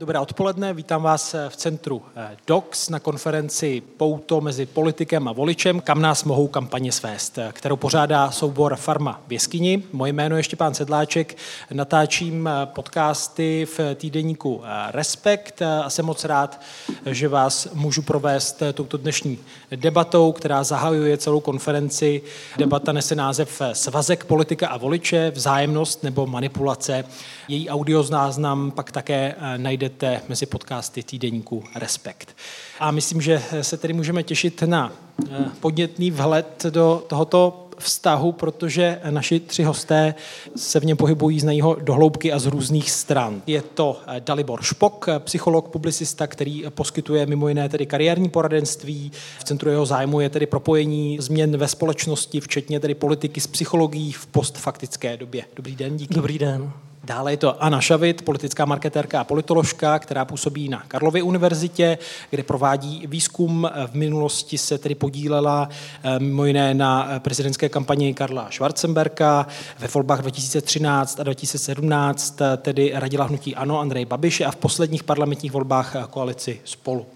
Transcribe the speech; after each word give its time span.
Dobré 0.00 0.18
odpoledne, 0.18 0.74
vítám 0.74 1.02
vás 1.02 1.34
v 1.48 1.56
centru 1.56 2.02
eh, 2.16 2.36
DOX 2.46 2.88
na 2.88 3.00
konferenci 3.00 3.82
Pouto 3.96 4.40
mezi 4.40 4.66
politikem 4.66 5.28
a 5.28 5.32
voličem, 5.32 5.80
kam 5.80 6.02
nás 6.02 6.24
mohou 6.24 6.48
kampaně 6.48 6.92
svést, 6.92 7.38
eh, 7.38 7.50
kterou 7.52 7.76
pořádá 7.76 8.30
soubor 8.30 8.76
Farma 8.76 9.20
v 9.26 9.32
jeskyni. 9.32 9.82
Moje 9.92 10.12
jméno 10.12 10.36
je 10.36 10.42
Štěpán 10.42 10.74
Sedláček, 10.74 11.36
natáčím 11.72 12.48
eh, 12.48 12.66
podcasty 12.66 13.66
v 13.78 13.94
týdeníku 13.94 14.62
Respekt 14.90 15.62
a 15.62 15.90
jsem 15.90 16.06
moc 16.06 16.24
rád, 16.24 16.60
že 17.06 17.28
vás 17.28 17.68
můžu 17.74 18.02
provést 18.02 18.62
touto 18.72 18.96
dnešní 18.96 19.38
debatou, 19.76 20.32
která 20.32 20.64
zahajuje 20.64 21.16
celou 21.16 21.40
konferenci. 21.40 22.22
Debata 22.56 22.92
nese 22.92 23.14
název 23.14 23.62
Svazek 23.72 24.24
politika 24.24 24.68
a 24.68 24.76
voliče, 24.76 25.30
vzájemnost 25.30 26.02
nebo 26.02 26.26
manipulace. 26.26 27.04
Její 27.48 27.70
audiozáznam 27.70 28.70
pak 28.70 28.92
také 28.92 29.34
najde 29.56 29.87
najdete 29.88 30.20
mezi 30.28 30.46
podcasty 30.46 31.02
týdeníku 31.02 31.64
Respekt. 31.74 32.36
A 32.80 32.90
myslím, 32.90 33.20
že 33.20 33.42
se 33.62 33.76
tedy 33.76 33.94
můžeme 33.94 34.22
těšit 34.22 34.62
na 34.62 34.92
eh, 35.30 35.44
podnětný 35.60 36.10
vhled 36.10 36.66
do 36.70 37.04
tohoto 37.06 37.68
vztahu, 37.78 38.32
protože 38.32 39.00
naši 39.10 39.40
tři 39.40 39.62
hosté 39.62 40.14
se 40.56 40.80
v 40.80 40.84
něm 40.84 40.96
pohybují, 40.96 41.40
znají 41.40 41.60
ho 41.60 41.74
dohloubky 41.74 42.32
a 42.32 42.38
z 42.38 42.46
různých 42.46 42.90
stran. 42.90 43.42
Je 43.46 43.62
to 43.62 44.00
eh, 44.06 44.20
Dalibor 44.20 44.62
Špok, 44.62 45.06
psycholog, 45.18 45.68
publicista, 45.68 46.26
který 46.26 46.64
poskytuje 46.70 47.26
mimo 47.26 47.48
jiné 47.48 47.68
tedy 47.68 47.86
kariérní 47.86 48.28
poradenství. 48.28 49.12
V 49.38 49.44
centru 49.44 49.70
jeho 49.70 49.86
zájmu 49.86 50.20
je 50.20 50.30
tedy 50.30 50.46
propojení 50.46 51.18
změn 51.20 51.56
ve 51.56 51.68
společnosti, 51.68 52.40
včetně 52.40 52.80
tedy 52.80 52.94
politiky 52.94 53.40
s 53.40 53.46
psychologií 53.46 54.12
v 54.12 54.26
postfaktické 54.26 55.16
době. 55.16 55.44
Dobrý 55.56 55.76
den, 55.76 55.96
díky. 55.96 56.14
Dobrý 56.14 56.38
den. 56.38 56.72
Dále 57.08 57.32
je 57.32 57.36
to 57.36 57.62
Anna 57.62 57.80
Šavit, 57.80 58.22
politická 58.22 58.64
marketérka 58.64 59.20
a 59.20 59.24
politoložka, 59.24 59.98
která 59.98 60.24
působí 60.24 60.68
na 60.68 60.82
Karlově 60.88 61.22
univerzitě, 61.22 61.98
kde 62.30 62.42
provádí 62.42 63.06
výzkum. 63.06 63.70
V 63.86 63.94
minulosti 63.94 64.58
se 64.58 64.78
tedy 64.78 64.94
podílela 64.94 65.68
eh, 66.02 66.18
mimo 66.18 66.44
jiné 66.44 66.74
na 66.74 67.18
prezidentské 67.18 67.68
kampani 67.68 68.14
Karla 68.14 68.50
Schwarzenberka. 68.50 69.46
Ve 69.78 69.88
volbách 69.88 70.20
2013 70.20 71.20
a 71.20 71.22
2017 71.22 72.40
eh, 72.40 72.56
tedy 72.56 72.92
radila 72.94 73.24
hnutí 73.24 73.54
Ano 73.54 73.80
Andrej 73.80 74.04
Babiše 74.04 74.44
a 74.44 74.50
v 74.50 74.56
posledních 74.56 75.04
parlamentních 75.04 75.52
volbách 75.52 75.96
eh, 75.96 76.04
koalici 76.10 76.60
Spolu. 76.64 77.06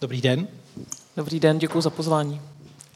Dobrý 0.00 0.20
den. 0.20 0.48
Dobrý 1.16 1.40
den, 1.40 1.58
děkuji 1.58 1.80
za 1.80 1.90
pozvání. 1.90 2.40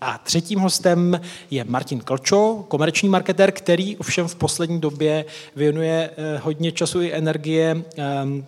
A 0.01 0.19
třetím 0.19 0.59
hostem 0.59 1.21
je 1.51 1.65
Martin 1.65 2.01
Klčo, 2.01 2.65
komerční 2.69 3.09
marketér, 3.09 3.53
který 3.53 3.97
ovšem 3.97 4.29
v 4.29 4.35
poslední 4.35 4.81
době 4.81 5.25
věnuje 5.57 6.11
eh, 6.17 6.39
hodně 6.39 6.73
času 6.73 7.03
i 7.03 7.13
energie 7.13 7.83
ehm, 7.97 8.45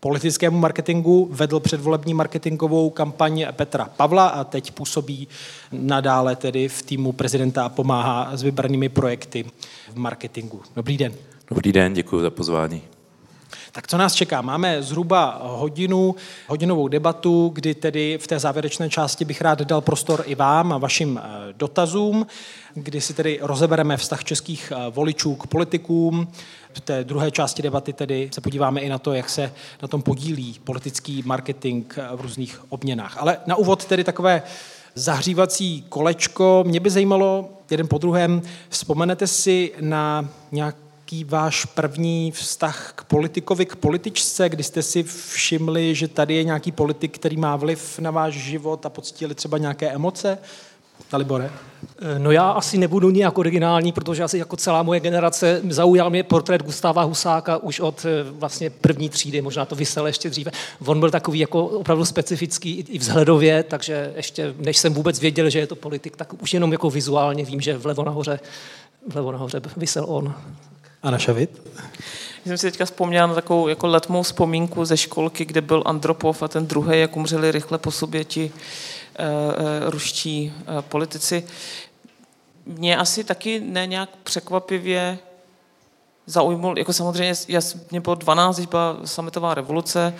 politickému 0.00 0.58
marketingu, 0.58 1.28
vedl 1.30 1.60
předvolební 1.60 2.14
marketingovou 2.14 2.90
kampaň 2.90 3.46
Petra 3.52 3.84
Pavla 3.96 4.28
a 4.28 4.44
teď 4.44 4.70
působí 4.70 5.28
nadále 5.72 6.36
tedy 6.36 6.68
v 6.68 6.82
týmu 6.82 7.12
prezidenta 7.12 7.64
a 7.64 7.68
pomáhá 7.68 8.36
s 8.36 8.42
vybranými 8.42 8.88
projekty 8.88 9.44
v 9.92 9.96
marketingu. 9.96 10.62
Dobrý 10.76 10.98
den. 10.98 11.12
Dobrý 11.48 11.72
den, 11.72 11.94
děkuji 11.94 12.20
za 12.20 12.30
pozvání. 12.30 12.93
Tak 13.74 13.86
co 13.86 13.98
nás 13.98 14.14
čeká? 14.14 14.42
Máme 14.42 14.82
zhruba 14.82 15.40
hodinu, 15.42 16.14
hodinovou 16.48 16.88
debatu, 16.88 17.50
kdy 17.54 17.74
tedy 17.74 18.18
v 18.22 18.26
té 18.26 18.38
závěrečné 18.38 18.90
části 18.90 19.24
bych 19.24 19.40
rád 19.40 19.62
dal 19.62 19.80
prostor 19.80 20.22
i 20.26 20.34
vám 20.34 20.72
a 20.72 20.78
vašim 20.78 21.20
eh, 21.22 21.52
dotazům, 21.52 22.26
kdy 22.74 23.00
si 23.00 23.14
tedy 23.14 23.38
rozebereme 23.42 23.96
vztah 23.96 24.24
českých 24.24 24.72
eh, 24.72 24.90
voličů 24.90 25.34
k 25.34 25.46
politikům. 25.46 26.28
V 26.72 26.80
té 26.80 27.04
druhé 27.04 27.30
části 27.30 27.62
debaty 27.62 27.92
tedy 27.92 28.30
se 28.34 28.40
podíváme 28.40 28.80
i 28.80 28.88
na 28.88 28.98
to, 28.98 29.12
jak 29.12 29.28
se 29.28 29.52
na 29.82 29.88
tom 29.88 30.02
podílí 30.02 30.60
politický 30.64 31.22
marketing 31.26 31.94
eh, 31.96 32.16
v 32.16 32.20
různých 32.20 32.60
obměnách. 32.68 33.16
Ale 33.18 33.38
na 33.46 33.56
úvod 33.56 33.84
tedy 33.84 34.04
takové 34.04 34.42
zahřívací 34.94 35.84
kolečko. 35.88 36.64
Mě 36.66 36.80
by 36.80 36.90
zajímalo, 36.90 37.48
jeden 37.70 37.88
po 37.88 37.98
druhém, 37.98 38.42
vzpomenete 38.68 39.26
si 39.26 39.72
na 39.80 40.28
nějak 40.52 40.76
jaký 41.04 41.24
váš 41.24 41.64
první 41.64 42.32
vztah 42.32 42.92
k 42.94 43.04
politikovi, 43.04 43.66
k 43.66 43.76
političce, 43.76 44.48
kdy 44.48 44.62
jste 44.62 44.82
si 44.82 45.02
všimli, 45.02 45.94
že 45.94 46.08
tady 46.08 46.34
je 46.34 46.44
nějaký 46.44 46.72
politik, 46.72 47.18
který 47.18 47.36
má 47.36 47.56
vliv 47.56 47.98
na 47.98 48.10
váš 48.10 48.34
život 48.34 48.86
a 48.86 48.88
poctili 48.88 49.34
třeba 49.34 49.58
nějaké 49.58 49.90
emoce? 49.90 50.38
Dalibore? 51.12 51.50
Eh, 51.98 52.18
no 52.18 52.30
já 52.30 52.50
asi 52.50 52.78
nebudu 52.78 53.10
nějak 53.10 53.38
originální, 53.38 53.92
protože 53.92 54.22
asi 54.22 54.38
jako 54.38 54.56
celá 54.56 54.82
moje 54.82 55.00
generace 55.00 55.60
zaujal 55.68 56.10
mě 56.10 56.22
portrét 56.22 56.62
Gustáva 56.62 57.02
Husáka 57.02 57.56
už 57.56 57.80
od 57.80 58.06
eh, 58.06 58.30
vlastně 58.30 58.70
první 58.70 59.08
třídy, 59.08 59.42
možná 59.42 59.64
to 59.64 59.74
vysel 59.74 60.06
ještě 60.06 60.30
dříve. 60.30 60.50
On 60.86 61.00
byl 61.00 61.10
takový 61.10 61.38
jako 61.38 61.66
opravdu 61.66 62.04
specifický 62.04 62.84
i 62.88 62.98
vzhledově, 62.98 63.62
takže 63.62 64.12
ještě 64.16 64.54
než 64.58 64.78
jsem 64.78 64.94
vůbec 64.94 65.20
věděl, 65.20 65.50
že 65.50 65.58
je 65.58 65.66
to 65.66 65.76
politik, 65.76 66.16
tak 66.16 66.42
už 66.42 66.54
jenom 66.54 66.72
jako 66.72 66.90
vizuálně 66.90 67.44
vím, 67.44 67.60
že 67.60 67.76
vlevo 67.76 68.04
nahoře, 68.04 68.40
vlevo 69.08 69.32
nahoře 69.32 69.60
vysel 69.76 70.04
on. 70.08 70.34
Anna 71.04 71.18
Šavit? 71.18 71.62
Jsem 72.46 72.58
si 72.58 72.66
teďka 72.66 72.84
vzpomněla 72.84 73.26
na 73.26 73.34
takovou 73.34 73.68
jako 73.68 73.86
letmou 73.86 74.22
vzpomínku 74.22 74.84
ze 74.84 74.96
školky, 74.96 75.44
kde 75.44 75.60
byl 75.60 75.82
Andropov 75.86 76.42
a 76.42 76.48
ten 76.48 76.66
druhý, 76.66 77.00
jak 77.00 77.16
umřeli 77.16 77.52
rychle 77.52 77.78
po 77.78 77.90
sobě 77.90 78.24
ti 78.24 78.52
uh, 78.52 79.90
ruští 79.90 80.52
uh, 80.68 80.80
politici. 80.80 81.44
Mě 82.66 82.96
asi 82.96 83.24
taky 83.24 83.60
ne 83.60 83.86
nějak 83.86 84.08
překvapivě 84.22 85.18
zaujmul, 86.26 86.78
jako 86.78 86.92
samozřejmě, 86.92 87.34
já, 87.48 87.60
mě 87.90 88.00
bylo 88.00 88.14
12, 88.14 88.56
když 88.56 88.66
byla 88.66 88.96
sametová 89.04 89.54
revoluce, 89.54 90.14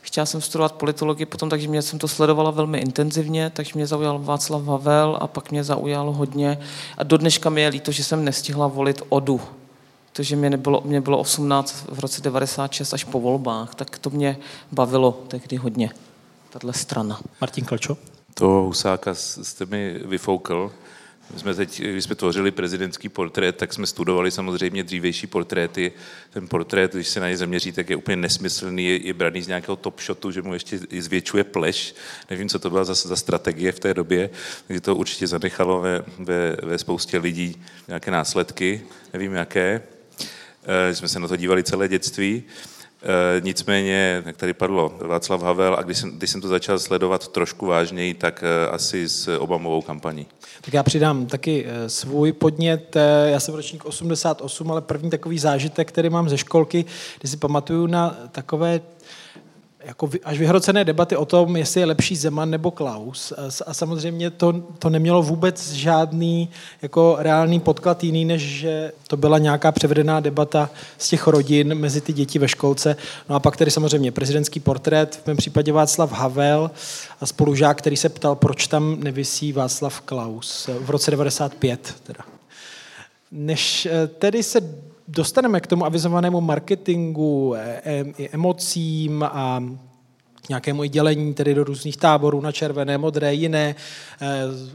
chtěla 0.00 0.26
jsem 0.26 0.40
studovat 0.40 0.72
politologii 0.72 1.26
potom, 1.26 1.50
takže 1.50 1.68
mě 1.68 1.82
jsem 1.82 1.98
to 1.98 2.08
sledovala 2.08 2.50
velmi 2.50 2.78
intenzivně, 2.78 3.50
takže 3.50 3.72
mě 3.74 3.86
zaujal 3.86 4.18
Václav 4.18 4.64
Havel 4.64 5.18
a 5.20 5.26
pak 5.26 5.50
mě 5.50 5.64
zaujalo 5.64 6.12
hodně. 6.12 6.58
A 6.98 7.02
do 7.02 7.16
dneška 7.16 7.50
mi 7.50 7.60
je 7.60 7.68
líto, 7.68 7.92
že 7.92 8.04
jsem 8.04 8.24
nestihla 8.24 8.66
volit 8.66 9.02
Odu, 9.08 9.40
že 10.22 10.36
mě, 10.36 10.50
nebylo, 10.50 10.82
mě 10.84 11.00
bylo 11.00 11.18
18 11.18 11.86
v 11.88 11.98
roce 11.98 12.22
96 12.22 12.94
až 12.94 13.04
po 13.04 13.20
volbách, 13.20 13.74
tak 13.74 13.98
to 13.98 14.10
mě 14.10 14.36
bavilo 14.72 15.24
tehdy 15.28 15.56
hodně, 15.56 15.90
tahle 16.50 16.72
strana. 16.72 17.20
Martin 17.40 17.64
Klčo? 17.64 17.96
To 18.34 18.46
Husáka 18.46 19.14
jste 19.14 19.66
mi 19.66 20.00
vyfoukl. 20.04 20.72
My 21.32 21.38
jsme 21.38 21.54
teď, 21.54 21.80
když 21.80 22.04
jsme 22.04 22.14
tvořili 22.14 22.50
prezidentský 22.50 23.08
portrét, 23.08 23.56
tak 23.56 23.72
jsme 23.72 23.86
studovali 23.86 24.30
samozřejmě 24.30 24.84
dřívejší 24.84 25.26
portréty. 25.26 25.92
Ten 26.30 26.48
portrét, 26.48 26.94
když 26.94 27.08
se 27.08 27.20
na 27.20 27.28
ně 27.28 27.36
zaměří, 27.36 27.72
tak 27.72 27.90
je 27.90 27.96
úplně 27.96 28.16
nesmyslný, 28.16 28.84
je, 28.84 29.06
je 29.06 29.14
braný 29.14 29.42
z 29.42 29.48
nějakého 29.48 29.76
top 29.76 30.00
shotu, 30.00 30.30
že 30.30 30.42
mu 30.42 30.54
ještě 30.54 30.78
zvětšuje 30.98 31.44
pleš. 31.44 31.94
Nevím, 32.30 32.48
co 32.48 32.58
to 32.58 32.70
byla 32.70 32.84
za, 32.84 32.94
za 32.94 33.16
strategie 33.16 33.72
v 33.72 33.80
té 33.80 33.94
době, 33.94 34.30
takže 34.66 34.80
to 34.80 34.96
určitě 34.96 35.26
zanechalo 35.26 35.80
ve, 35.80 36.02
ve, 36.18 36.56
ve 36.62 36.78
spoustě 36.78 37.18
lidí 37.18 37.62
nějaké 37.88 38.10
následky, 38.10 38.82
nevím 39.12 39.32
jaké. 39.32 39.82
Eh, 40.66 40.94
jsme 40.94 41.08
se 41.08 41.20
na 41.20 41.28
to 41.28 41.36
dívali 41.36 41.62
celé 41.62 41.88
dětství. 41.88 42.42
Eh, 43.02 43.40
nicméně, 43.40 44.22
jak 44.26 44.36
tady 44.36 44.54
padlo, 44.54 44.98
Václav 45.00 45.42
Havel, 45.42 45.76
a 45.78 45.82
když 45.82 45.98
jsem, 45.98 46.10
když 46.10 46.30
jsem 46.30 46.40
to 46.40 46.48
začal 46.48 46.78
sledovat 46.78 47.28
trošku 47.28 47.66
vážněji, 47.66 48.14
tak 48.14 48.44
eh, 48.46 48.68
asi 48.70 49.08
s 49.08 49.38
Obamovou 49.38 49.82
kampaní. 49.82 50.26
Tak 50.60 50.74
já 50.74 50.82
přidám 50.82 51.26
taky 51.26 51.66
svůj 51.86 52.32
podnět. 52.32 52.96
Já 53.26 53.40
jsem 53.40 53.54
ročník 53.54 53.84
88, 53.84 54.70
ale 54.70 54.80
první 54.80 55.10
takový 55.10 55.38
zážitek, 55.38 55.88
který 55.88 56.10
mám 56.10 56.28
ze 56.28 56.38
školky, 56.38 56.84
kdy 57.20 57.28
si 57.28 57.36
pamatuju 57.36 57.86
na 57.86 58.16
takové 58.32 58.80
jako 59.86 60.10
až 60.24 60.38
vyhrocené 60.38 60.84
debaty 60.84 61.16
o 61.16 61.24
tom, 61.24 61.56
jestli 61.56 61.80
je 61.80 61.86
lepší 61.86 62.16
Zeman 62.16 62.50
nebo 62.50 62.70
Klaus. 62.70 63.32
A 63.66 63.74
samozřejmě 63.74 64.30
to, 64.30 64.52
to 64.78 64.90
nemělo 64.90 65.22
vůbec 65.22 65.72
žádný 65.72 66.48
jako 66.82 67.16
reálný 67.18 67.60
podklad 67.60 68.04
jiný, 68.04 68.24
než 68.24 68.42
že 68.42 68.92
to 69.08 69.16
byla 69.16 69.38
nějaká 69.38 69.72
převedená 69.72 70.20
debata 70.20 70.70
z 70.98 71.08
těch 71.08 71.26
rodin 71.26 71.74
mezi 71.74 72.00
ty 72.00 72.12
děti 72.12 72.38
ve 72.38 72.48
školce. 72.48 72.96
No 73.28 73.36
a 73.36 73.40
pak 73.40 73.56
tedy 73.56 73.70
samozřejmě 73.70 74.12
prezidentský 74.12 74.60
portrét, 74.60 75.16
v 75.16 75.26
mém 75.26 75.36
případě 75.36 75.72
Václav 75.72 76.12
Havel 76.12 76.70
a 77.20 77.26
spolužák, 77.26 77.78
který 77.78 77.96
se 77.96 78.08
ptal, 78.08 78.34
proč 78.34 78.66
tam 78.66 78.96
nevisí 79.00 79.52
Václav 79.52 80.00
Klaus 80.00 80.68
v 80.78 80.90
roce 80.90 81.10
95. 81.10 81.94
Teda. 82.02 82.24
Než 83.32 83.86
eh, 83.86 84.06
tedy 84.06 84.42
se 84.42 84.60
dostaneme 85.08 85.60
k 85.60 85.66
tomu 85.66 85.84
avizovanému 85.84 86.40
marketingu, 86.40 87.54
e, 87.54 87.80
e, 88.18 88.28
emocím 88.32 89.22
a 89.22 89.62
nějakému 90.48 90.84
i 90.84 90.88
dělení 90.88 91.34
tedy 91.34 91.54
do 91.54 91.64
různých 91.64 91.96
táborů 91.96 92.40
na 92.40 92.52
červené, 92.52 92.98
modré, 92.98 93.34
jiné, 93.34 93.74
e, 94.20 94.26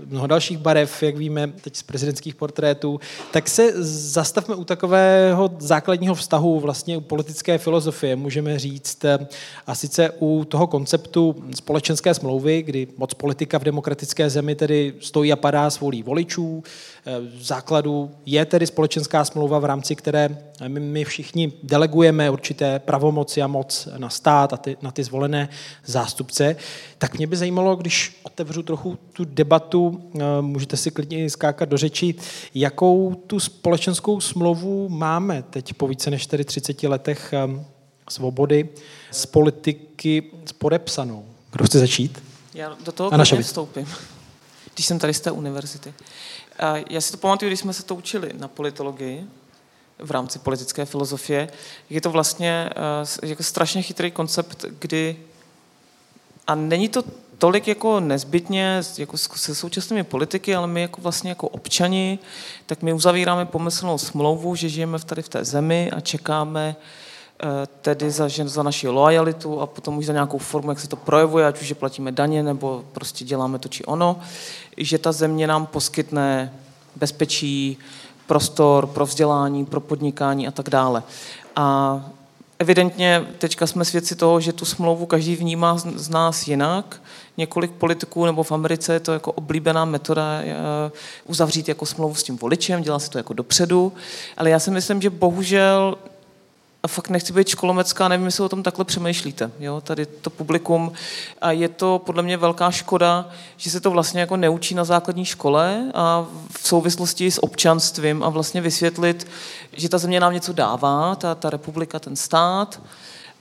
mnoho 0.08 0.28
dalších 0.28 0.58
barev, 0.58 1.04
jak 1.04 1.18
víme 1.18 1.48
teď 1.62 1.76
z 1.76 1.84
prezidentských 1.84 2.36
portrétů, 2.36 3.00
tak 3.32 3.50
se 3.50 3.72
zastavme 3.84 4.56
u 4.56 4.64
takového 4.64 5.50
základního 5.60 6.16
vztahu 6.16 6.60
vlastně 6.60 6.98
u 6.98 7.02
politické 7.02 7.58
filozofie, 7.58 8.16
můžeme 8.16 8.60
říct, 8.60 9.06
a 9.68 9.76
sice 9.76 10.10
u 10.20 10.46
toho 10.46 10.68
konceptu 10.68 11.36
společenské 11.56 12.14
smlouvy, 12.14 12.64
kdy 12.64 12.88
moc 12.98 13.14
politika 13.14 13.60
v 13.60 13.64
demokratické 13.64 14.30
zemi 14.30 14.56
tedy 14.56 14.94
stojí 15.00 15.32
a 15.32 15.36
padá 15.36 15.70
s 15.70 15.80
volí 15.80 16.04
voličů, 16.04 16.64
v 17.40 17.44
základu 17.44 18.12
je 18.26 18.46
tedy 18.46 18.68
společenská 18.68 19.26
smlouva, 19.26 19.60
v 19.60 19.66
rámci 19.66 19.96
které 19.96 20.38
my, 20.68 20.80
my 20.80 21.04
všichni 21.04 21.54
delegujeme 21.64 22.30
určité 22.30 22.80
pravomoci 22.80 23.42
a 23.42 23.48
moc 23.48 23.88
na 23.98 24.10
stát 24.10 24.54
a 24.54 24.58
ty, 24.58 24.78
na 24.82 24.92
ty 24.92 25.04
zvolené 25.04 25.50
zástupce, 25.86 26.56
tak 26.98 27.18
mě 27.18 27.28
by 27.28 27.38
zajímalo, 27.38 27.76
když 27.76 28.20
otevřu 28.24 28.64
trochu 28.64 28.98
tu 29.14 29.26
debatu, 29.26 30.12
eh, 30.16 30.20
můžete 30.42 30.78
si 30.78 30.92
klidně 30.92 31.30
skákat 31.30 31.70
do 31.70 31.78
řeči, 31.78 32.16
jakou 32.56 33.16
tu 33.28 33.40
společenskou 33.40 34.22
smlouvu 34.22 34.90
máme 34.90 35.44
teď 35.50 35.74
po 35.74 35.88
více 35.88 36.12
než 36.12 36.28
30 36.28 36.88
letech 36.88 37.34
eh, 37.34 37.66
svobody 38.10 38.70
z 39.12 39.26
politiky 39.26 40.24
podepsanou. 40.58 41.26
Kdo 41.52 41.66
chce 41.66 41.80
začít? 41.80 42.24
Já 42.54 42.78
do 42.86 42.92
toho 42.92 43.10
klidně 43.10 43.44
vstoupím, 43.44 43.88
když 44.74 44.86
jsem 44.86 45.00
tady 45.00 45.14
z 45.14 45.20
té 45.20 45.32
univerzity. 45.32 45.94
Já 46.90 47.02
si 47.02 47.12
to 47.12 47.18
pamatuju, 47.18 47.50
když 47.50 47.60
jsme 47.60 47.74
se 47.74 47.84
to 47.84 47.96
učili 47.96 48.32
na 48.40 48.48
politologii, 48.48 49.28
v 50.02 50.12
rámci 50.12 50.40
politické 50.40 50.86
filozofie, 50.86 51.50
je 51.90 52.02
to 52.02 52.10
vlastně 52.10 52.70
uh, 53.22 53.30
jako 53.30 53.44
strašně 53.44 53.82
chytrý 53.82 54.12
koncept, 54.12 54.66
kdy 54.80 55.18
a 56.48 56.56
není 56.56 56.90
to 56.90 57.04
tolik 57.38 57.68
jako 57.68 58.00
nezbytně 58.00 58.82
jako 58.98 59.18
se 59.18 59.56
současnými 59.56 60.04
politiky, 60.04 60.56
ale 60.56 60.68
my 60.68 60.82
jako 60.82 61.02
vlastně 61.02 61.30
jako 61.32 61.48
občani, 61.48 62.20
tak 62.66 62.82
my 62.82 62.94
uzavíráme 62.94 63.46
pomyslnou 63.46 63.98
smlouvu, 63.98 64.56
že 64.56 64.70
žijeme 64.70 65.00
tady 65.00 65.22
v 65.22 65.30
té 65.30 65.46
zemi 65.46 65.92
a 65.92 66.00
čekáme 66.00 66.76
uh, 67.44 67.50
tedy 67.82 68.12
za, 68.12 68.30
za 68.46 68.64
naši 68.64 68.88
loajalitu 68.88 69.62
a 69.62 69.66
potom 69.66 69.98
už 69.98 70.06
za 70.06 70.14
nějakou 70.14 70.38
formu, 70.38 70.72
jak 70.72 70.80
se 70.80 70.88
to 70.88 70.96
projevuje, 70.96 71.48
ať 71.48 71.62
už 71.62 71.68
že 71.68 71.76
platíme 71.76 72.12
daně 72.12 72.44
nebo 72.44 72.86
prostě 72.92 73.26
děláme 73.26 73.60
to 73.60 73.70
či 73.70 73.86
ono, 73.86 74.20
že 74.78 74.98
ta 74.98 75.12
země 75.12 75.48
nám 75.48 75.66
poskytne 75.66 76.54
bezpečí, 76.96 77.78
prostor 78.32 78.88
pro 78.88 79.06
vzdělání, 79.06 79.66
pro 79.66 79.80
podnikání 79.80 80.48
a 80.48 80.52
tak 80.52 80.70
dále. 80.70 81.04
A 81.56 82.02
evidentně 82.60 83.26
teďka 83.38 83.68
jsme 83.68 83.86
svědci 83.86 84.16
toho, 84.16 84.40
že 84.40 84.54
tu 84.54 84.66
smlouvu 84.66 85.06
každý 85.06 85.36
vnímá 85.36 85.78
z 85.78 86.10
nás 86.10 86.48
jinak. 86.48 87.02
Několik 87.38 87.72
politiků, 87.72 88.26
nebo 88.26 88.44
v 88.44 88.52
Americe 88.52 88.94
je 88.94 89.00
to 89.00 89.14
jako 89.14 89.32
oblíbená 89.32 89.86
metoda 89.86 90.24
eh, 90.42 90.56
uzavřít 91.26 91.68
jako 91.68 91.86
smlouvu 91.86 92.16
s 92.16 92.24
tím 92.24 92.38
voličem, 92.38 92.82
dělá 92.82 93.00
se 93.00 93.10
to 93.10 93.18
jako 93.18 93.34
dopředu. 93.34 93.94
Ale 94.38 94.50
já 94.50 94.60
si 94.60 94.72
myslím, 94.72 95.02
že 95.02 95.10
bohužel 95.10 95.98
a 96.84 96.88
fakt 96.88 97.10
nechci 97.10 97.34
být 97.34 97.48
školomecká, 97.48 98.08
nevím, 98.08 98.26
jestli 98.26 98.44
o 98.44 98.50
tom 98.50 98.64
takhle 98.64 98.86
přemýšlíte, 98.86 99.52
jo, 99.60 99.82
tady 99.82 100.06
to 100.06 100.30
publikum. 100.30 100.92
A 101.42 101.52
je 101.52 101.70
to 101.70 102.02
podle 102.06 102.24
mě 102.24 102.38
velká 102.38 102.72
škoda, 102.72 103.30
že 103.58 103.72
se 103.72 103.80
to 103.80 103.92
vlastně 103.92 104.22
jako 104.22 104.38
neučí 104.38 104.76
na 104.76 104.84
základní 104.84 105.26
škole 105.26 105.92
a 105.94 106.26
v 106.52 106.68
souvislosti 106.68 107.32
s 107.32 107.44
občanstvím 107.44 108.24
a 108.24 108.30
vlastně 108.30 108.62
vysvětlit, 108.62 109.28
že 109.74 109.90
ta 109.90 109.98
země 109.98 110.20
nám 110.20 110.34
něco 110.34 110.54
dává, 110.54 111.16
ta, 111.16 111.36
ta 111.36 111.50
republika, 111.50 112.00
ten 112.00 112.16
stát 112.16 112.82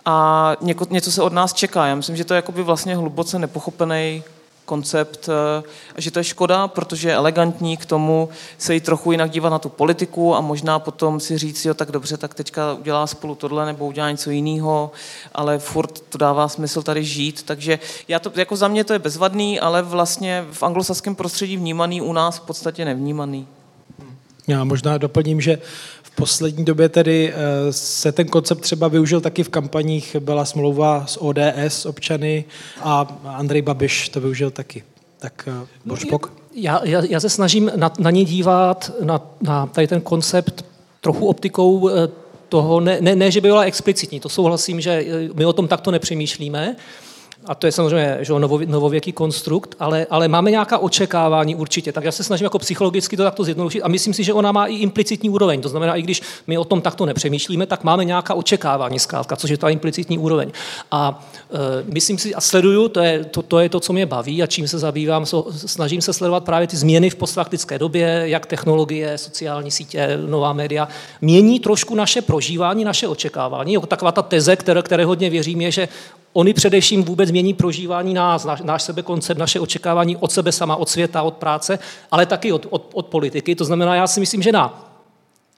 a 0.04 0.56
něko, 0.60 0.86
něco 0.90 1.12
se 1.12 1.22
od 1.22 1.32
nás 1.32 1.52
čeká. 1.52 1.86
Já 1.86 1.94
myslím, 1.94 2.16
že 2.16 2.25
to 2.25 2.34
je 2.34 2.36
jakoby 2.36 2.62
vlastně 2.62 2.96
hluboce 2.96 3.38
nepochopený 3.38 4.22
koncept, 4.70 5.28
eh, 5.28 5.62
že 5.99 6.11
to 6.11 6.19
je 6.22 6.31
škoda, 6.31 6.69
protože 6.69 7.08
je 7.08 7.14
elegantní 7.14 7.76
k 7.76 7.84
tomu 7.84 8.28
se 8.58 8.75
jí 8.75 8.81
trochu 8.81 9.12
jinak 9.12 9.31
dívat 9.31 9.50
na 9.50 9.58
tu 9.58 9.69
politiku 9.69 10.34
a 10.34 10.40
možná 10.40 10.78
potom 10.78 11.20
si 11.20 11.38
říct, 11.38 11.64
jo, 11.64 11.75
tak 11.75 11.90
dobře, 11.90 12.17
tak 12.17 12.34
teďka 12.34 12.78
udělá 12.78 13.06
spolu 13.06 13.34
tohle 13.34 13.67
nebo 13.67 13.87
udělá 13.87 14.11
něco 14.11 14.31
jiného, 14.31 14.90
ale 15.34 15.58
furt 15.58 16.00
to 16.00 16.19
dává 16.19 16.49
smysl 16.49 16.82
tady 16.82 17.05
žít, 17.05 17.43
takže 17.43 17.78
já 18.08 18.19
to, 18.19 18.31
jako 18.34 18.56
za 18.56 18.69
mě 18.69 18.84
to 18.84 18.93
je 18.93 18.99
bezvadný, 18.99 19.61
ale 19.61 19.82
vlastně 19.82 20.46
v 20.52 20.62
anglosaském 20.62 21.14
prostředí 21.14 21.56
vnímaný, 21.56 22.02
u 22.02 22.12
nás 22.12 22.38
v 22.38 22.46
podstatě 22.46 22.84
nevnímaný. 22.84 23.46
Já 24.49 24.64
možná 24.64 24.99
doplním, 24.99 25.40
že 25.40 25.58
v 26.12 26.16
poslední 26.16 26.64
době 26.64 26.88
tedy 26.88 27.32
eh, 27.32 27.72
se 27.72 28.12
ten 28.12 28.28
koncept 28.28 28.60
třeba 28.60 28.88
využil 28.88 29.20
taky 29.20 29.42
v 29.42 29.48
kampaních, 29.48 30.16
byla 30.20 30.44
smlouva 30.44 31.06
s 31.06 31.22
ODS 31.22 31.86
občany 31.86 32.44
a 32.80 33.20
Andrej 33.24 33.62
Babiš 33.62 34.08
to 34.08 34.20
využil 34.20 34.50
taky. 34.50 34.84
Tak 35.18 35.48
eh, 35.62 35.66
Bořpok? 35.84 36.32
Já, 36.54 36.80
já, 36.84 37.02
já 37.08 37.20
se 37.20 37.28
snažím 37.28 37.72
na, 37.76 37.92
na 37.98 38.10
ně 38.10 38.24
dívat, 38.24 38.92
na, 39.02 39.20
na 39.40 39.66
tady 39.66 39.86
ten 39.86 40.00
koncept 40.00 40.64
trochu 41.00 41.26
optikou 41.26 41.88
eh, 41.88 42.08
toho, 42.48 42.80
ne, 42.80 42.98
ne, 43.00 43.16
ne, 43.16 43.30
že 43.30 43.40
by 43.40 43.48
byla 43.48 43.62
explicitní, 43.62 44.20
to 44.20 44.28
souhlasím, 44.28 44.80
že 44.80 45.04
my 45.34 45.46
o 45.46 45.52
tom 45.52 45.68
takto 45.68 45.90
nepřemýšlíme, 45.90 46.76
a 47.46 47.54
to 47.54 47.66
je 47.66 47.72
samozřejmě 47.72 48.19
že 48.20 48.32
novověký 48.66 49.12
konstrukt, 49.12 49.75
ale, 49.78 50.06
ale 50.10 50.28
máme 50.28 50.50
nějaká 50.50 50.78
očekávání 50.78 51.54
určitě. 51.54 51.92
Tak 51.92 52.04
já 52.04 52.12
se 52.12 52.25
snažím 52.25 52.44
jako 52.44 52.58
psychologicky 52.58 53.16
to 53.16 53.22
takto 53.22 53.44
zjednodušit 53.44 53.82
a 53.82 53.88
myslím 53.88 54.14
si, 54.14 54.25
že 54.25 54.32
ona 54.32 54.52
má 54.52 54.66
i 54.66 54.75
implicitní 54.75 55.31
úroveň. 55.31 55.60
To 55.60 55.69
znamená, 55.69 55.96
i 55.96 56.02
když 56.02 56.22
my 56.46 56.58
o 56.58 56.64
tom 56.64 56.81
takto 56.81 57.06
nepřemýšlíme, 57.06 57.66
tak 57.66 57.84
máme 57.84 58.04
nějaká 58.04 58.34
očekávání 58.34 58.98
zkrátka, 58.98 59.37
což 59.37 59.50
je 59.50 59.56
ta 59.56 59.69
implicitní 59.69 60.19
úroveň. 60.19 60.52
A 60.90 61.28
e, 61.50 61.92
myslím 61.92 62.19
si, 62.19 62.34
a 62.34 62.40
sleduju, 62.40 62.88
to 62.88 63.00
je 63.00 63.25
to, 63.25 63.43
to 63.43 63.58
je 63.58 63.69
to, 63.69 63.81
co 63.81 63.93
mě 63.93 64.06
baví 64.06 64.43
a 64.43 64.46
čím 64.46 64.69
se 64.69 64.78
zabývám, 64.78 65.26
so, 65.26 65.52
snažím 65.52 66.00
se 66.00 66.12
sledovat 66.12 66.44
právě 66.44 66.66
ty 66.66 66.76
změny 66.76 67.10
v 67.10 67.14
postfaktické 67.14 67.78
době, 67.78 68.22
jak 68.25 68.46
technologie, 68.46 69.19
sociální 69.19 69.70
sítě, 69.70 70.19
nová 70.26 70.52
média 70.52 70.88
mění 71.20 71.60
trošku 71.60 71.94
naše 71.94 72.22
prožívání, 72.22 72.84
naše 72.84 73.08
očekávání. 73.08 73.72
Jako 73.72 73.86
taková 73.86 74.12
ta 74.12 74.22
teze, 74.22 74.56
které, 74.56 74.82
které 74.82 75.04
hodně 75.04 75.31
věřím, 75.31 75.60
je, 75.60 75.70
že 75.70 75.88
Oni 76.32 76.54
především 76.54 77.04
vůbec 77.04 77.30
mění 77.32 77.55
prožívání 77.55 78.15
nás, 78.15 78.44
náš, 78.44 78.61
náš 78.62 78.82
sebekoncept, 78.82 79.38
naše 79.38 79.61
očekávání 79.61 80.17
od 80.17 80.32
sebe 80.32 80.53
sama, 80.53 80.77
od 80.77 80.88
světa, 80.88 81.23
od 81.23 81.35
práce, 81.35 81.79
ale 82.11 82.27
taky 82.27 82.53
od, 82.53 82.67
od, 82.71 82.91
od 82.94 83.06
politiky. 83.06 83.55
To 83.55 83.65
znamená, 83.65 83.94
já 83.94 84.06
si 84.06 84.21
myslím, 84.21 84.43
že 84.43 84.53
na 84.53 84.91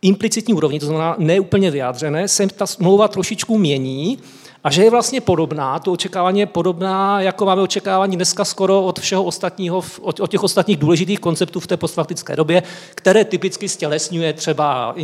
implicitní 0.03 0.55
úrovni, 0.55 0.81
to 0.81 0.87
znamená 0.87 1.15
neúplně 1.19 1.71
vyjádřené, 1.71 2.29
se 2.29 2.47
ta 2.47 2.67
smlouva 2.67 3.09
trošičku 3.09 3.59
mění 3.59 4.19
a 4.65 4.71
že 4.71 4.85
je 4.85 4.91
vlastně 4.91 5.21
podobná, 5.21 5.79
to 5.79 5.93
očekávání 5.93 6.41
je 6.41 6.47
podobná, 6.47 7.21
jako 7.21 7.47
máme 7.47 7.63
očekávání 7.63 8.17
dneska 8.17 8.45
skoro 8.45 8.83
od 8.83 9.01
všeho 9.01 9.25
ostatního, 9.25 9.83
od, 10.01 10.21
od 10.21 10.31
těch 10.31 10.43
ostatních 10.43 10.77
důležitých 10.77 11.21
konceptů 11.21 11.61
v 11.61 11.67
té 11.67 11.77
postfaktické 11.77 12.37
době, 12.37 12.63
které 12.95 13.25
typicky 13.25 13.69
stělesňuje 13.69 14.33
třeba 14.33 14.95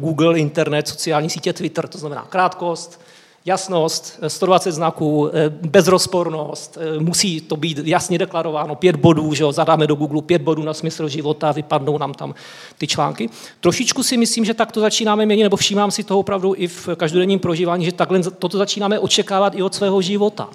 Google, 0.00 0.38
internet, 0.38 0.88
sociální 0.88 1.30
sítě, 1.30 1.52
Twitter, 1.52 1.88
to 1.88 1.98
znamená 1.98 2.26
krátkost, 2.28 3.00
jasnost, 3.46 4.20
120 4.28 4.72
znaků, 4.72 5.30
eh, 5.32 5.48
bezrozpornost, 5.48 6.78
eh, 6.80 6.98
musí 7.00 7.40
to 7.40 7.56
být 7.56 7.78
jasně 7.84 8.18
deklarováno, 8.18 8.74
pět 8.74 8.96
bodů, 8.96 9.34
že 9.34 9.42
jo, 9.42 9.52
zadáme 9.52 9.86
do 9.86 9.94
Google 9.94 10.22
pět 10.22 10.42
bodů 10.42 10.62
na 10.62 10.74
smysl 10.74 11.08
života, 11.08 11.52
vypadnou 11.52 11.98
nám 11.98 12.14
tam 12.14 12.34
ty 12.78 12.86
články. 12.86 13.30
Trošičku 13.60 14.02
si 14.02 14.16
myslím, 14.16 14.44
že 14.44 14.54
tak 14.54 14.72
to 14.72 14.80
začínáme 14.80 15.26
měnit, 15.26 15.42
nebo 15.42 15.56
všímám 15.56 15.90
si 15.90 16.04
toho 16.04 16.20
opravdu 16.20 16.54
i 16.56 16.66
v 16.66 16.88
každodenním 16.96 17.38
prožívání, 17.38 17.84
že 17.84 17.92
takhle 17.92 18.22
toto 18.22 18.58
začínáme 18.58 18.98
očekávat 18.98 19.54
i 19.54 19.62
od 19.62 19.74
svého 19.74 20.02
života. 20.02 20.48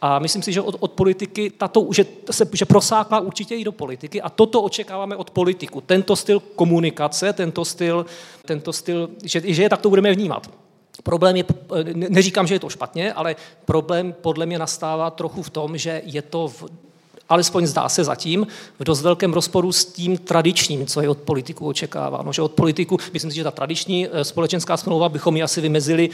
A 0.00 0.18
myslím 0.18 0.42
si, 0.42 0.52
že 0.52 0.60
od, 0.60 0.76
od 0.80 0.92
politiky 0.92 1.50
tato, 1.50 1.88
že, 1.92 2.04
se, 2.30 2.48
že 2.52 2.64
prosákla 2.64 3.20
určitě 3.20 3.54
i 3.54 3.64
do 3.64 3.72
politiky 3.72 4.22
a 4.22 4.28
toto 4.28 4.62
očekáváme 4.62 5.16
od 5.16 5.30
politiku. 5.30 5.80
Tento 5.80 6.16
styl 6.16 6.40
komunikace, 6.40 7.32
tento 7.32 7.64
styl, 7.64 8.06
tento 8.46 8.72
styl 8.72 9.10
že, 9.24 9.42
že 9.44 9.62
je 9.62 9.68
tak 9.68 9.80
to 9.80 9.88
budeme 9.88 10.12
vnímat. 10.12 10.50
Problém 11.04 11.36
je, 11.36 11.44
neříkám, 11.94 12.46
že 12.46 12.54
je 12.54 12.60
to 12.60 12.68
špatně, 12.68 13.12
ale 13.12 13.36
problém 13.64 14.14
podle 14.20 14.46
mě 14.46 14.58
nastává 14.58 15.10
trochu 15.10 15.42
v 15.42 15.50
tom, 15.50 15.78
že 15.78 16.02
je 16.04 16.22
to 16.22 16.48
v 16.48 16.64
alespoň 17.28 17.66
zdá 17.66 17.88
se 17.88 18.04
zatím, 18.04 18.46
v 18.78 18.84
dost 18.84 19.02
velkém 19.02 19.32
rozporu 19.32 19.72
s 19.72 19.84
tím 19.84 20.18
tradičním, 20.18 20.86
co 20.86 21.00
je 21.00 21.08
od 21.08 21.18
politiků 21.18 21.66
očekáváno. 21.66 22.32
Že 22.32 22.42
od 22.42 22.52
politiků, 22.52 22.98
myslím 23.12 23.30
si, 23.30 23.36
že 23.36 23.44
ta 23.44 23.50
tradiční 23.50 24.08
eh, 24.08 24.24
společenská 24.24 24.76
smlouva 24.76 25.08
bychom 25.08 25.36
ji 25.36 25.42
asi 25.42 25.60
vymezili, 25.60 26.10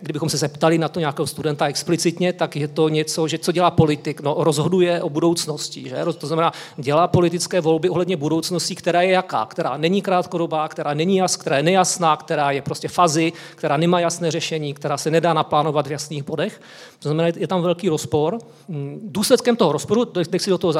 kdybychom 0.00 0.28
se 0.28 0.36
zeptali 0.36 0.78
na 0.78 0.88
to 0.88 1.00
nějakého 1.00 1.26
studenta 1.26 1.66
explicitně, 1.66 2.32
tak 2.32 2.56
je 2.56 2.68
to 2.68 2.88
něco, 2.88 3.28
že 3.28 3.38
co 3.38 3.52
dělá 3.52 3.70
politik? 3.70 4.20
No, 4.20 4.34
rozhoduje 4.38 5.02
o 5.02 5.10
budoucnosti. 5.10 5.88
Že? 5.88 6.04
To 6.18 6.26
znamená, 6.26 6.52
dělá 6.76 7.08
politické 7.08 7.60
volby 7.60 7.88
ohledně 7.88 8.16
budoucnosti, 8.16 8.74
která 8.74 9.02
je 9.02 9.10
jaká? 9.10 9.46
Která 9.46 9.76
není 9.76 10.02
krátkodobá, 10.02 10.68
která 10.68 10.94
není 10.94 11.16
jas, 11.16 11.36
která 11.36 11.56
je 11.56 11.62
nejasná, 11.62 12.16
která 12.16 12.50
je 12.50 12.62
prostě 12.62 12.88
fazy, 12.88 13.32
která 13.54 13.76
nemá 13.76 14.00
jasné 14.00 14.30
řešení, 14.30 14.74
která 14.74 14.96
se 14.96 15.10
nedá 15.10 15.32
naplánovat 15.32 15.86
v 15.86 15.92
jasných 15.92 16.22
bodech. 16.22 16.60
To 16.98 17.08
znamená, 17.08 17.28
je 17.36 17.48
tam 17.48 17.62
velký 17.62 17.88
rozpor. 17.88 18.38
Mm, 18.68 19.00
důsledkem 19.02 19.56
toho 19.56 19.72
rozporu, 19.72 20.06
nechci 20.32 20.49
do 20.50 20.58
toho 20.58 20.72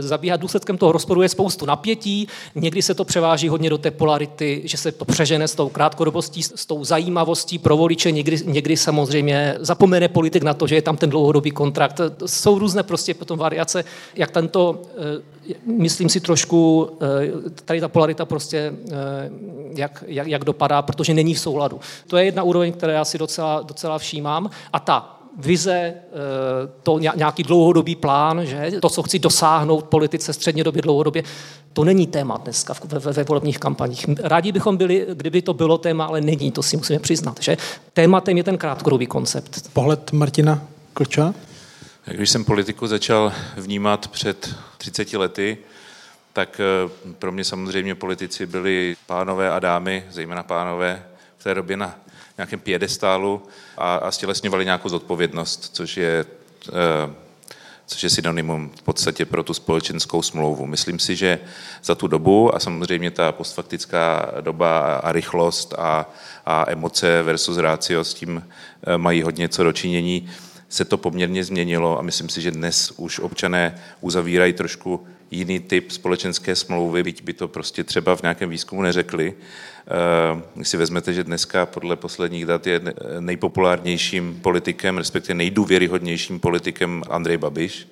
zabíhat. 0.00 0.40
Důsledkem 0.40 0.78
toho 0.78 0.92
rozporu 0.92 1.22
je 1.22 1.28
spoustu 1.28 1.66
napětí, 1.66 2.28
někdy 2.54 2.82
se 2.82 2.94
to 2.94 3.04
převáží 3.04 3.48
hodně 3.48 3.70
do 3.70 3.78
té 3.78 3.90
polarity, 3.90 4.62
že 4.64 4.76
se 4.76 4.92
to 4.92 5.04
přežene 5.04 5.48
s 5.48 5.54
tou 5.54 5.68
krátkodobostí, 5.68 6.42
s 6.42 6.66
tou 6.66 6.84
zajímavostí 6.84 7.58
pro 7.58 7.76
voliče, 7.76 8.10
někdy, 8.10 8.36
někdy 8.44 8.76
samozřejmě 8.76 9.56
zapomene 9.60 10.08
politik 10.08 10.42
na 10.42 10.54
to, 10.54 10.66
že 10.66 10.74
je 10.74 10.82
tam 10.82 10.96
ten 10.96 11.10
dlouhodobý 11.10 11.50
kontrakt. 11.50 12.00
Jsou 12.26 12.58
různé 12.58 12.82
prostě 12.82 13.14
potom 13.14 13.38
variace, 13.38 13.84
jak 14.14 14.30
tento, 14.30 14.82
eh, 14.96 15.54
myslím 15.66 16.08
si 16.08 16.20
trošku, 16.20 16.90
eh, 17.02 17.50
tady 17.64 17.80
ta 17.80 17.88
polarita 17.88 18.24
prostě, 18.24 18.72
eh, 18.90 19.30
jak, 19.76 20.04
jak, 20.06 20.26
jak 20.26 20.44
dopadá, 20.44 20.82
protože 20.82 21.14
není 21.14 21.34
v 21.34 21.40
souladu. 21.40 21.80
To 22.06 22.16
je 22.16 22.24
jedna 22.24 22.42
úroveň, 22.42 22.72
které 22.72 22.92
já 22.92 23.04
si 23.04 23.18
docela, 23.18 23.62
docela 23.62 23.98
všímám. 23.98 24.50
A 24.72 24.80
ta 24.80 25.23
vize, 25.36 25.72
eh, 25.72 25.94
to 26.82 26.98
nějaký 26.98 27.42
dlouhodobý 27.42 27.96
plán, 27.96 28.46
že 28.46 28.72
to, 28.80 28.88
co 28.88 29.02
chci 29.02 29.18
dosáhnout 29.18 29.84
politice 29.84 30.32
středně 30.32 30.64
době, 30.64 30.82
dlouhodobě, 30.82 31.22
to 31.72 31.84
není 31.84 32.06
téma 32.06 32.36
dneska 32.36 32.74
ve, 32.84 32.98
ve, 32.98 33.12
ve 33.12 33.24
volebních 33.24 33.58
kampaních. 33.58 34.06
Rádi 34.22 34.52
bychom 34.52 34.76
byli, 34.76 35.06
kdyby 35.14 35.42
to 35.42 35.54
bylo 35.54 35.78
téma, 35.78 36.04
ale 36.04 36.20
není, 36.20 36.52
to 36.52 36.62
si 36.62 36.76
musíme 36.76 36.98
přiznat. 36.98 37.42
Že? 37.42 37.56
Tématem 37.92 38.36
je 38.36 38.44
ten 38.44 38.58
krátkodobý 38.58 39.06
koncept. 39.06 39.70
Pohled 39.72 40.12
Martina 40.12 40.62
Klča? 40.94 41.34
Když 42.04 42.30
jsem 42.30 42.44
politiku 42.44 42.86
začal 42.86 43.32
vnímat 43.56 44.08
před 44.08 44.54
30 44.78 45.12
lety, 45.12 45.58
tak 46.32 46.60
eh, 46.60 46.90
pro 47.18 47.32
mě 47.32 47.44
samozřejmě 47.44 47.94
politici 47.94 48.46
byli 48.46 48.96
pánové 49.06 49.50
a 49.50 49.58
dámy, 49.58 50.04
zejména 50.10 50.42
pánové 50.42 51.02
v 51.38 51.44
té 51.44 51.54
době 51.54 51.76
na 51.76 51.94
nějakém 52.38 52.60
piedestálu 52.60 53.42
a, 53.78 53.96
a 53.96 54.10
stělesňovali 54.10 54.64
nějakou 54.64 54.88
zodpovědnost, 54.88 55.70
což 55.72 55.96
je, 55.96 56.24
eh, 56.68 57.12
což 57.86 58.02
je 58.02 58.10
synonymum 58.10 58.70
v 58.76 58.82
podstatě 58.82 59.24
pro 59.24 59.42
tu 59.42 59.54
společenskou 59.54 60.22
smlouvu. 60.22 60.66
Myslím 60.66 60.98
si, 60.98 61.16
že 61.16 61.38
za 61.84 61.94
tu 61.94 62.06
dobu 62.06 62.54
a 62.54 62.60
samozřejmě 62.60 63.10
ta 63.10 63.32
postfaktická 63.32 64.32
doba 64.40 64.96
a 64.96 65.12
rychlost 65.12 65.74
a, 65.78 66.10
a 66.46 66.64
emoce 66.68 67.22
versus 67.22 67.56
rácio 67.56 68.04
s 68.04 68.14
tím 68.14 68.42
eh, 68.86 68.98
mají 68.98 69.22
hodně 69.22 69.48
co 69.48 69.64
dočinění, 69.64 70.30
se 70.68 70.84
to 70.84 70.98
poměrně 70.98 71.44
změnilo 71.44 71.98
a 71.98 72.02
myslím 72.02 72.28
si, 72.28 72.40
že 72.40 72.50
dnes 72.50 72.92
už 72.96 73.18
občané 73.18 73.78
uzavírají 74.00 74.52
trošku 74.52 75.06
jiný 75.30 75.60
typ 75.60 75.90
společenské 75.90 76.56
smlouvy, 76.56 77.02
byť 77.02 77.22
by 77.22 77.32
to 77.32 77.48
prostě 77.48 77.84
třeba 77.84 78.16
v 78.16 78.22
nějakém 78.22 78.50
výzkumu 78.50 78.82
neřekli. 78.82 79.34
Eh, 79.86 80.42
když 80.54 80.68
si 80.68 80.76
vezmete, 80.76 81.12
že 81.12 81.24
dneska 81.24 81.66
podle 81.66 81.96
posledních 81.96 82.46
dat 82.46 82.66
je 82.66 82.80
nejpopulárnějším 83.20 84.40
politikem, 84.42 84.98
respektive 84.98 85.34
nejdůvěryhodnějším 85.34 86.40
politikem 86.40 87.02
Andrej 87.10 87.36
Babiš, 87.36 87.88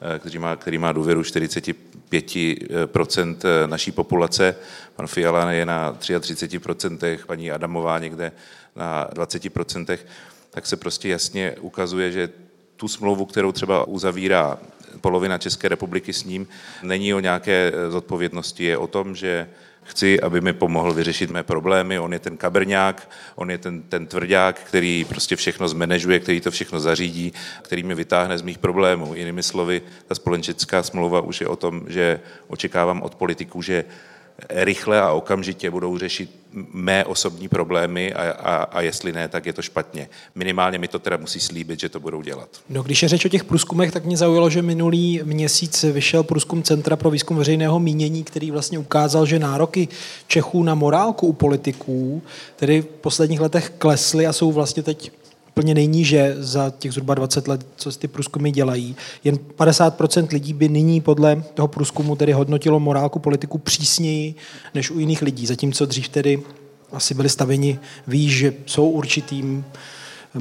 eh, 0.00 0.18
který 0.18 0.38
má, 0.38 0.56
který 0.56 0.78
má 0.78 0.92
důvěru 0.92 1.22
45% 1.22 3.44
eh, 3.44 3.66
naší 3.66 3.92
populace. 3.92 4.56
Pan 4.96 5.06
Fiala 5.06 5.52
je 5.52 5.66
na 5.66 5.92
33%, 5.92 7.26
paní 7.26 7.50
Adamová 7.50 7.98
někde 7.98 8.32
na 8.76 9.08
20%, 9.14 9.98
tak 10.50 10.66
se 10.66 10.76
prostě 10.76 11.08
jasně 11.08 11.54
ukazuje, 11.60 12.12
že 12.12 12.28
tu 12.76 12.88
smlouvu, 12.88 13.24
kterou 13.24 13.52
třeba 13.52 13.84
uzavírá 13.84 14.58
polovina 15.00 15.38
České 15.38 15.68
republiky 15.68 16.12
s 16.12 16.24
ním, 16.24 16.48
není 16.82 17.14
o 17.14 17.20
nějaké 17.20 17.72
zodpovědnosti, 17.88 18.64
je 18.64 18.78
o 18.78 18.86
tom, 18.86 19.14
že 19.14 19.48
chci, 19.86 20.20
aby 20.20 20.40
mi 20.40 20.52
pomohl 20.52 20.92
vyřešit 20.92 21.30
mé 21.30 21.42
problémy, 21.42 21.98
on 21.98 22.12
je 22.12 22.18
ten 22.18 22.36
kabrňák, 22.36 23.10
on 23.34 23.50
je 23.50 23.58
ten, 23.58 23.82
ten 23.82 24.06
tvrdák, 24.06 24.60
který 24.60 25.04
prostě 25.08 25.36
všechno 25.36 25.68
zmanežuje, 25.68 26.20
který 26.20 26.40
to 26.40 26.50
všechno 26.50 26.80
zařídí, 26.80 27.32
který 27.62 27.82
mi 27.82 27.94
vytáhne 27.94 28.38
z 28.38 28.42
mých 28.42 28.58
problémů. 28.58 29.14
Jinými 29.14 29.42
slovy, 29.42 29.82
ta 30.06 30.14
společenská 30.14 30.82
smlouva 30.82 31.20
už 31.20 31.40
je 31.40 31.46
o 31.46 31.56
tom, 31.56 31.82
že 31.86 32.20
očekávám 32.48 33.02
od 33.02 33.14
politiků, 33.14 33.62
že 33.62 33.84
rychle 34.48 35.00
a 35.00 35.12
okamžitě 35.12 35.70
budou 35.70 35.98
řešit 35.98 36.30
mé 36.72 37.04
osobní 37.04 37.48
problémy 37.48 38.14
a, 38.14 38.30
a, 38.30 38.54
a 38.62 38.80
jestli 38.80 39.12
ne, 39.12 39.28
tak 39.28 39.46
je 39.46 39.52
to 39.52 39.62
špatně. 39.62 40.08
Minimálně 40.34 40.78
mi 40.78 40.88
to 40.88 40.98
teda 40.98 41.16
musí 41.16 41.40
slíbit, 41.40 41.80
že 41.80 41.88
to 41.88 42.00
budou 42.00 42.22
dělat. 42.22 42.48
No, 42.68 42.82
když 42.82 43.02
je 43.02 43.08
řeč 43.08 43.24
o 43.24 43.28
těch 43.28 43.44
průzkumech, 43.44 43.92
tak 43.92 44.04
mě 44.04 44.16
zaujalo, 44.16 44.50
že 44.50 44.62
minulý 44.62 45.20
měsíc 45.24 45.82
vyšel 45.82 46.22
průzkum 46.22 46.62
Centra 46.62 46.96
pro 46.96 47.10
výzkum 47.10 47.36
veřejného 47.36 47.80
mínění, 47.80 48.24
který 48.24 48.50
vlastně 48.50 48.78
ukázal, 48.78 49.26
že 49.26 49.38
nároky 49.38 49.88
Čechů 50.26 50.62
na 50.62 50.74
morálku 50.74 51.26
u 51.26 51.32
politiků 51.32 52.22
tedy 52.56 52.82
v 52.82 52.86
posledních 52.86 53.40
letech 53.40 53.72
klesly 53.78 54.26
a 54.26 54.32
jsou 54.32 54.52
vlastně 54.52 54.82
teď 54.82 55.10
úplně 55.58 55.74
nejníže 55.74 56.36
za 56.38 56.72
těch 56.78 56.92
zhruba 56.92 57.14
20 57.14 57.48
let, 57.48 57.66
co 57.76 57.92
ty 57.92 58.08
průzkumy 58.08 58.50
dělají. 58.50 58.96
Jen 59.24 59.38
50% 59.58 60.28
lidí 60.32 60.52
by 60.52 60.68
nyní 60.68 61.00
podle 61.00 61.42
toho 61.54 61.68
průzkumu 61.68 62.16
tedy 62.16 62.32
hodnotilo 62.32 62.80
morálku 62.80 63.18
politiku 63.18 63.58
přísněji 63.58 64.34
než 64.74 64.90
u 64.90 64.98
jiných 64.98 65.22
lidí, 65.22 65.46
zatímco 65.46 65.86
dřív 65.86 66.08
tedy 66.08 66.42
asi 66.92 67.14
byli 67.14 67.28
staveni, 67.28 67.78
ví, 68.06 68.30
že 68.30 68.54
jsou 68.66 68.90
určitým 68.90 69.64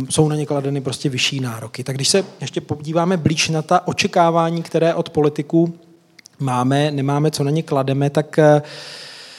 jsou 0.10 0.30
na 0.30 0.36
ně 0.36 0.46
kladeny 0.46 0.82
prostě 0.82 1.10
vyšší 1.10 1.40
nároky. 1.40 1.84
Tak 1.84 1.96
když 1.96 2.10
se 2.10 2.26
ještě 2.42 2.62
podíváme 2.62 3.18
blíž 3.18 3.50
na 3.50 3.62
ta 3.62 3.88
očekávání, 3.88 4.64
které 4.64 4.94
od 4.94 5.10
politiků 5.10 5.74
máme, 6.40 6.92
nemáme, 6.92 7.32
co 7.32 7.44
na 7.44 7.52
ně 7.52 7.64
klademe, 7.64 8.10
tak 8.10 8.40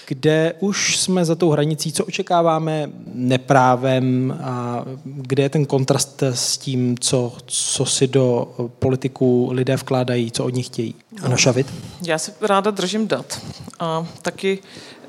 kde 0.07 0.55
už 0.61 0.99
jsme 0.99 1.25
za 1.25 1.35
tou 1.35 1.51
hranicí, 1.51 1.93
co 1.93 2.05
očekáváme 2.05 2.91
neprávem 3.15 4.39
a 4.43 4.85
kde 5.05 5.43
je 5.43 5.49
ten 5.49 5.67
kontrast 5.67 6.23
s 6.23 6.59
tím, 6.59 6.99
co, 6.99 7.33
co 7.47 7.87
si 7.87 8.07
do 8.07 8.55
politiků 8.79 9.49
lidé 9.53 9.77
vkládají, 9.77 10.31
co 10.31 10.45
od 10.45 10.55
nich 10.55 10.67
chtějí. 10.67 10.95
Ano, 11.23 11.37
Šavit? 11.37 11.75
Já 12.07 12.19
si 12.19 12.33
ráda 12.41 12.71
držím 12.71 13.09
dat 13.09 13.41
a 13.79 14.07
taky 14.23 14.59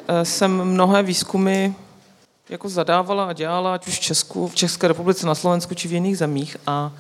eh, 0.08 0.26
jsem 0.26 0.64
mnohé 0.64 1.04
výzkumy 1.04 1.74
jako 2.50 2.70
zadávala 2.70 3.26
a 3.26 3.34
dělala, 3.34 3.74
ať 3.74 3.88
už 3.88 3.96
v 3.96 4.00
Česku, 4.00 4.48
v 4.48 4.56
České 4.56 4.88
republice, 4.88 5.28
na 5.28 5.36
Slovensku 5.36 5.76
či 5.76 5.88
v 5.88 5.94
jiných 5.94 6.18
zemích 6.18 6.58
a 6.68 6.94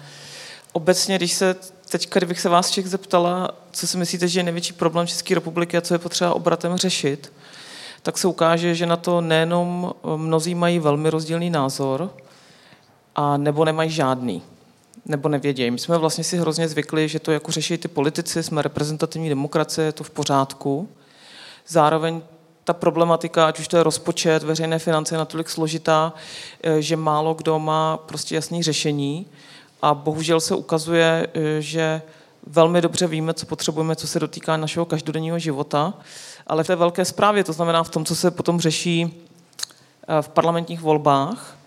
obecně, 0.74 1.18
když 1.18 1.34
se 1.34 1.56
teď, 1.90 2.10
kdybych 2.14 2.40
se 2.40 2.50
vás 2.50 2.70
všech 2.70 2.88
zeptala, 2.88 3.50
co 3.72 3.88
si 3.88 3.98
myslíte, 3.98 4.28
že 4.28 4.40
je 4.40 4.44
největší 4.44 4.74
problém 4.74 5.08
České 5.08 5.36
republiky 5.36 5.78
a 5.78 5.82
co 5.82 5.94
je 5.94 6.00
potřeba 6.00 6.34
obratem 6.34 6.78
řešit, 6.78 7.32
tak 8.02 8.18
se 8.18 8.28
ukáže, 8.28 8.76
že 8.76 8.86
na 8.86 8.98
to 8.98 9.22
nejenom 9.22 9.94
eh, 9.94 10.18
mnozí 10.18 10.56
mají 10.56 10.80
velmi 10.80 11.10
rozdílný 11.10 11.50
názor, 11.50 12.12
a 13.18 13.38
nebo 13.38 13.66
nemají 13.66 13.90
žádný, 13.90 14.42
nebo 15.06 15.30
nevědějí. 15.30 15.72
My 15.72 15.80
jsme 15.80 15.98
vlastně 15.98 16.24
si 16.24 16.38
hrozně 16.38 16.68
zvykli, 16.68 17.08
že 17.08 17.20
to 17.20 17.32
jako 17.32 17.52
řeší 17.52 17.78
ty 17.78 17.88
politici, 17.88 18.44
jsme 18.44 18.62
reprezentativní 18.62 19.30
demokracie, 19.30 19.86
je 19.86 19.92
to 19.92 20.04
v 20.04 20.10
pořádku. 20.10 20.90
Zároveň 21.68 22.22
ta 22.64 22.74
problematika, 22.74 23.48
ať 23.48 23.60
už 23.60 23.68
to 23.68 23.78
je 23.78 23.84
rozpočet, 23.84 24.44
veřejné 24.44 24.80
finance, 24.80 25.16
je 25.16 25.20
natolik 25.20 25.50
složitá, 25.50 26.14
eh, 26.64 26.82
že 26.82 26.96
málo 26.96 27.34
kdo 27.34 27.60
má 27.60 27.98
prostě 27.98 28.36
jasné 28.36 28.64
řešení. 28.64 29.26
A 29.82 29.94
bohužel 29.94 30.40
se 30.40 30.56
ukazuje, 30.56 31.28
eh, 31.34 31.62
že 31.62 32.02
velmi 32.48 32.82
dobře 32.82 33.08
víme, 33.08 33.34
co 33.34 33.46
potřebujeme, 33.46 33.96
co 33.96 34.08
se 34.08 34.20
dotýká 34.20 34.58
našeho 34.58 34.86
každodenního 34.86 35.40
života 35.40 35.94
ale 36.48 36.64
v 36.64 36.68
té 36.68 36.76
velké 36.76 37.06
zprávě, 37.06 37.44
to 37.44 37.54
znamená 37.54 37.84
v 37.84 37.90
tom, 37.90 38.06
co 38.06 38.16
se 38.16 38.32
potom 38.32 38.60
řeší 38.60 39.24
eh, 40.08 40.22
v 40.22 40.30
parlamentních 40.30 40.82
volbách, 40.82 41.58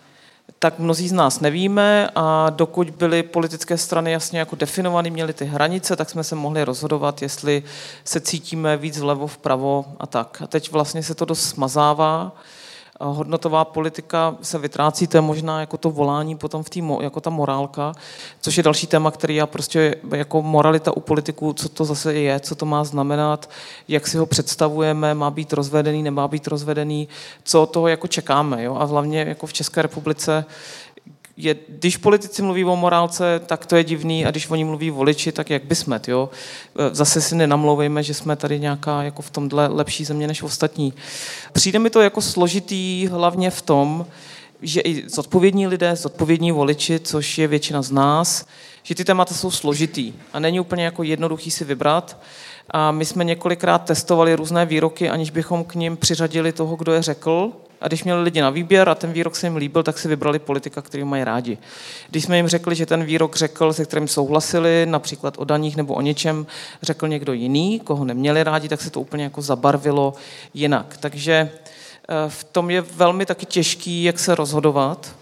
tak 0.59 0.79
mnozí 0.79 1.07
z 1.07 1.11
nás 1.11 1.39
nevíme 1.39 2.09
a 2.15 2.49
dokud 2.49 2.89
byly 2.89 3.23
politické 3.23 3.77
strany 3.77 4.11
jasně 4.11 4.39
jako 4.39 4.55
definované, 4.55 5.09
měly 5.09 5.33
ty 5.33 5.45
hranice, 5.45 5.95
tak 5.95 6.09
jsme 6.09 6.23
se 6.23 6.35
mohli 6.35 6.63
rozhodovat, 6.63 7.21
jestli 7.21 7.63
se 8.03 8.19
cítíme 8.19 8.77
víc 8.77 8.99
vlevo, 8.99 9.27
vpravo 9.27 9.85
a 9.99 10.07
tak. 10.07 10.41
A 10.41 10.47
teď 10.47 10.71
vlastně 10.71 11.03
se 11.03 11.15
to 11.15 11.25
dost 11.25 11.49
smazává 11.49 12.31
hodnotová 13.05 13.65
politika 13.65 14.35
se 14.41 14.57
vytrácí, 14.57 15.07
to 15.07 15.17
je 15.17 15.21
možná 15.21 15.59
jako 15.59 15.77
to 15.77 15.89
volání 15.89 16.37
potom 16.37 16.63
v 16.63 16.69
té, 16.69 16.79
jako 17.01 17.21
ta 17.21 17.29
morálka, 17.29 17.93
což 18.41 18.57
je 18.57 18.63
další 18.63 18.87
téma, 18.87 19.11
který 19.11 19.35
já 19.35 19.47
prostě 19.47 19.95
jako 20.15 20.41
moralita 20.41 20.97
u 20.97 20.99
politiků, 20.99 21.53
co 21.53 21.69
to 21.69 21.85
zase 21.85 22.13
je, 22.13 22.39
co 22.39 22.55
to 22.55 22.65
má 22.65 22.83
znamenat, 22.83 23.49
jak 23.87 24.07
si 24.07 24.17
ho 24.17 24.25
představujeme, 24.25 25.13
má 25.13 25.31
být 25.31 25.53
rozvedený, 25.53 26.03
nemá 26.03 26.27
být 26.27 26.47
rozvedený, 26.47 27.07
co 27.43 27.65
toho 27.65 27.87
jako 27.87 28.07
čekáme. 28.07 28.63
Jo? 28.63 28.75
A 28.75 28.83
hlavně 28.83 29.19
jako 29.19 29.45
v 29.47 29.53
České 29.53 29.81
republice 29.81 30.45
je, 31.37 31.55
když 31.69 31.97
politici 31.97 32.41
mluví 32.41 32.65
o 32.65 32.75
morálce, 32.75 33.41
tak 33.45 33.65
to 33.65 33.75
je 33.75 33.83
divný, 33.83 34.25
a 34.25 34.31
když 34.31 34.49
oni 34.49 34.63
mluví 34.63 34.89
voliči, 34.89 35.31
tak 35.31 35.49
jak 35.49 35.65
by 35.65 35.75
jsme, 35.75 36.01
jo? 36.07 36.29
E, 36.79 36.95
zase 36.95 37.21
si 37.21 37.35
nenamlouvejme, 37.35 38.03
že 38.03 38.13
jsme 38.13 38.35
tady 38.35 38.59
nějaká 38.59 39.03
jako 39.03 39.21
v 39.21 39.29
tomhle 39.29 39.67
lepší 39.67 40.05
země 40.05 40.27
než 40.27 40.43
ostatní. 40.43 40.93
Přijde 41.53 41.79
mi 41.79 41.89
to 41.89 42.01
jako 42.01 42.21
složitý 42.21 43.07
hlavně 43.07 43.51
v 43.51 43.61
tom, 43.61 44.05
že 44.61 44.81
i 44.81 45.09
zodpovědní 45.09 45.67
lidé, 45.67 45.95
zodpovědní 45.95 46.51
voliči, 46.51 46.99
což 46.99 47.37
je 47.37 47.47
většina 47.47 47.81
z 47.81 47.91
nás, 47.91 48.45
že 48.83 48.95
ty 48.95 49.05
témata 49.05 49.33
jsou 49.33 49.51
složitý 49.51 50.13
a 50.33 50.39
není 50.39 50.59
úplně 50.59 50.85
jako 50.85 51.03
jednoduchý 51.03 51.51
si 51.51 51.65
vybrat. 51.65 52.17
A 52.69 52.91
my 52.91 53.05
jsme 53.05 53.23
několikrát 53.23 53.77
testovali 53.77 54.35
různé 54.35 54.65
výroky, 54.65 55.09
aniž 55.09 55.29
bychom 55.29 55.63
k 55.63 55.75
ním 55.75 55.97
přiřadili 55.97 56.51
toho, 56.51 56.75
kdo 56.75 56.93
je 56.93 57.01
řekl, 57.01 57.51
a 57.81 57.87
když 57.87 58.03
měli 58.03 58.23
lidi 58.23 58.41
na 58.41 58.49
výběr 58.49 58.89
a 58.89 58.95
ten 58.95 59.11
výrok 59.11 59.35
se 59.35 59.47
jim 59.47 59.55
líbil, 59.55 59.83
tak 59.83 59.99
si 59.99 60.07
vybrali 60.07 60.39
politika, 60.39 60.81
který 60.81 61.03
mají 61.03 61.23
rádi. 61.23 61.57
Když 62.09 62.23
jsme 62.23 62.37
jim 62.37 62.47
řekli, 62.47 62.75
že 62.75 62.85
ten 62.85 63.03
výrok 63.03 63.35
řekl, 63.35 63.73
se 63.73 63.85
kterým 63.85 64.07
souhlasili, 64.07 64.85
například 64.85 65.33
o 65.37 65.45
daních 65.45 65.77
nebo 65.77 65.93
o 65.93 66.01
něčem, 66.01 66.45
řekl 66.81 67.07
někdo 67.07 67.33
jiný, 67.33 67.79
koho 67.79 68.05
neměli 68.05 68.43
rádi, 68.43 68.69
tak 68.69 68.81
se 68.81 68.89
to 68.89 69.01
úplně 69.01 69.23
jako 69.23 69.41
zabarvilo 69.41 70.13
jinak. 70.53 70.97
Takže 70.99 71.33
eh, 71.33 72.29
v 72.29 72.43
tom 72.43 72.69
je 72.69 72.81
velmi 72.81 73.25
taky 73.25 73.45
těžký, 73.45 74.03
jak 74.03 74.19
se 74.19 74.35
rozhodovat. 74.35 75.20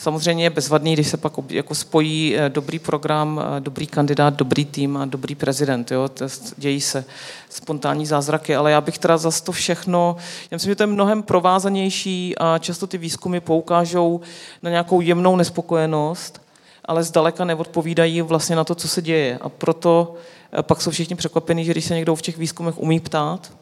Samozřejmě 0.00 0.44
je 0.44 0.50
bezvadný, 0.50 0.92
když 0.92 1.08
se 1.08 1.16
pak 1.16 1.32
jako 1.48 1.74
spojí 1.74 2.36
eh, 2.36 2.48
dobrý 2.48 2.78
program, 2.78 3.42
eh, 3.56 3.60
dobrý 3.60 3.86
kandidát, 3.86 4.34
dobrý 4.34 4.64
tým 4.64 4.96
a 4.96 5.04
dobrý 5.04 5.34
prezident. 5.34 5.90
Jo? 5.90 6.08
Dějí 6.56 6.80
se 6.80 7.04
spontánní 7.50 8.06
zázraky, 8.06 8.56
ale 8.56 8.70
já 8.70 8.80
bych 8.80 8.98
teda 8.98 9.18
zase 9.18 9.44
to 9.44 9.52
všechno, 9.52 10.16
já 10.50 10.54
myslím, 10.54 10.70
že 10.70 10.76
to 10.76 10.82
je 10.82 10.86
mnohem 10.86 11.22
provázanější 11.22 12.34
a 12.38 12.58
často 12.58 12.86
ty 12.86 12.98
výzkumy 12.98 13.40
poukážou 13.40 14.20
na 14.62 14.70
nějakou 14.70 15.00
jemnou 15.00 15.36
nespokojenost 15.36 16.40
ale 16.84 17.04
zdaleka 17.04 17.44
neodpovídají 17.44 18.22
vlastně 18.22 18.56
na 18.56 18.64
to, 18.64 18.74
co 18.74 18.88
se 18.88 19.02
děje. 19.02 19.38
A 19.42 19.48
proto 19.48 20.14
eh, 20.58 20.62
pak 20.62 20.82
jsou 20.82 20.90
všichni 20.90 21.16
překvapení, 21.16 21.64
že 21.64 21.72
když 21.72 21.84
se 21.84 21.94
někdo 21.94 22.16
v 22.16 22.22
těch 22.22 22.38
výzkumech 22.38 22.78
umí 22.78 23.00
ptát, 23.00 23.52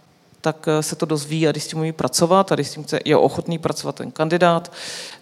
tak 0.40 0.69
se 0.81 0.97
to 0.97 1.07
dozví 1.07 1.49
a 1.49 1.50
když 1.50 1.62
s 1.62 1.69
tím 1.69 1.78
umí 1.78 1.93
pracovat 1.93 2.52
a 2.52 2.55
když 2.55 2.69
s 2.69 2.73
tím 2.73 2.85
je 3.05 3.16
ochotný 3.16 3.59
pracovat 3.59 3.95
ten 3.95 4.11
kandidát, 4.11 4.73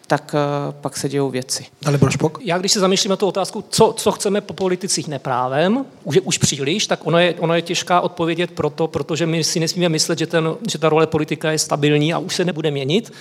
tak 0.06 0.34
eh, 0.34 0.72
pak 0.80 0.96
se 0.96 1.08
dějou 1.08 1.30
věci. 1.30 1.66
Ale 1.86 1.98
Brošpok? 1.98 2.38
Já 2.42 2.58
když 2.58 2.72
se 2.72 2.80
zamýšlím 2.80 3.10
na 3.10 3.16
tu 3.16 3.26
otázku, 3.26 3.64
co, 3.68 3.94
co 3.96 4.12
chceme 4.12 4.40
po 4.40 4.54
politicích 4.54 5.08
neprávem, 5.08 5.84
už 6.04 6.14
je 6.14 6.20
už 6.20 6.38
příliš, 6.38 6.86
tak 6.86 7.06
ono 7.06 7.18
je, 7.18 7.34
ono 7.38 7.54
je 7.54 7.62
těžká 7.62 8.00
odpovědět 8.00 8.50
proto, 8.50 8.88
protože 8.88 9.26
my 9.26 9.44
si 9.44 9.60
nesmíme 9.60 9.88
myslet, 9.88 10.18
že, 10.18 10.26
ten, 10.26 10.54
že 10.70 10.78
ta 10.78 10.88
role 10.88 11.06
politika 11.06 11.50
je 11.50 11.58
stabilní 11.58 12.14
a 12.14 12.18
už 12.18 12.34
se 12.34 12.44
nebude 12.44 12.70
měnit 12.70 13.12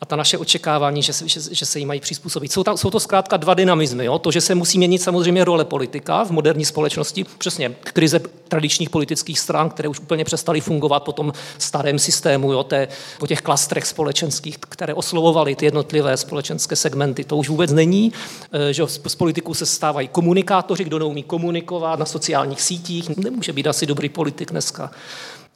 a 0.00 0.06
ta 0.06 0.16
naše 0.16 0.38
očekávání, 0.38 1.02
že 1.02 1.12
se, 1.12 1.28
že, 1.28 1.40
že 1.50 1.66
se 1.66 1.78
jí 1.78 1.86
mají 1.86 2.00
přizpůsobit. 2.00 2.52
Jsou, 2.52 2.64
tam, 2.64 2.76
jsou 2.76 2.90
to 2.90 3.00
zkrátka 3.00 3.36
dva 3.36 3.54
dynamizmy. 3.54 4.04
Jo? 4.04 4.18
To, 4.18 4.30
že 4.30 4.40
se 4.40 4.54
musí 4.54 4.78
měnit 4.78 5.02
samozřejmě 5.02 5.44
role 5.44 5.64
politika 5.64 6.24
v 6.24 6.30
moderní 6.30 6.64
společnosti, 6.64 7.24
přesně 7.38 7.74
krize 7.82 8.20
tradičních 8.48 8.90
politických 8.90 9.40
stran, 9.40 9.70
které 9.70 9.88
už 9.88 10.00
úplně 10.00 10.24
přestaly 10.24 10.60
fungovat 10.60 11.00
po 11.00 11.12
tom 11.12 11.32
starém 11.58 11.98
systému, 11.98 12.52
jo? 12.52 12.64
Té, 12.64 12.88
po 13.18 13.26
těch 13.26 13.40
klastrech 13.40 13.86
společenských, 13.86 14.58
které 14.58 14.94
oslovovaly 14.94 15.56
ty 15.56 15.64
jednotlivé 15.64 16.16
společenské 16.16 16.76
segmenty. 16.76 17.24
To 17.24 17.36
už 17.36 17.48
vůbec 17.48 17.72
není, 17.72 18.12
eh, 18.52 18.72
že 18.72 18.86
z 18.86 19.14
politiků 19.14 19.54
se 19.54 19.66
stávají 19.66 20.08
komunikátoři, 20.08 20.84
kdo 20.84 20.98
neumí 20.98 21.22
komunikovat 21.22 21.98
na 21.98 22.06
sociálních 22.06 22.60
sítích, 22.60 23.16
nemůže 23.16 23.52
být 23.52 23.66
asi 23.66 23.86
dobrý 23.86 24.08
politik 24.08 24.50
dneska. 24.50 24.90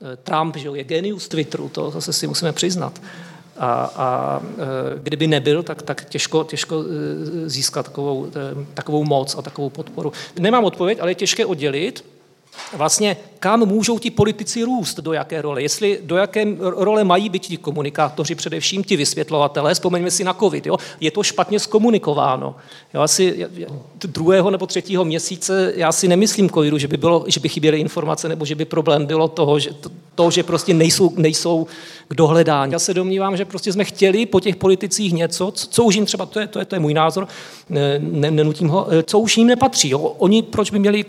Eh, 0.03 0.17
Trump 0.17 0.57
že 0.57 0.69
je 0.75 0.85
genius 0.85 1.29
Twitteru, 1.29 1.69
to 1.69 1.91
zase 1.91 2.13
si 2.13 2.27
musíme 2.27 2.53
přiznat. 2.53 3.01
A, 3.59 3.93
a 3.97 4.41
e, 4.41 4.99
kdyby 5.03 5.27
nebyl, 5.27 5.63
tak, 5.63 5.83
tak 5.83 6.05
těžko, 6.05 6.45
těžko 6.45 6.85
e, 6.85 7.49
získat 7.49 7.87
takovou, 7.87 8.27
e, 8.27 8.67
takovou 8.75 9.05
moc 9.05 9.37
a 9.39 9.43
takovou 9.43 9.71
podporu. 9.71 10.13
Nemám 10.39 10.65
odpověď, 10.65 10.99
ale 11.01 11.11
je 11.11 11.15
těžké 11.15 11.47
oddělit 11.47 12.05
vlastně 12.73 13.17
kam 13.39 13.67
můžou 13.67 13.99
ti 13.99 14.11
politici 14.11 14.63
růst, 14.63 15.01
do 15.01 15.13
jaké 15.13 15.43
role. 15.43 15.63
Jestli 15.63 16.01
do 16.03 16.17
jaké 16.17 16.45
role 16.61 17.05
mají 17.05 17.29
být 17.29 17.47
ti 17.47 17.57
komunikátoři, 17.57 18.35
především 18.35 18.85
ti 18.85 18.97
vysvětlovatelé, 18.97 19.75
vzpomeňme 19.75 20.11
si 20.11 20.25
na 20.25 20.35
COVID, 20.35 20.67
jo? 20.67 20.77
je 21.01 21.11
to 21.11 21.23
špatně 21.23 21.61
zkomunikováno. 21.61 22.57
Jo, 22.95 23.01
asi 23.01 23.47
druhého 24.05 24.51
nebo 24.51 24.67
třetího 24.67 25.05
měsíce 25.05 25.73
já 25.77 25.93
si 25.93 26.09
nemyslím 26.09 26.51
covidu, 26.51 26.79
že 26.79 26.89
by, 26.89 26.97
bylo, 26.97 27.25
že 27.27 27.41
by 27.41 27.49
chyběly 27.49 27.79
informace 27.79 28.29
nebo 28.29 28.45
že 28.45 28.55
by 28.55 28.65
problém 28.65 29.07
bylo 29.07 29.29
toho, 29.29 29.59
že, 29.59 29.71
to, 29.73 29.91
to, 30.15 30.31
že 30.31 30.43
prostě 30.43 30.75
nejsou, 30.75 31.13
nejsou 31.17 31.67
k 32.09 32.15
dohledání. 32.15 32.73
Já 32.73 32.79
se 32.79 32.95
domnívám, 32.95 33.37
že 33.37 33.45
prostě 33.45 33.73
jsme 33.73 33.85
chtěli 33.85 34.27
po 34.27 34.41
těch 34.41 34.57
politicích 34.57 35.13
něco, 35.13 35.51
co, 35.51 35.67
co 35.67 35.85
už 35.85 35.95
jim 35.95 36.07
třeba, 36.07 36.27
to 36.27 36.41
je, 36.41 36.47
to 36.47 36.59
je, 36.59 36.65
to 36.65 36.75
je 36.75 36.81
můj 36.81 36.95
názor, 36.95 37.29
ne, 37.69 38.01
nenutím 38.31 38.69
ho, 38.69 38.87
co 39.05 39.19
už 39.19 39.37
jim 39.39 39.47
nepatří. 39.47 39.91
Jo? 39.91 39.99
Oni 39.99 40.43
proč 40.43 40.71
by 40.71 40.79
měli 40.79 41.05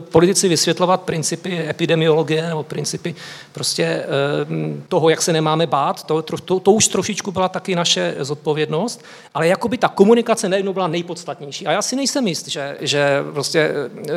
politici 0.00 0.48
vysvětlovat 0.48 1.02
principy 1.02 1.68
epidemiologie 1.68 2.48
nebo 2.48 2.62
principy 2.62 3.14
prostě 3.52 3.84
eh, 3.84 4.06
toho, 4.88 5.08
jak 5.08 5.22
se 5.22 5.32
nemáme 5.32 5.66
bát, 5.66 6.04
to, 6.04 6.22
to, 6.22 6.60
to 6.60 6.72
už 6.72 6.88
trošičku 6.88 7.32
byla 7.32 7.48
taky 7.48 7.74
naše 7.74 8.14
zodpovědnost, 8.20 9.04
ale 9.34 9.48
jako 9.48 9.68
by 9.68 9.78
ta 9.78 9.88
komunikace 9.88 10.48
najednou 10.48 10.72
byla 10.72 10.88
nejpodstatnější. 10.88 11.66
A 11.66 11.72
já 11.72 11.82
si 11.82 11.96
nejsem 11.96 12.25
jist, 12.26 12.48
že, 12.48 12.76
že 12.80 13.24
prostě 13.32 13.60
eh, 13.60 14.12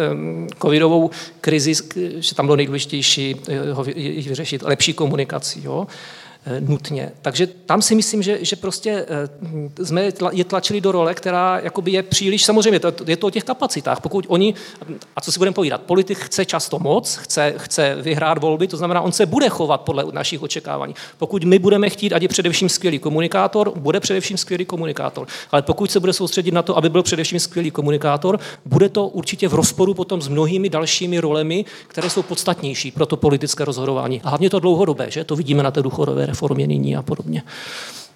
covidovou 0.62 1.10
krizi, 1.42 1.74
že 2.20 2.36
tam 2.36 2.46
bylo 2.46 2.56
nejdůležitější 2.56 3.36
eh, 3.50 3.94
vyřešit 4.30 4.62
lepší 4.62 4.94
komunikací. 4.94 5.64
Jo? 5.64 5.88
Eh, 6.50 6.62
nutně. 6.62 7.12
Takže 7.22 7.48
tam 7.48 7.82
si 7.82 7.96
myslím, 7.96 8.24
že, 8.24 8.38
že 8.42 8.56
prostě 8.56 9.06
eh, 9.80 9.86
jsme 9.86 10.12
je 10.32 10.44
tlačili 10.44 10.82
do 10.82 10.92
role, 10.92 11.14
která 11.14 11.60
jakoby 11.60 11.92
je 11.92 12.04
příliš, 12.04 12.46
samozřejmě 12.46 12.80
je 13.06 13.18
to 13.18 13.28
o 13.28 13.30
těch 13.30 13.44
kapacitách. 13.44 14.02
Pokud 14.02 14.26
oni, 14.28 14.54
a 15.16 15.22
co 15.22 15.32
si 15.32 15.40
budeme 15.40 15.54
povídat, 15.54 15.82
politik 15.82 16.18
chce 16.18 16.46
často 16.46 16.80
moc, 16.80 17.16
chce, 17.16 17.54
chce 17.58 17.96
vyhrát 18.02 18.38
volby, 18.38 18.68
to 18.68 18.78
znamená, 18.78 19.02
on 19.02 19.12
se 19.12 19.26
bude 19.26 19.50
chovat 19.50 19.82
podle 19.82 20.06
našich 20.12 20.42
očekávání. 20.42 20.96
Pokud 21.18 21.44
my 21.44 21.60
budeme 21.60 21.90
chtít, 21.90 22.14
ať 22.14 22.22
je 22.22 22.28
především 22.28 22.70
skvělý 22.70 23.00
komunikátor, 23.00 23.72
bude 23.76 24.00
především 24.00 24.38
skvělý 24.38 24.66
komunikátor. 24.66 25.28
Ale 25.52 25.62
pokud 25.62 25.92
se 25.92 26.00
bude 26.00 26.14
soustředit 26.14 26.52
na 26.52 26.62
to, 26.62 26.78
aby 26.78 26.90
byl 26.90 27.04
především 27.04 27.40
skvělý 27.40 27.72
komunikátor, 27.72 28.40
bude 28.66 28.90
to 28.90 29.08
určitě 29.08 29.48
v 29.48 29.54
rozporu 29.54 29.94
potom 29.94 30.22
s 30.22 30.28
mnohými 30.28 30.70
dalšími 30.70 31.20
rolemi, 31.20 31.66
které 31.88 32.10
jsou 32.10 32.22
podstatnější 32.22 32.92
pro 32.92 33.06
to 33.06 33.18
politické 33.18 33.66
rozhodování. 33.66 34.22
A 34.24 34.30
hlavně 34.30 34.50
to 34.50 34.60
dlouhodobé, 34.60 35.12
že 35.12 35.24
to 35.24 35.36
vidíme 35.36 35.64
na 35.64 35.72
té 35.72 35.82
důchodové 35.82 36.26
reformě 36.26 36.39
nyní 36.48 36.96
a 36.96 37.02
podobně. 37.02 37.44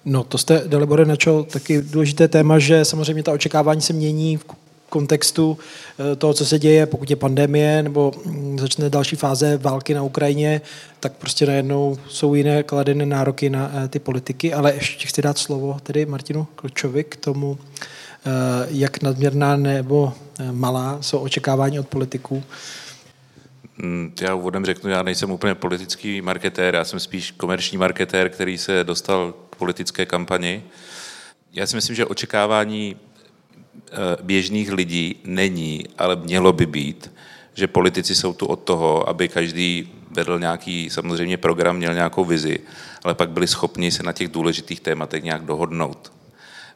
No, 0.04 0.24
to 0.24 0.38
jste, 0.38 0.62
Dalibore, 0.66 1.04
načal 1.04 1.44
taky 1.44 1.82
důležité 1.82 2.28
téma, 2.28 2.58
že 2.58 2.84
samozřejmě 2.84 3.22
ta 3.22 3.32
očekávání 3.32 3.80
se 3.80 3.92
mění 3.92 4.36
v 4.36 4.44
kontextu 4.88 5.58
eh, 5.58 6.16
toho, 6.16 6.34
co 6.34 6.46
se 6.46 6.58
děje, 6.58 6.86
pokud 6.86 7.10
je 7.10 7.16
pandemie 7.16 7.82
nebo 7.82 8.12
mm, 8.26 8.58
začne 8.58 8.90
další 8.90 9.16
fáze 9.16 9.56
války 9.56 9.94
na 9.94 10.02
Ukrajině, 10.02 10.60
tak 11.00 11.12
prostě 11.12 11.46
najednou 11.46 11.98
jsou 12.08 12.34
jiné 12.34 12.62
kladené 12.62 13.06
nároky 13.06 13.50
na 13.50 13.70
eh, 13.74 13.88
ty 13.88 13.98
politiky, 13.98 14.54
ale 14.54 14.74
ještě 14.74 15.06
chci 15.06 15.22
dát 15.22 15.38
slovo 15.38 15.76
tedy 15.82 16.06
Martinu 16.06 16.46
Klčovi 16.56 17.04
k 17.04 17.16
tomu, 17.16 17.58
eh, 17.58 18.30
jak 18.70 19.02
nadměrná 19.02 19.56
nebo 19.56 20.12
malá 20.50 20.98
jsou 21.00 21.18
očekávání 21.18 21.80
od 21.80 21.88
politiků 21.88 22.42
já 24.20 24.34
úvodem 24.34 24.64
řeknu, 24.64 24.90
já 24.90 25.02
nejsem 25.02 25.30
úplně 25.30 25.54
politický 25.54 26.22
marketér, 26.22 26.74
já 26.74 26.84
jsem 26.84 27.00
spíš 27.00 27.30
komerční 27.30 27.78
marketér, 27.78 28.30
který 28.30 28.58
se 28.58 28.84
dostal 28.84 29.34
k 29.50 29.56
politické 29.56 30.06
kampani. 30.06 30.62
Já 31.52 31.66
si 31.66 31.76
myslím, 31.76 31.96
že 31.96 32.06
očekávání 32.06 32.96
eh, 32.96 33.96
běžných 34.22 34.72
lidí 34.72 35.20
není, 35.24 35.84
ale 35.98 36.16
mělo 36.16 36.52
by 36.52 36.66
být, 36.66 37.12
že 37.54 37.66
politici 37.66 38.14
jsou 38.14 38.32
tu 38.32 38.46
od 38.46 38.56
toho, 38.56 39.08
aby 39.08 39.28
každý 39.28 39.92
vedl 40.10 40.38
nějaký 40.38 40.90
samozřejmě 40.90 41.36
program, 41.36 41.76
měl 41.76 41.94
nějakou 41.94 42.24
vizi, 42.24 42.58
ale 43.04 43.14
pak 43.14 43.30
byli 43.30 43.46
schopni 43.46 43.90
se 43.90 44.02
na 44.02 44.12
těch 44.12 44.28
důležitých 44.28 44.80
tématech 44.80 45.24
nějak 45.24 45.44
dohodnout 45.44 46.12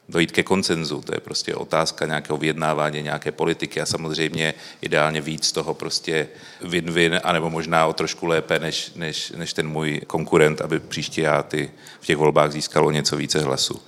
dojít 0.09 0.33
ke 0.33 0.43
koncenzu. 0.43 1.03
To 1.03 1.15
je 1.15 1.21
prostě 1.21 1.55
otázka 1.55 2.07
nějakého 2.07 2.39
vyjednávání, 2.39 3.03
nějaké 3.03 3.33
politiky 3.33 3.81
a 3.81 3.87
samozřejmě 3.87 4.55
ideálně 4.83 5.21
víc 5.21 5.53
toho 5.53 5.75
prostě 5.75 6.29
win-win, 6.63 7.21
anebo 7.25 7.51
možná 7.51 7.87
o 7.87 7.93
trošku 7.93 8.27
lépe 8.27 8.59
než, 8.59 8.93
než, 8.97 9.31
než 9.37 9.53
ten 9.53 9.69
můj 9.69 10.01
konkurent, 10.07 10.61
aby 10.61 10.81
příště 10.81 11.23
já 11.23 11.43
ty 11.43 11.71
v 12.01 12.07
těch 12.07 12.17
volbách 12.17 12.53
získalo 12.53 12.91
něco 12.91 13.17
více 13.17 13.41
hlasů. 13.41 13.83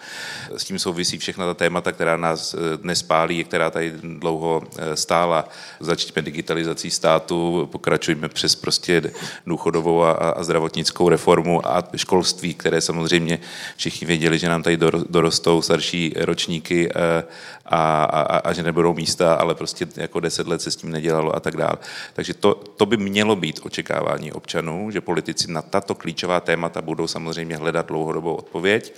S 0.56 0.64
tím 0.64 0.78
souvisí 0.78 1.18
všechna 1.18 1.46
ta 1.46 1.54
témata, 1.54 1.92
která 1.92 2.16
nás 2.16 2.54
eh, 2.54 2.76
dnes 2.76 3.02
pálí, 3.02 3.44
která 3.44 3.70
tady 3.70 3.92
dlouho 4.02 4.62
eh, 4.78 4.96
stála. 4.96 5.48
Začněme 5.80 6.22
digitalizací 6.24 6.90
státu, 6.90 7.68
pokračujeme 7.72 8.28
přes 8.28 8.54
prostě 8.54 9.12
důchodovou 9.46 10.02
a, 10.02 10.12
a 10.12 10.42
zdravotnickou 10.42 11.09
reformu 11.09 11.68
a 11.68 11.85
školství, 11.96 12.54
které 12.54 12.80
samozřejmě 12.80 13.38
všichni 13.76 14.06
věděli, 14.06 14.38
že 14.38 14.48
nám 14.48 14.62
tady 14.62 14.78
dorostou 15.09 15.62
starší 15.62 16.09
ročníky 16.16 16.88
eh, 16.90 17.24
a, 17.66 18.04
a, 18.04 18.38
a 18.38 18.52
že 18.52 18.62
nebudou 18.62 18.94
místa, 18.94 19.34
ale 19.34 19.54
prostě 19.54 19.86
jako 19.96 20.20
deset 20.20 20.46
let 20.46 20.62
se 20.62 20.70
s 20.70 20.76
tím 20.76 20.90
nedělalo 20.90 21.36
a 21.36 21.40
tak 21.40 21.56
dále. 21.56 21.76
Takže 22.14 22.34
to, 22.34 22.54
to 22.54 22.86
by 22.86 22.96
mělo 22.96 23.36
být 23.36 23.60
očekávání 23.62 24.32
občanů, 24.32 24.90
že 24.90 25.00
politici 25.00 25.52
na 25.52 25.62
tato 25.62 25.94
klíčová 25.94 26.40
témata 26.40 26.82
budou 26.82 27.06
samozřejmě 27.06 27.56
hledat 27.56 27.86
dlouhodobou 27.86 28.34
odpověď, 28.34 28.94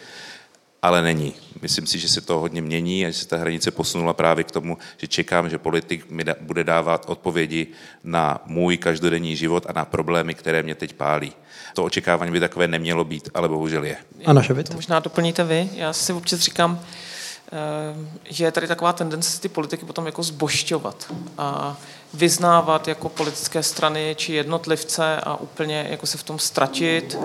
ale 0.83 1.03
není. 1.03 1.35
Myslím 1.63 1.87
si, 1.87 1.99
že 1.99 2.09
se 2.09 2.21
to 2.21 2.39
hodně 2.39 2.63
mění 2.63 3.07
a 3.07 3.11
že 3.11 3.19
se 3.19 3.29
ta 3.29 3.37
hranice 3.37 3.71
posunula 3.71 4.13
právě 4.13 4.45
k 4.45 4.51
tomu, 4.51 4.79
že 4.97 5.07
čekám, 5.07 5.51
že 5.51 5.59
politik 5.59 6.11
mi 6.11 6.25
da, 6.25 6.35
bude 6.41 6.65
dávat 6.65 7.05
odpovědi 7.09 7.67
na 8.05 8.43
můj 8.47 8.77
každodenní 8.77 9.37
život 9.37 9.67
a 9.69 9.73
na 9.73 9.85
problémy, 9.85 10.35
které 10.35 10.63
mě 10.63 10.75
teď 10.75 10.93
pálí. 10.93 11.33
To 11.75 11.85
očekávání 11.85 12.33
by 12.33 12.41
takové 12.41 12.69
nemělo 12.69 13.05
být, 13.05 13.29
ale 13.35 13.49
bohužel 13.49 13.85
je. 13.85 13.97
Ano, 14.25 14.43
Ševit. 14.43 14.69
To 14.69 14.75
možná 14.75 15.01
doplníte 15.01 15.45
vy. 15.45 15.69
Já 15.75 15.93
si 15.93 16.13
občas 16.13 16.41
říkám, 16.41 16.81
eh, 16.81 17.97
že 18.31 18.45
je 18.45 18.53
tady 18.53 18.69
taková 18.69 18.93
tendence 18.93 19.41
ty 19.41 19.49
politiky 19.49 19.87
potom 19.87 20.07
jako 20.07 20.23
zbošťovat 20.23 21.13
a 21.39 21.77
vyznávat 22.15 22.89
jako 22.89 23.09
politické 23.09 23.63
strany 23.63 24.15
či 24.19 24.33
jednotlivce 24.33 25.21
a 25.21 25.37
úplně 25.37 25.87
jako 25.91 26.07
se 26.07 26.19
v 26.19 26.23
tom 26.23 26.39
ztratit 26.39 27.19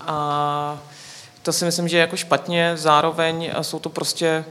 a 0.00 0.82
to 1.42 1.52
si 1.52 1.64
myslím, 1.64 1.88
že 1.88 1.96
je 1.96 2.00
jako 2.00 2.16
špatně. 2.16 2.76
Zároveň 2.76 3.50
jsou 3.62 3.78
to 3.78 3.88
prostě 3.88 4.44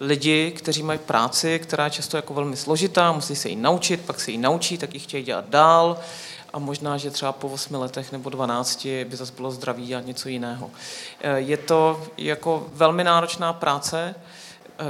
lidi, 0.00 0.50
kteří 0.50 0.82
mají 0.82 0.98
práci, 0.98 1.58
která 1.58 1.84
je 1.84 1.90
často 1.90 2.16
jako 2.16 2.34
velmi 2.34 2.56
složitá, 2.56 3.12
musí 3.12 3.36
se 3.36 3.48
ji 3.48 3.56
naučit, 3.56 4.00
pak 4.00 4.20
se 4.20 4.30
ji 4.30 4.38
naučí, 4.38 4.78
tak 4.78 4.94
ji 4.94 5.00
chtějí 5.00 5.24
dělat 5.24 5.48
dál 5.48 5.96
a 6.52 6.58
možná, 6.58 6.96
že 6.96 7.10
třeba 7.10 7.32
po 7.32 7.48
8 7.48 7.74
letech 7.74 8.12
nebo 8.12 8.30
12 8.30 8.86
by 9.04 9.16
zase 9.16 9.32
bylo 9.36 9.50
zdraví 9.50 9.94
a 9.94 10.00
něco 10.00 10.28
jiného. 10.28 10.70
Je 11.36 11.56
to 11.56 12.02
jako 12.16 12.66
velmi 12.72 13.04
náročná 13.04 13.52
práce. 13.52 14.14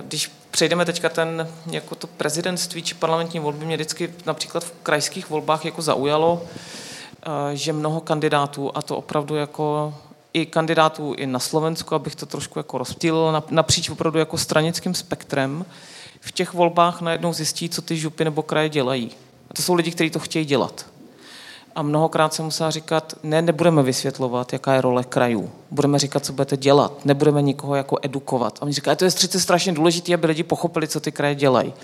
Když 0.03 0.33
přejdeme 0.51 0.85
teďka 0.85 1.09
ten, 1.09 1.49
jako 1.71 1.94
to 1.94 2.07
prezidentství 2.07 2.83
či 2.83 2.94
parlamentní 2.94 3.40
volby, 3.40 3.66
mě 3.66 3.77
vždycky 3.77 4.14
například 4.27 4.64
v 4.64 4.73
krajských 4.83 5.31
volbách 5.31 5.64
jako 5.64 5.83
zaujalo, 5.83 6.42
že 7.53 7.73
mnoho 7.73 8.01
kandidátů, 8.01 8.71
a 8.75 8.83
to 8.83 8.97
opravdu 8.97 9.37
jako 9.37 9.94
i 10.33 10.47
kandidátů 10.47 11.14
i 11.17 11.27
na 11.27 11.38
Slovensku, 11.38 11.95
abych 11.95 12.17
to 12.17 12.27
trošku 12.27 12.59
jako 12.59 12.79
rozptýlil 12.79 13.43
napříč 13.51 13.91
opravdu 13.91 14.19
jako 14.19 14.38
stranickým 14.38 14.95
spektrem, 14.95 15.64
v 16.21 16.33
těch 16.33 16.55
volbách 16.55 17.01
najednou 17.01 17.33
zjistí, 17.33 17.69
co 17.69 17.83
ty 17.83 17.97
župy 17.97 18.25
nebo 18.25 18.43
kraje 18.43 18.69
dělají. 18.69 19.11
A 19.51 19.55
to 19.55 19.62
jsou 19.62 19.75
lidi, 19.75 19.91
kteří 19.91 20.11
to 20.11 20.19
chtějí 20.19 20.45
dělat. 20.45 20.87
A 21.75 21.83
mnohokrát 21.83 22.35
jsem 22.35 22.45
musela 22.45 22.71
říkat, 22.71 23.14
ne, 23.23 23.43
nebudeme 23.43 23.83
vysvětlovat, 23.83 24.53
jaká 24.53 24.75
je 24.75 24.81
role 24.81 25.05
krajů. 25.05 25.51
Budeme 25.71 25.99
říkat, 25.99 26.25
co 26.25 26.33
budete 26.33 26.57
dělat. 26.57 27.05
Nebudeme 27.05 27.43
nikoho 27.43 27.75
jako 27.75 27.99
edukovat. 28.03 28.59
A 28.59 28.62
oni 28.62 28.73
říkají, 28.73 28.97
to 28.97 29.05
je 29.05 29.11
přece 29.11 29.41
strašně 29.41 29.73
důležité, 29.73 30.14
aby 30.14 30.27
lidi 30.27 30.43
pochopili, 30.43 30.88
co 30.88 31.01
ty 31.01 31.12
kraje 31.12 31.35
dělají. 31.35 31.75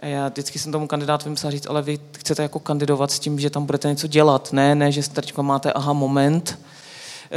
A 0.00 0.06
já 0.06 0.28
vždycky 0.28 0.58
jsem 0.58 0.72
tomu 0.72 0.86
kandidátovi 0.86 1.30
musela 1.30 1.50
říct, 1.50 1.66
ale 1.66 1.82
vy 1.82 1.98
chcete 2.18 2.42
jako 2.42 2.58
kandidovat 2.58 3.10
s 3.10 3.18
tím, 3.18 3.40
že 3.40 3.50
tam 3.50 3.66
budete 3.66 3.88
něco 3.88 4.06
dělat. 4.06 4.52
Ne, 4.52 4.74
ne, 4.74 4.92
že 4.92 5.10
teď 5.10 5.38
máte 5.38 5.72
aha 5.72 5.92
moment, 5.92 6.58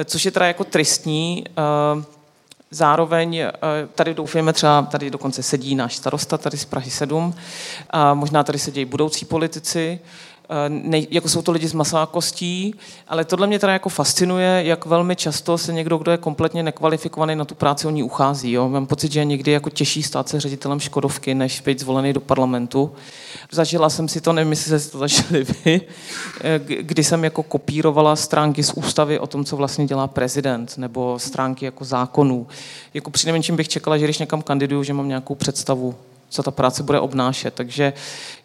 což 0.06 0.26
je 0.26 0.32
teda 0.32 0.48
jako 0.48 0.64
tristní. 0.64 1.44
Eh, 1.50 2.04
zároveň 2.72 3.38
eh, 3.38 3.52
tady 3.96 4.14
doufujeme 4.14 4.54
třeba, 4.54 4.82
tady 4.82 5.10
dokonce 5.10 5.44
sedí 5.44 5.76
náš 5.76 5.96
starosta 5.96 6.38
tady 6.38 6.58
z 6.58 6.66
Prahy 6.66 6.92
7, 6.92 7.36
a 7.90 8.14
možná 8.14 8.44
tady 8.44 8.60
sedějí 8.60 8.86
budoucí 8.86 9.26
politici, 9.26 10.00
nej, 10.68 11.08
jako 11.12 11.30
jsou 11.30 11.42
to 11.42 11.52
lidi 11.52 11.68
z 11.68 11.74
masákostí, 11.74 12.76
ale 13.08 13.26
tohle 13.26 13.48
mě 13.48 13.60
teda 13.60 13.74
jako 13.74 13.90
fascinuje, 13.90 14.62
jak 14.66 14.86
velmi 14.86 15.16
často 15.16 15.58
se 15.58 15.74
někdo, 15.74 15.98
kdo 15.98 16.12
je 16.12 16.18
kompletně 16.18 16.64
nekvalifikovaný 16.64 17.36
na 17.36 17.46
tu 17.46 17.56
práci, 17.56 17.88
o 17.88 17.90
ní 17.90 18.04
uchází. 18.04 18.52
Jo? 18.52 18.70
Mám 18.70 18.86
pocit, 18.86 19.12
že 19.12 19.20
je 19.20 19.26
někdy 19.26 19.52
jako 19.52 19.70
těžší 19.70 20.04
stát 20.04 20.30
se 20.30 20.40
ředitelem 20.40 20.80
Škodovky, 20.80 21.36
než 21.36 21.62
být 21.62 21.80
zvolený 21.80 22.14
do 22.14 22.20
parlamentu. 22.20 22.92
Zažila 23.52 23.90
jsem 23.90 24.08
si 24.08 24.22
to, 24.22 24.34
nevím, 24.34 24.52
jestli 24.52 24.80
jste 24.80 24.92
to 24.92 24.98
zažili 24.98 25.44
vy, 25.66 25.82
eh, 26.42 26.60
kdy 26.66 27.04
jsem 27.04 27.24
jako 27.24 27.44
kopírovala 27.44 28.16
stránky 28.16 28.64
z 28.64 28.74
ústavy 28.74 29.20
o 29.20 29.28
tom, 29.28 29.46
co 29.46 29.58
vlastně 29.58 29.86
dělá 29.86 30.08
prezident, 30.08 30.78
nebo 30.78 31.20
stránky 31.20 31.66
jako 31.66 31.86
zákonů. 31.86 32.48
Jako 32.94 33.12
přinejmenším 33.12 33.56
bych 33.56 33.70
čekala, 33.70 33.98
že 33.98 34.04
když 34.04 34.20
někam 34.20 34.42
kandiduju, 34.42 34.84
že 34.84 34.94
mám 34.94 35.08
nějakou 35.08 35.36
představu 35.36 35.96
co 36.36 36.44
ta 36.44 36.52
práce 36.52 36.84
bude 36.84 37.00
obnášet. 37.00 37.54
Takže 37.54 37.94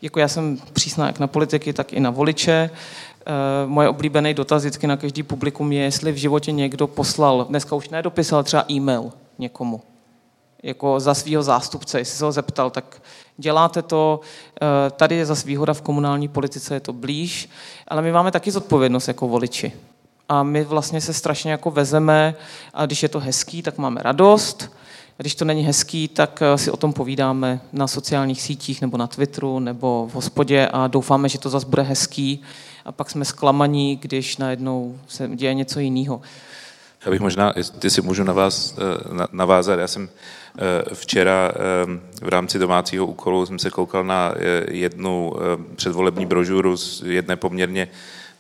jako 0.03 0.21
já 0.21 0.29
jsem 0.29 0.59
přísná 0.73 1.07
jak 1.07 1.19
na 1.19 1.27
politiky, 1.27 1.73
tak 1.73 1.93
i 1.93 2.01
na 2.01 2.11
voliče. 2.11 2.71
Eh, 3.27 3.67
moje 3.67 3.89
oblíbený 3.89 4.35
dotaz 4.35 4.63
vždycky 4.63 4.87
na 4.87 4.97
každý 4.97 5.23
publikum 5.23 5.73
je, 5.73 5.83
jestli 5.83 6.13
v 6.13 6.17
životě 6.17 6.53
někdo 6.53 6.87
poslal, 6.87 7.47
dneska 7.49 7.77
už 7.77 7.89
ne 7.89 8.03
dopis, 8.03 8.33
ale 8.33 8.45
třeba 8.45 8.65
e-mail 8.71 9.13
někomu, 9.39 9.83
jako 10.63 11.01
za 11.01 11.15
svého 11.15 11.43
zástupce, 11.43 11.99
jestli 11.99 12.19
se 12.19 12.25
ho 12.25 12.33
zeptal, 12.33 12.71
tak 12.71 13.03
děláte 13.37 13.83
to, 13.83 14.21
eh, 14.63 14.91
tady 14.91 15.17
je 15.17 15.27
zase 15.27 15.47
výhoda 15.47 15.75
v 15.75 15.83
komunální 15.83 16.29
politice, 16.29 16.75
je 16.75 16.81
to 16.81 16.93
blíž, 16.93 17.49
ale 17.89 18.03
my 18.03 18.13
máme 18.13 18.31
taky 18.31 18.51
zodpovědnost 18.51 19.09
jako 19.09 19.29
voliči. 19.29 19.73
A 20.29 20.43
my 20.43 20.65
vlastně 20.65 21.01
se 21.01 21.13
strašně 21.13 21.51
jako 21.51 21.71
vezeme, 21.71 22.35
a 22.75 22.87
když 22.87 23.03
je 23.03 23.09
to 23.09 23.21
hezký, 23.21 23.63
tak 23.63 23.79
máme 23.79 24.03
radost, 24.03 24.71
když 25.21 25.35
to 25.35 25.45
není 25.45 25.63
hezký, 25.63 26.09
tak 26.09 26.43
eh, 26.43 26.59
si 26.59 26.71
o 26.71 26.77
tom 26.77 26.93
povídáme 26.93 27.61
na 27.73 27.87
sociálních 27.87 28.43
sítích 28.43 28.81
nebo 28.81 28.97
na 28.97 29.07
Twitteru 29.07 29.59
nebo 29.59 30.09
v 30.11 30.15
hospodě 30.15 30.69
a 30.73 30.87
doufáme, 30.87 31.29
že 31.29 31.39
to 31.39 31.51
zase 31.51 31.67
bude 31.67 31.83
hezký 31.83 32.43
a 32.85 32.93
pak 32.93 33.11
jsme 33.11 33.25
zklamaní, 33.25 33.97
když 33.97 34.37
najednou 34.37 34.99
se 35.09 35.29
děje 35.35 35.55
něco 35.55 35.81
jiného. 35.81 36.21
Já 37.05 37.11
bych 37.11 37.21
možná, 37.21 37.53
ty 37.79 37.91
si 37.91 38.03
můžu 38.03 38.25
na 38.25 38.33
vás 38.33 38.75
eh, 38.79 39.27
navázat. 39.33 39.79
Já 39.79 39.89
jsem 39.89 40.09
včera 40.95 41.53
v 42.23 42.29
rámci 42.29 42.59
domácího 42.59 43.07
úkolu 43.07 43.47
jsem 43.47 43.59
se 43.59 43.71
koukal 43.71 44.05
na 44.05 44.35
jednu 44.69 45.33
předvolební 45.77 46.27
brožuru 46.27 46.77
z 46.77 47.03
jedné 47.07 47.37
poměrně 47.37 47.89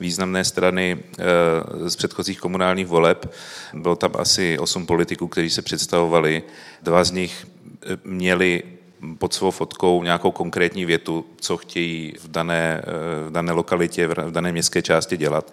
významné 0.00 0.44
strany 0.44 0.98
eh, 0.98 1.90
z 1.90 1.96
předchozích 1.96 2.40
komunálních 2.40 2.86
voleb. 2.86 3.34
Bylo 3.74 3.96
tam 3.96 4.10
asi 4.18 4.58
osm 4.58 4.86
politiků, 4.86 5.28
kteří 5.28 5.50
se 5.50 5.62
představovali. 5.62 6.42
Dva 6.82 7.04
z 7.04 7.10
nich 7.10 7.46
eh, 7.82 7.96
měli 8.04 8.62
pod 9.18 9.34
svou 9.34 9.50
fotkou 9.50 10.02
nějakou 10.02 10.30
konkrétní 10.30 10.84
větu, 10.84 11.24
co 11.40 11.56
chtějí 11.56 12.14
v 12.20 12.28
dané, 12.28 12.82
eh, 12.82 13.28
v 13.28 13.32
dané 13.32 13.52
lokalitě, 13.52 14.06
v 14.06 14.30
dané 14.30 14.52
městské 14.52 14.82
části 14.82 15.16
dělat. 15.16 15.52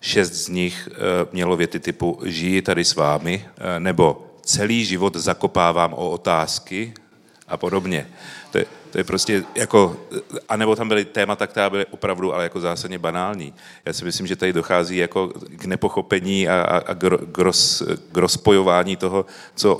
Šest 0.00 0.32
z 0.32 0.48
nich 0.48 0.88
mělo 1.32 1.56
věty 1.56 1.80
typu 1.80 2.20
žiji 2.24 2.62
tady 2.62 2.84
s 2.84 2.94
vámi, 2.94 3.44
nebo 3.78 4.27
celý 4.48 4.84
život 4.84 5.16
zakopávám 5.16 5.92
o 5.92 6.10
otázky 6.10 6.94
a 7.48 7.56
podobně. 7.56 8.08
To 8.50 8.58
je, 8.58 8.66
to 8.90 8.98
je 8.98 9.04
prostě 9.04 9.44
jako, 9.54 9.96
anebo 10.48 10.76
tam 10.76 10.88
byly 10.88 11.04
témata, 11.04 11.46
která 11.46 11.70
byly 11.70 11.86
opravdu 11.86 12.34
ale 12.34 12.42
jako 12.42 12.60
zásadně 12.60 12.98
banální. 12.98 13.54
Já 13.84 13.92
si 13.92 14.04
myslím, 14.04 14.26
že 14.26 14.36
tady 14.36 14.52
dochází 14.52 14.96
jako 14.96 15.28
k 15.56 15.64
nepochopení 15.64 16.48
a, 16.48 16.62
a, 16.62 16.76
a 16.76 16.94
k, 17.32 17.38
roz, 17.38 17.82
k 18.12 18.16
rozpojování 18.16 18.96
toho, 18.96 19.26
co 19.54 19.74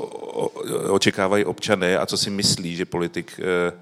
očekávají 0.88 1.44
občané 1.44 1.98
a 1.98 2.06
co 2.06 2.16
si 2.16 2.30
myslí, 2.30 2.76
že 2.76 2.84
politik 2.84 3.40
eh, 3.40 3.72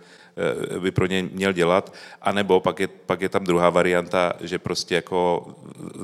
by 0.79 0.91
pro 0.91 1.07
ně 1.07 1.29
měl 1.33 1.53
dělat, 1.53 1.93
anebo 2.23 2.61
pak 2.61 2.81
je, 2.81 2.89
pak 2.89 3.21
je 3.21 3.29
tam 3.29 3.45
druhá 3.45 3.71
varianta, 3.71 4.33
že 4.41 4.59
prostě 4.59 4.95
jako 4.95 5.47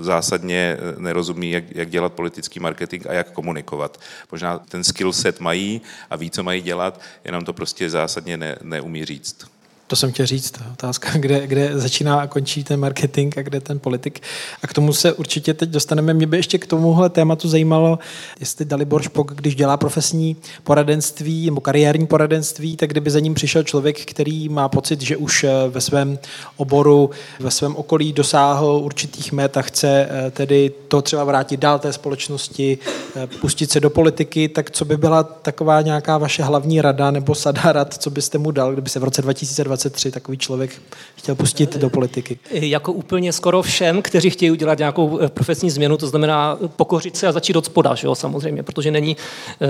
zásadně 0.01 0.77
nerozumí, 0.99 1.51
jak, 1.51 1.65
jak 1.71 1.91
dělat 1.91 2.13
politický 2.13 2.61
marketing 2.61 3.07
a 3.07 3.13
jak 3.13 3.31
komunikovat. 3.31 4.01
Možná 4.33 4.59
ten 4.59 4.85
skill 4.85 5.13
set 5.13 5.41
mají 5.41 5.81
a 6.11 6.17
ví, 6.17 6.31
co 6.31 6.43
mají 6.43 6.63
dělat, 6.63 7.01
jenom 7.25 7.45
to 7.45 7.53
prostě 7.53 7.91
zásadně 7.91 8.37
ne, 8.37 8.57
neumí 8.63 9.05
říct. 9.05 9.52
To 9.93 9.97
jsem 9.97 10.13
chtěl 10.13 10.27
říct, 10.27 10.55
otázka, 10.73 11.11
kde, 11.19 11.47
kde 11.47 11.79
začíná 11.79 12.21
a 12.21 12.27
končí 12.27 12.65
ten 12.65 12.81
marketing 12.81 13.39
a 13.39 13.43
kde 13.43 13.61
ten 13.61 13.79
politik. 13.79 14.21
A 14.63 14.67
k 14.67 14.73
tomu 14.73 14.93
se 14.93 15.13
určitě 15.13 15.55
teď 15.55 15.69
dostaneme. 15.69 16.15
Mě 16.15 16.27
by 16.27 16.37
ještě 16.37 16.59
k 16.59 16.67
tomuhle 16.67 17.11
tématu 17.11 17.49
zajímalo, 17.49 17.99
jestli 18.41 18.65
Dalibor 18.65 19.03
Špok, 19.03 19.35
když 19.35 19.55
dělá 19.55 19.77
profesní 19.77 20.37
poradenství 20.65 21.47
nebo 21.47 21.61
kariérní 21.61 22.07
poradenství, 22.07 22.77
tak 22.77 22.91
kdyby 22.91 23.11
za 23.11 23.21
ním 23.21 23.35
přišel 23.35 23.63
člověk, 23.63 24.05
který 24.05 24.49
má 24.49 24.69
pocit, 24.69 25.01
že 25.01 25.17
už 25.17 25.45
eh, 25.45 25.51
ve 25.69 25.81
svém 25.81 26.19
oboru, 26.57 27.11
ve 27.41 27.51
svém 27.51 27.77
okolí 27.77 28.13
dosáhl 28.13 28.81
určitých 28.85 29.33
met 29.33 29.57
a 29.57 29.63
chce 29.63 30.09
eh, 30.11 30.31
tedy 30.31 30.73
to 30.89 31.03
třeba 31.03 31.25
vrátit 31.25 31.61
dál 31.61 31.79
té 31.79 31.93
společnosti, 31.93 32.79
eh, 33.17 33.27
pustit 33.27 33.71
se 33.71 33.81
do 33.81 33.91
politiky, 33.91 34.49
tak 34.49 34.71
co 34.71 34.85
by 34.85 34.97
byla 34.97 35.23
taková 35.23 35.83
nějaká 35.83 36.19
vaše 36.19 36.43
hlavní 36.43 36.81
rada 36.81 37.11
nebo 37.11 37.35
sada 37.35 37.73
rad, 37.73 37.95
co 37.95 38.11
byste 38.11 38.39
mu 38.39 38.51
dal, 38.51 38.73
kdyby 38.73 38.91
se 38.91 39.01
v 39.01 39.05
roce 39.05 39.23
2020 39.23 39.82
23 39.83 40.11
takový 40.11 40.39
člověk 40.39 40.83
chtěl 41.15 41.35
pustit 41.35 41.77
do 41.77 41.91
politiky? 41.91 42.39
Jako 42.51 42.93
úplně 42.93 43.33
skoro 43.33 43.63
všem, 43.63 44.03
kteří 44.03 44.31
chtějí 44.31 44.51
udělat 44.51 44.79
nějakou 44.79 45.19
eh, 45.21 45.29
profesní 45.29 45.71
změnu, 45.71 45.97
to 45.97 46.07
znamená 46.07 46.59
pokořit 46.77 47.17
se 47.17 47.27
a 47.27 47.33
začít 47.33 47.57
od 47.57 47.65
spoda, 47.65 47.95
že 47.95 48.07
jo, 48.07 48.15
samozřejmě, 48.15 48.63
protože 48.63 48.91
není, 48.91 49.17
eh, 49.61 49.69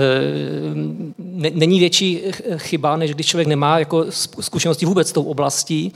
ne, 1.17 1.49
není 1.53 1.79
větší 1.79 2.21
chyba, 2.57 2.97
než 2.97 3.13
když 3.13 3.27
člověk 3.27 3.47
nemá 3.47 3.79
jako 3.79 4.05
zkušenosti 4.39 4.85
vůbec 4.85 5.09
s 5.09 5.11
tou 5.11 5.23
oblastí 5.23 5.93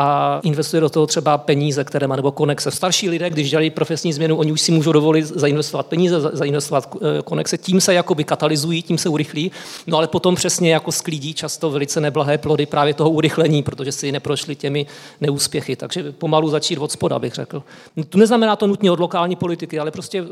a 0.00 0.40
investuje 0.42 0.80
do 0.80 0.88
toho 0.88 1.06
třeba 1.06 1.38
peníze, 1.38 1.84
které 1.84 2.06
má, 2.06 2.16
nebo 2.16 2.32
konexe. 2.32 2.70
Starší 2.70 3.08
lidé, 3.08 3.30
když 3.30 3.50
dělají 3.50 3.70
profesní 3.70 4.12
změnu, 4.12 4.36
oni 4.36 4.52
už 4.52 4.60
si 4.60 4.72
můžou 4.72 4.92
dovolit 4.92 5.26
zainvestovat 5.26 5.86
peníze, 5.86 6.20
zainvestovat 6.20 6.96
eh, 6.96 7.22
konexe, 7.22 7.58
tím 7.58 7.80
se 7.80 7.94
jakoby 7.94 8.24
katalyzují, 8.24 8.82
tím 8.82 8.98
se 8.98 9.08
urychlí, 9.08 9.52
no 9.86 9.96
ale 9.96 10.08
potom 10.08 10.34
přesně 10.34 10.72
jako 10.72 10.92
sklídí 10.92 11.34
často 11.34 11.70
velice 11.70 12.00
neblahé 12.00 12.38
plody 12.38 12.66
právě 12.66 12.94
toho 12.94 13.10
urychlení, 13.10 13.62
protože 13.62 13.92
si 13.92 14.12
neprošli 14.12 14.56
těmi 14.56 14.86
neúspěchy. 15.20 15.76
Takže 15.76 16.12
pomalu 16.12 16.48
začít 16.48 16.78
od 16.78 16.92
spoda, 16.92 17.18
bych 17.18 17.34
řekl. 17.34 17.62
To 18.08 18.18
neznamená 18.18 18.56
to 18.56 18.66
nutně 18.66 18.90
od 18.90 19.00
lokální 19.00 19.36
politiky, 19.36 19.78
ale 19.78 19.90
prostě 19.90 20.24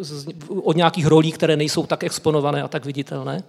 od 0.62 0.76
nějakých 0.76 1.06
rolí, 1.06 1.32
které 1.32 1.56
nejsou 1.56 1.86
tak 1.86 2.04
exponované 2.04 2.62
a 2.62 2.68
tak 2.68 2.84
viditelné. 2.84 3.42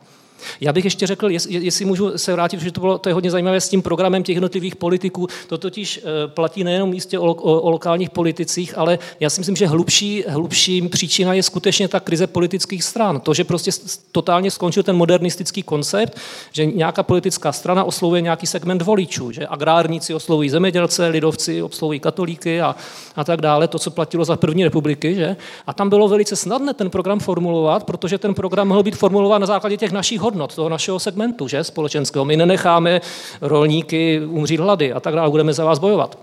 Já 0.62 0.74
bych 0.74 0.86
ještě 0.86 1.08
řekl, 1.08 1.30
jestli 1.48 1.86
můžu 1.86 2.18
se 2.18 2.34
vrátit, 2.34 2.62
že 2.62 2.72
to, 2.72 2.82
bylo, 2.82 2.98
to 2.98 3.10
je 3.10 3.14
hodně 3.14 3.32
zajímavé 3.32 3.62
s 3.62 3.70
tím 3.70 3.82
programem 3.82 4.24
těch 4.24 4.36
jednotlivých 4.36 4.76
politiků. 4.76 5.28
To 5.48 5.58
totiž 5.58 6.00
eh, 6.04 6.28
platí 6.28 6.64
nejenom 6.64 6.90
místě 6.90 7.20
o, 7.20 7.26
o, 7.26 7.62
o 7.62 7.70
lokálních 7.70 8.10
politicích, 8.10 8.78
ale 8.78 9.00
já 9.20 9.30
si 9.30 9.40
myslím, 9.40 9.56
že 9.56 9.68
hlubší, 9.68 10.24
hlubší 10.28 10.82
příčina 10.82 11.34
je 11.34 11.44
skutečně 11.44 11.88
ta 11.88 12.00
krize 12.00 12.28
politických 12.28 12.84
stran. 12.84 13.20
To, 13.20 13.34
že 13.34 13.44
prostě 13.44 13.72
totálně 14.12 14.52
skončil 14.52 14.84
ten 14.84 14.96
modernistický 14.96 15.64
koncept, 15.64 16.18
že 16.52 16.66
nějaká 16.66 17.04
politická 17.04 17.52
strana 17.52 17.84
oslovuje 17.84 18.22
nějaký 18.22 18.48
segment 18.48 18.82
voličů, 18.82 19.32
že 19.32 19.48
agrárníci 19.48 20.14
oslovují 20.14 20.50
zemědělce, 20.50 21.08
lidovci 21.08 21.62
oslovují 21.62 22.00
katolíky 22.00 22.62
a, 22.62 22.76
a 23.16 23.24
tak 23.24 23.42
dále, 23.42 23.68
to, 23.68 23.80
co 23.80 23.92
platilo 23.92 24.26
za 24.26 24.36
první 24.36 24.64
republiky. 24.64 25.16
Že? 25.16 25.36
A 25.68 25.74
tam 25.74 25.90
bylo 25.90 26.08
velice 26.08 26.36
snadné 26.36 26.74
ten 26.74 26.90
program 26.90 27.20
formulovat, 27.20 27.84
protože 27.84 28.18
ten 28.18 28.34
program 28.34 28.68
mohl 28.68 28.84
být 28.84 28.96
formulován 28.96 29.42
na 29.42 29.48
základě 29.48 29.78
těch 29.78 29.92
našich 29.92 30.20
hodnot 30.28 30.56
toho 30.56 30.70
našeho 30.70 31.00
segmentu, 31.00 31.48
že, 31.48 31.64
společenského. 31.64 32.26
My 32.26 32.38
nenecháme 32.38 33.02
rolníky 33.42 34.22
umřít 34.26 34.60
hlady 34.60 34.94
a 34.94 35.00
tak 35.00 35.16
dále, 35.16 35.30
budeme 35.30 35.54
za 35.54 35.66
vás 35.66 35.80
bojovat. 35.80 36.20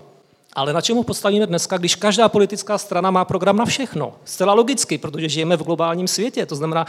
Ale 0.53 0.73
na 0.73 0.81
čemu 0.81 1.03
postavíme 1.03 1.47
dneska, 1.47 1.77
když 1.77 1.95
každá 1.95 2.29
politická 2.29 2.77
strana 2.77 3.11
má 3.11 3.25
program 3.25 3.57
na 3.57 3.65
všechno? 3.65 4.13
Zcela 4.25 4.53
logicky, 4.53 4.97
protože 4.97 5.29
žijeme 5.29 5.57
v 5.57 5.63
globálním 5.63 6.07
světě. 6.07 6.45
To 6.45 6.55
znamená, 6.55 6.85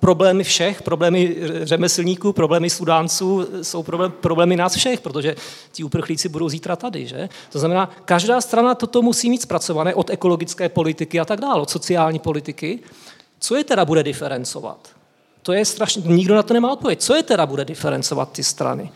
problémy 0.00 0.44
všech, 0.44 0.82
problémy 0.82 1.36
řemeslníků, 1.62 2.32
problémy 2.32 2.70
sudánců 2.70 3.46
jsou 3.62 3.82
problém, 3.82 4.12
problémy 4.20 4.56
nás 4.56 4.74
všech, 4.74 5.00
protože 5.00 5.34
ti 5.72 5.84
uprchlíci 5.84 6.28
budou 6.28 6.48
zítra 6.48 6.76
tady. 6.76 7.06
Že? 7.06 7.28
To 7.52 7.58
znamená, 7.58 7.90
každá 8.04 8.40
strana 8.40 8.74
toto 8.74 9.02
musí 9.02 9.30
mít 9.30 9.42
zpracované 9.42 9.94
od 9.94 10.10
ekologické 10.10 10.68
politiky 10.68 11.20
a 11.20 11.24
tak 11.24 11.40
dále, 11.40 11.62
od 11.62 11.70
sociální 11.70 12.18
politiky. 12.18 12.78
Co 13.40 13.56
je 13.56 13.64
teda 13.64 13.84
bude 13.84 14.02
diferencovat? 14.02 15.01
To 15.42 15.52
je 15.52 15.64
strašně, 15.64 16.02
nikdo 16.06 16.34
na 16.34 16.42
to 16.42 16.54
nemá 16.54 16.72
odpověď. 16.72 17.00
Co 17.00 17.14
je 17.14 17.22
teda 17.22 17.46
bude 17.46 17.64
diferencovat 17.64 18.32
ty 18.32 18.44
strany? 18.44 18.90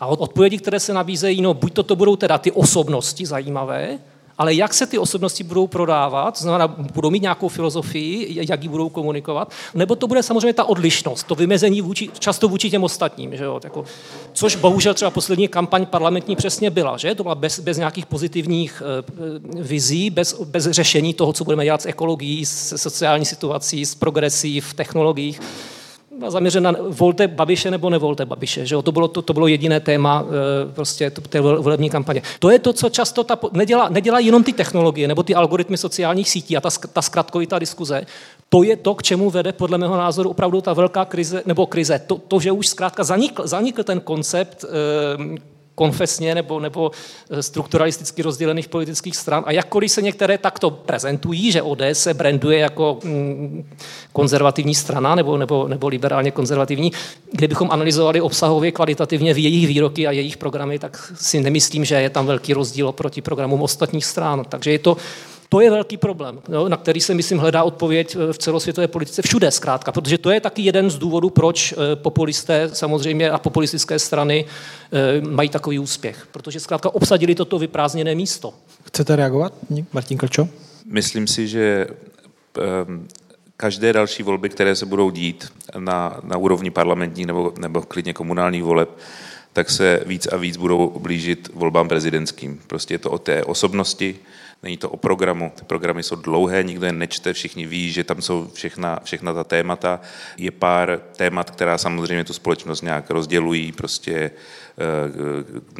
A 0.00 0.06
odpovědi, 0.06 0.58
které 0.58 0.80
se 0.80 0.92
nabízejí, 0.92 1.42
no 1.42 1.54
buď 1.54 1.72
to, 1.72 1.82
to 1.82 1.96
budou 1.96 2.16
teda 2.16 2.38
ty 2.38 2.52
osobnosti 2.52 3.26
zajímavé, 3.26 3.98
ale 4.38 4.54
jak 4.54 4.74
se 4.74 4.86
ty 4.86 4.98
osobnosti 4.98 5.44
budou 5.44 5.66
prodávat, 5.66 6.38
znamená, 6.38 6.66
budou 6.68 7.10
mít 7.10 7.22
nějakou 7.22 7.48
filozofii, 7.48 8.38
jak 8.50 8.62
ji 8.62 8.68
budou 8.68 8.88
komunikovat, 8.88 9.52
nebo 9.74 9.96
to 9.96 10.06
bude 10.06 10.22
samozřejmě 10.22 10.52
ta 10.52 10.64
odlišnost, 10.64 11.26
to 11.26 11.34
vymezení 11.34 11.80
vůči, 11.80 12.10
často 12.18 12.48
vůči 12.48 12.70
těm 12.70 12.84
ostatním. 12.84 13.36
Že 13.36 13.44
jo? 13.44 13.60
Jako, 13.64 13.84
což 14.32 14.56
bohužel 14.56 14.94
třeba 14.94 15.10
poslední 15.10 15.48
kampaň 15.48 15.86
parlamentní 15.86 16.36
přesně 16.36 16.70
byla, 16.70 16.96
že? 16.96 17.14
To 17.14 17.22
byla 17.22 17.34
bez, 17.34 17.60
bez 17.60 17.78
nějakých 17.78 18.06
pozitivních 18.06 18.82
e, 18.82 19.62
vizí, 19.62 20.10
bez, 20.10 20.40
bez 20.40 20.64
řešení 20.70 21.14
toho, 21.14 21.32
co 21.32 21.44
budeme 21.44 21.64
dělat 21.64 21.82
s 21.82 21.86
ekologií, 21.86 22.46
s 22.46 22.76
sociální 22.76 23.24
situací, 23.24 23.86
s 23.86 23.94
progresí 23.94 24.60
v 24.60 24.74
technologiích 24.74 25.40
zaměřen 26.28 26.62
na 26.62 26.74
volte 26.88 27.28
Babiše 27.28 27.70
nebo 27.70 27.90
nevolte 27.90 28.26
Babiše. 28.26 28.66
Že 28.66 28.74
jo? 28.74 28.82
To, 28.82 28.92
bylo, 28.92 29.08
to, 29.08 29.22
to 29.22 29.32
bylo 29.32 29.46
jediné 29.46 29.80
téma 29.80 30.24
e, 30.68 30.72
prostě 30.72 31.10
té 31.10 31.40
volební 31.40 31.90
kampaně. 31.90 32.22
To 32.38 32.50
je 32.50 32.58
to, 32.58 32.72
co 32.72 32.88
často 32.88 33.24
ta, 33.24 33.38
nedělá, 33.52 33.88
nedělá 33.88 34.18
jenom 34.18 34.44
ty 34.44 34.52
technologie 34.52 35.08
nebo 35.08 35.22
ty 35.22 35.34
algoritmy 35.34 35.76
sociálních 35.76 36.30
sítí 36.30 36.56
a 36.56 36.60
ta, 36.60 36.70
ta 36.92 37.02
zkratkovitá 37.02 37.58
diskuze. 37.58 38.06
To 38.48 38.62
je 38.62 38.76
to, 38.76 38.94
k 38.94 39.02
čemu 39.02 39.30
vede 39.30 39.52
podle 39.52 39.78
mého 39.78 39.96
názoru 39.96 40.30
opravdu 40.30 40.60
ta 40.60 40.72
velká 40.72 41.04
krize, 41.04 41.42
nebo 41.46 41.66
krize. 41.66 41.98
To, 42.06 42.18
to 42.28 42.40
že 42.40 42.52
už 42.52 42.68
zkrátka 42.68 43.04
zanikl, 43.04 43.46
zanikl 43.46 43.82
ten 43.82 44.00
koncept 44.00 44.64
e, 44.64 45.55
konfesně 45.76 46.34
nebo, 46.34 46.60
nebo 46.60 46.90
eh, 47.30 47.42
strukturalisticky 47.42 48.22
rozdělených 48.22 48.68
politických 48.68 49.16
stran. 49.16 49.44
A 49.46 49.52
jakkoliv 49.52 49.90
se 49.90 50.02
některé 50.02 50.38
takto 50.38 50.70
prezentují, 50.70 51.52
že 51.52 51.62
ODS 51.62 51.92
se 51.92 52.14
branduje 52.14 52.58
jako 52.58 52.98
mm, 53.04 53.70
konzervativní 54.12 54.74
strana 54.74 55.14
nebo, 55.14 55.36
nebo, 55.36 55.68
nebo 55.68 55.88
liberálně 55.88 56.30
konzervativní, 56.30 56.92
kdybychom 57.32 57.70
analyzovali 57.70 58.20
obsahově 58.20 58.72
kvalitativně 58.72 59.34
v 59.34 59.38
jejich 59.38 59.66
výroky 59.66 60.06
a 60.06 60.10
jejich 60.10 60.36
programy, 60.36 60.78
tak 60.78 61.12
si 61.14 61.40
nemyslím, 61.40 61.84
že 61.84 61.94
je 61.94 62.10
tam 62.10 62.26
velký 62.26 62.52
rozdíl 62.52 62.88
oproti 62.88 63.22
programům 63.22 63.62
ostatních 63.62 64.04
stran. 64.04 64.44
Takže 64.48 64.70
je 64.70 64.78
to 64.78 64.96
to 65.48 65.60
je 65.60 65.70
velký 65.70 65.96
problém, 65.96 66.40
jo, 66.48 66.68
na 66.68 66.76
který 66.76 67.00
se, 67.00 67.14
myslím, 67.14 67.38
hledá 67.38 67.62
odpověď 67.62 68.16
eh, 68.16 68.32
v 68.32 68.38
celosvětové 68.38 68.88
politice 68.88 69.22
všude 69.22 69.50
zkrátka, 69.50 69.92
protože 69.92 70.18
to 70.18 70.30
je 70.30 70.40
taky 70.40 70.62
jeden 70.62 70.90
z 70.90 70.98
důvodů, 70.98 71.30
proč 71.30 71.72
eh, 71.72 71.96
populisté 71.96 72.70
samozřejmě 72.72 73.30
a 73.30 73.38
populistické 73.38 73.98
strany 73.98 74.44
eh, 74.92 75.20
mají 75.20 75.48
takový 75.48 75.78
úspěch, 75.78 76.28
protože 76.32 76.60
zkrátka 76.60 76.94
obsadili 76.94 77.34
toto 77.34 77.58
vyprázdněné 77.58 78.14
místo. 78.14 78.54
Chcete 78.84 79.16
reagovat, 79.16 79.52
Martin 79.92 80.18
Klčo? 80.18 80.48
Myslím 80.84 81.26
si, 81.26 81.48
že 81.48 81.86
ehm, 82.58 83.08
každé 83.56 83.92
další 83.92 84.22
volby, 84.22 84.48
které 84.48 84.76
se 84.76 84.86
budou 84.86 85.10
dít 85.10 85.52
na, 85.78 86.20
na 86.22 86.36
úrovni 86.36 86.70
parlamentní 86.70 87.26
nebo, 87.26 87.52
nebo 87.58 87.82
klidně 87.82 88.12
komunálních 88.12 88.64
voleb, 88.64 88.90
tak 89.52 89.70
se 89.70 90.00
víc 90.06 90.26
a 90.26 90.36
víc 90.36 90.56
budou 90.56 90.98
blížit 90.98 91.50
volbám 91.54 91.88
prezidentským. 91.88 92.60
Prostě 92.66 92.94
je 92.94 92.98
to 92.98 93.10
o 93.10 93.18
té 93.18 93.44
osobnosti, 93.44 94.18
Není 94.62 94.76
to 94.76 94.90
o 94.90 94.96
programu. 94.96 95.52
Ty 95.54 95.64
programy 95.64 96.02
jsou 96.02 96.16
dlouhé, 96.16 96.62
nikdo 96.62 96.86
je 96.86 96.92
nečte, 96.92 97.32
všichni 97.32 97.66
ví, 97.66 97.92
že 97.92 98.04
tam 98.04 98.22
jsou 98.22 98.50
všechna, 98.54 99.00
všechna 99.04 99.34
ta 99.34 99.44
témata. 99.44 100.00
Je 100.36 100.50
pár 100.50 101.00
témat, 101.16 101.50
která 101.50 101.78
samozřejmě 101.78 102.24
tu 102.24 102.32
společnost 102.32 102.82
nějak 102.82 103.10
rozdělují, 103.10 103.72
prostě 103.72 104.30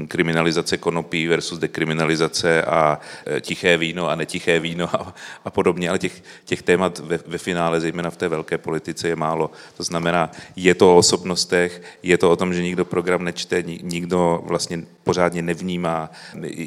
kriminalizace 0.08 0.76
konopí 0.76 1.26
versus 1.26 1.58
dekriminalizace 1.58 2.62
a 2.62 3.00
eh, 3.26 3.40
tiché 3.40 3.76
víno 3.76 4.08
a 4.08 4.14
netiché 4.14 4.60
víno 4.60 4.88
a, 4.92 5.14
a 5.44 5.50
podobně, 5.50 5.88
ale 5.88 5.98
těch, 5.98 6.22
těch 6.44 6.62
témat 6.62 6.98
ve, 6.98 7.18
ve 7.26 7.38
finále, 7.38 7.80
zejména 7.80 8.10
v 8.10 8.16
té 8.16 8.28
velké 8.28 8.58
politice, 8.58 9.08
je 9.08 9.16
málo. 9.16 9.50
To 9.76 9.82
znamená, 9.82 10.30
je 10.56 10.74
to 10.74 10.94
o 10.94 10.96
osobnostech, 10.96 11.82
je 12.02 12.18
to 12.18 12.30
o 12.30 12.36
tom, 12.36 12.54
že 12.54 12.62
nikdo 12.62 12.84
program 12.84 13.24
nečte, 13.24 13.62
nikdo 13.62 14.42
vlastně 14.46 14.82
pořádně 15.04 15.42
nevnímá, 15.42 16.10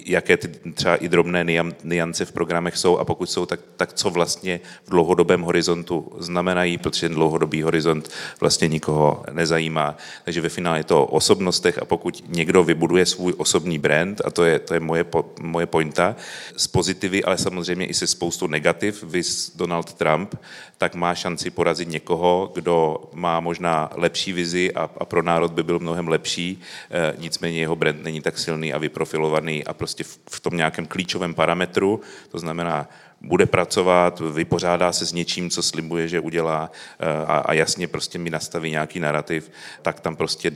jaké 0.06 0.38
ty 0.38 0.48
třeba 0.74 0.96
i 0.96 1.10
drobné 1.10 1.46
niance 1.84 2.26
v 2.26 2.32
programech 2.32 2.78
jsou 2.78 2.98
a 2.98 3.06
pokud 3.06 3.30
jsou, 3.30 3.46
tak, 3.46 3.60
tak 3.78 3.94
co 3.94 4.10
vlastně 4.10 4.60
v 4.84 4.90
dlouhodobém 4.90 5.42
horizontu 5.42 6.12
znamenají, 6.18 6.78
protože 6.78 7.10
dlouhodobý 7.10 7.62
horizont 7.62 8.10
vlastně 8.40 8.68
nikoho 8.68 9.24
nezajímá. 9.32 9.98
Takže 10.26 10.42
ve 10.42 10.50
finále 10.50 10.80
je 10.80 10.84
to 10.84 11.04
o 11.04 11.16
osobnostech 11.16 11.80
a 11.82 11.86
pokud 11.86 12.19
někdo 12.28 12.64
vybuduje 12.64 13.06
svůj 13.06 13.34
osobní 13.38 13.80
brand, 13.80 14.22
a 14.26 14.30
to 14.30 14.46
je, 14.46 14.60
to 14.60 14.74
je 14.74 14.80
moje, 14.80 15.06
moje 15.42 15.66
pointa, 15.66 16.16
z 16.58 16.68
pozitivy, 16.68 17.24
ale 17.24 17.38
samozřejmě 17.38 17.86
i 17.86 17.94
se 17.94 18.08
spoustou 18.08 18.48
negativ, 18.48 19.04
vys 19.04 19.52
Donald 19.56 19.94
Trump, 19.94 20.36
tak 20.78 20.96
má 20.96 21.16
šanci 21.16 21.50
porazit 21.50 21.90
někoho, 21.90 22.52
kdo 22.56 22.98
má 23.14 23.40
možná 23.40 23.90
lepší 23.96 24.34
vizi 24.34 24.74
a, 24.74 24.90
a 24.98 25.06
pro 25.06 25.24
národ 25.24 25.52
by 25.52 25.64
byl 25.64 25.80
mnohem 25.80 26.08
lepší, 26.08 26.62
e, 26.92 27.14
nicméně 27.18 27.60
jeho 27.60 27.76
brand 27.76 28.04
není 28.04 28.22
tak 28.22 28.38
silný 28.38 28.74
a 28.74 28.78
vyprofilovaný 28.78 29.66
a 29.66 29.74
prostě 29.74 30.04
v, 30.04 30.20
v 30.30 30.40
tom 30.40 30.58
nějakém 30.58 30.86
klíčovém 30.86 31.34
parametru, 31.34 32.02
to 32.32 32.40
znamená 32.40 32.88
bude 33.22 33.46
pracovat, 33.46 34.20
vypořádá 34.20 34.92
se 34.92 35.06
s 35.06 35.14
něčím, 35.14 35.50
co 35.50 35.64
slibuje, 35.64 36.08
že 36.08 36.20
udělá 36.20 36.72
eh, 37.00 37.26
a, 37.26 37.38
a 37.38 37.54
jasně 37.54 37.88
prostě 37.88 38.20
mi 38.20 38.30
nastaví 38.30 38.72
nějaký 38.72 39.00
narrativ, 39.00 39.52
tak 39.82 40.00
tam 40.00 40.16
prostě 40.16 40.52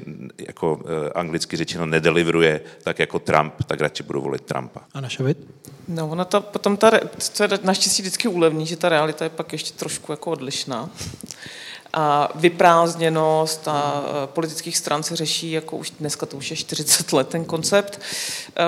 jako 0.47 0.79
eh, 0.83 1.09
anglicky 1.09 1.57
řečeno 1.57 1.85
nedeliveruje 1.85 2.61
tak 2.83 2.99
jako 2.99 3.19
Trump, 3.19 3.53
tak 3.67 3.81
radši 3.81 4.03
budu 4.03 4.21
volit 4.21 4.41
Trumpa. 4.41 4.81
A 4.93 5.01
naše 5.01 5.23
No, 5.87 6.09
ona 6.09 6.25
ta, 6.25 6.39
potom 6.39 6.77
ta, 6.77 6.91
co 7.17 7.43
je 7.43 7.49
naštěstí 7.63 8.01
vždycky 8.01 8.27
úlevný, 8.27 8.65
že 8.65 8.77
ta 8.77 8.89
realita 8.89 9.25
je 9.25 9.29
pak 9.29 9.53
ještě 9.53 9.73
trošku 9.73 10.11
jako 10.11 10.31
odlišná. 10.31 10.89
A 11.93 12.29
vyprázdněnost 12.35 13.67
a 13.67 14.03
eh, 14.05 14.27
politických 14.27 14.77
stran 14.77 15.03
se 15.03 15.15
řeší, 15.15 15.51
jako 15.51 15.77
už 15.77 15.89
dneska 15.89 16.25
to 16.25 16.37
už 16.37 16.51
je 16.51 16.57
40 16.57 17.13
let 17.13 17.27
ten 17.27 17.45
koncept. 17.45 18.01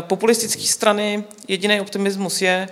Populistické 0.02 0.64
strany, 0.64 1.24
jediný 1.48 1.82
optimismus 1.82 2.42
je, 2.42 2.68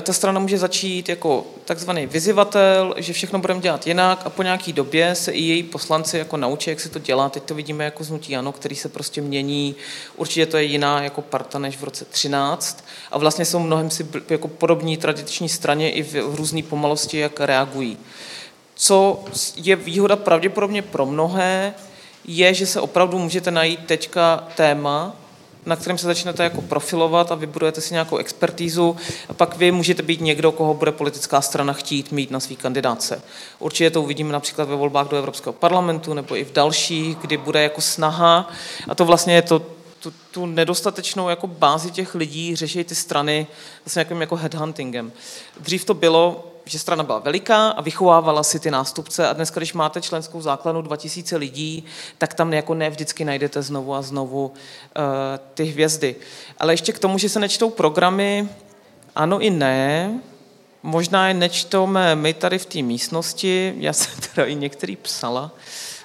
ta 0.00 0.12
strana 0.12 0.40
může 0.40 0.58
začít 0.58 1.08
jako 1.08 1.46
takzvaný 1.64 2.06
vyzivatel, 2.06 2.94
že 2.96 3.12
všechno 3.12 3.38
budeme 3.38 3.60
dělat 3.60 3.86
jinak 3.86 4.22
a 4.24 4.30
po 4.30 4.42
nějaký 4.42 4.72
době 4.72 5.14
se 5.14 5.32
i 5.32 5.40
její 5.40 5.62
poslanci 5.62 6.18
jako 6.18 6.36
naučí, 6.36 6.70
jak 6.70 6.80
se 6.80 6.88
to 6.88 6.98
dělá. 6.98 7.28
Teď 7.28 7.42
to 7.42 7.54
vidíme 7.54 7.84
jako 7.84 8.04
znutí 8.04 8.32
Jano, 8.32 8.52
který 8.52 8.76
se 8.76 8.88
prostě 8.88 9.20
mění. 9.20 9.74
Určitě 10.16 10.46
to 10.46 10.56
je 10.56 10.62
jiná 10.62 11.02
jako 11.02 11.22
parta 11.22 11.58
než 11.58 11.76
v 11.76 11.84
roce 11.84 12.04
13 12.04 12.84
a 13.10 13.18
vlastně 13.18 13.44
jsou 13.44 13.58
mnohem 13.58 13.90
si 13.90 14.06
jako 14.30 14.48
podobní 14.48 14.96
tradiční 14.96 15.48
straně 15.48 15.90
i 15.90 16.02
v 16.02 16.34
různé 16.36 16.62
pomalosti, 16.62 17.18
jak 17.18 17.40
reagují. 17.40 17.98
Co 18.74 19.24
je 19.56 19.76
výhoda 19.76 20.16
pravděpodobně 20.16 20.82
pro 20.82 21.06
mnohé, 21.06 21.74
je, 22.24 22.54
že 22.54 22.66
se 22.66 22.80
opravdu 22.80 23.18
můžete 23.18 23.50
najít 23.50 23.80
teďka 23.86 24.48
téma, 24.56 25.16
na 25.66 25.76
kterém 25.76 25.98
se 25.98 26.06
začnete 26.06 26.44
jako 26.44 26.62
profilovat 26.62 27.32
a 27.32 27.34
vybudujete 27.34 27.80
si 27.80 27.94
nějakou 27.94 28.16
expertízu 28.16 28.96
a 29.28 29.34
pak 29.34 29.56
vy 29.56 29.72
můžete 29.72 30.02
být 30.02 30.20
někdo, 30.20 30.52
koho 30.52 30.74
bude 30.74 30.92
politická 30.92 31.40
strana 31.40 31.72
chtít 31.72 32.12
mít 32.12 32.30
na 32.30 32.40
svý 32.40 32.56
kandidáce. 32.56 33.22
Určitě 33.58 33.90
to 33.90 34.02
uvidíme 34.02 34.32
například 34.32 34.68
ve 34.68 34.76
volbách 34.76 35.08
do 35.08 35.16
Evropského 35.16 35.52
parlamentu 35.52 36.14
nebo 36.14 36.36
i 36.36 36.44
v 36.44 36.52
dalších, 36.52 37.16
kdy 37.16 37.36
bude 37.36 37.62
jako 37.62 37.80
snaha 37.80 38.50
a 38.88 38.94
to 38.94 39.04
vlastně 39.04 39.34
je 39.34 39.42
to 39.42 39.62
tu, 40.00 40.12
tu 40.30 40.46
nedostatečnou 40.46 41.28
jako 41.28 41.46
bázi 41.46 41.90
těch 41.90 42.14
lidí 42.14 42.56
řeší 42.56 42.84
ty 42.84 42.94
strany 42.94 43.46
vlastně 43.84 44.00
jakým 44.00 44.20
jako 44.20 44.36
headhuntingem. 44.36 45.12
Dřív 45.60 45.84
to 45.84 45.94
bylo, 45.94 46.49
že 46.64 46.78
strana 46.78 47.02
byla 47.02 47.18
veliká 47.18 47.68
a 47.68 47.80
vychovávala 47.80 48.42
si 48.42 48.60
ty 48.60 48.70
nástupce 48.70 49.28
a 49.28 49.32
dneska, 49.32 49.60
když 49.60 49.72
máte 49.72 50.00
členskou 50.00 50.40
základnu 50.40 50.82
2000 50.82 51.36
lidí, 51.36 51.84
tak 52.18 52.34
tam 52.34 52.52
jako 52.52 52.74
ne 52.74 52.90
vždycky 52.90 53.24
najdete 53.24 53.62
znovu 53.62 53.94
a 53.94 54.02
znovu 54.02 54.46
uh, 54.46 54.52
ty 55.54 55.64
hvězdy. 55.64 56.16
Ale 56.58 56.72
ještě 56.72 56.92
k 56.92 56.98
tomu, 56.98 57.18
že 57.18 57.28
se 57.28 57.40
nečtou 57.40 57.70
programy, 57.70 58.48
ano 59.16 59.40
i 59.40 59.50
ne, 59.50 60.20
možná 60.82 61.28
je 61.28 61.34
nečtome 61.34 62.16
my 62.16 62.34
tady 62.34 62.58
v 62.58 62.66
té 62.66 62.82
místnosti, 62.82 63.74
já 63.78 63.92
jsem 63.92 64.12
teda 64.34 64.46
i 64.46 64.54
některý 64.54 64.96
psala, 64.96 65.50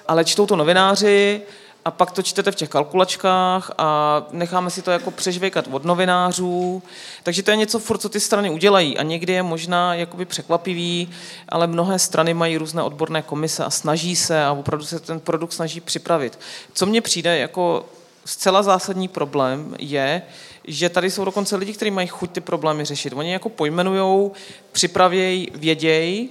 ale 0.08 0.24
čtou 0.24 0.46
to 0.46 0.56
novináři, 0.56 1.42
a 1.86 1.90
pak 1.90 2.10
to 2.10 2.22
čtete 2.22 2.52
v 2.52 2.54
těch 2.54 2.68
kalkulačkách 2.68 3.70
a 3.78 4.22
necháme 4.30 4.70
si 4.70 4.82
to 4.82 4.90
jako 4.90 5.10
přežvěkat 5.10 5.68
od 5.70 5.84
novinářů. 5.84 6.82
Takže 7.22 7.42
to 7.42 7.50
je 7.50 7.56
něco 7.56 7.78
furt, 7.78 7.98
co 7.98 8.08
ty 8.08 8.20
strany 8.20 8.50
udělají 8.50 8.98
a 8.98 9.02
někdy 9.02 9.32
je 9.32 9.42
možná 9.42 9.94
jakoby 9.94 10.24
překvapivý, 10.24 11.10
ale 11.48 11.66
mnohé 11.66 11.98
strany 11.98 12.34
mají 12.34 12.56
různé 12.56 12.82
odborné 12.82 13.22
komise 13.22 13.64
a 13.64 13.70
snaží 13.70 14.16
se 14.16 14.44
a 14.44 14.52
opravdu 14.52 14.84
se 14.84 15.00
ten 15.00 15.20
produkt 15.20 15.52
snaží 15.52 15.80
připravit. 15.80 16.38
Co 16.74 16.86
mně 16.86 17.00
přijde 17.00 17.38
jako 17.38 17.86
zcela 18.24 18.62
zásadní 18.62 19.08
problém 19.08 19.76
je, 19.78 20.22
že 20.64 20.88
tady 20.88 21.10
jsou 21.10 21.24
dokonce 21.24 21.56
lidi, 21.56 21.72
kteří 21.72 21.90
mají 21.90 22.08
chuť 22.08 22.30
ty 22.30 22.40
problémy 22.40 22.84
řešit. 22.84 23.12
Oni 23.16 23.32
jako 23.32 23.48
pojmenujou, 23.48 24.32
připravějí, 24.72 25.50
vědějí, 25.54 26.30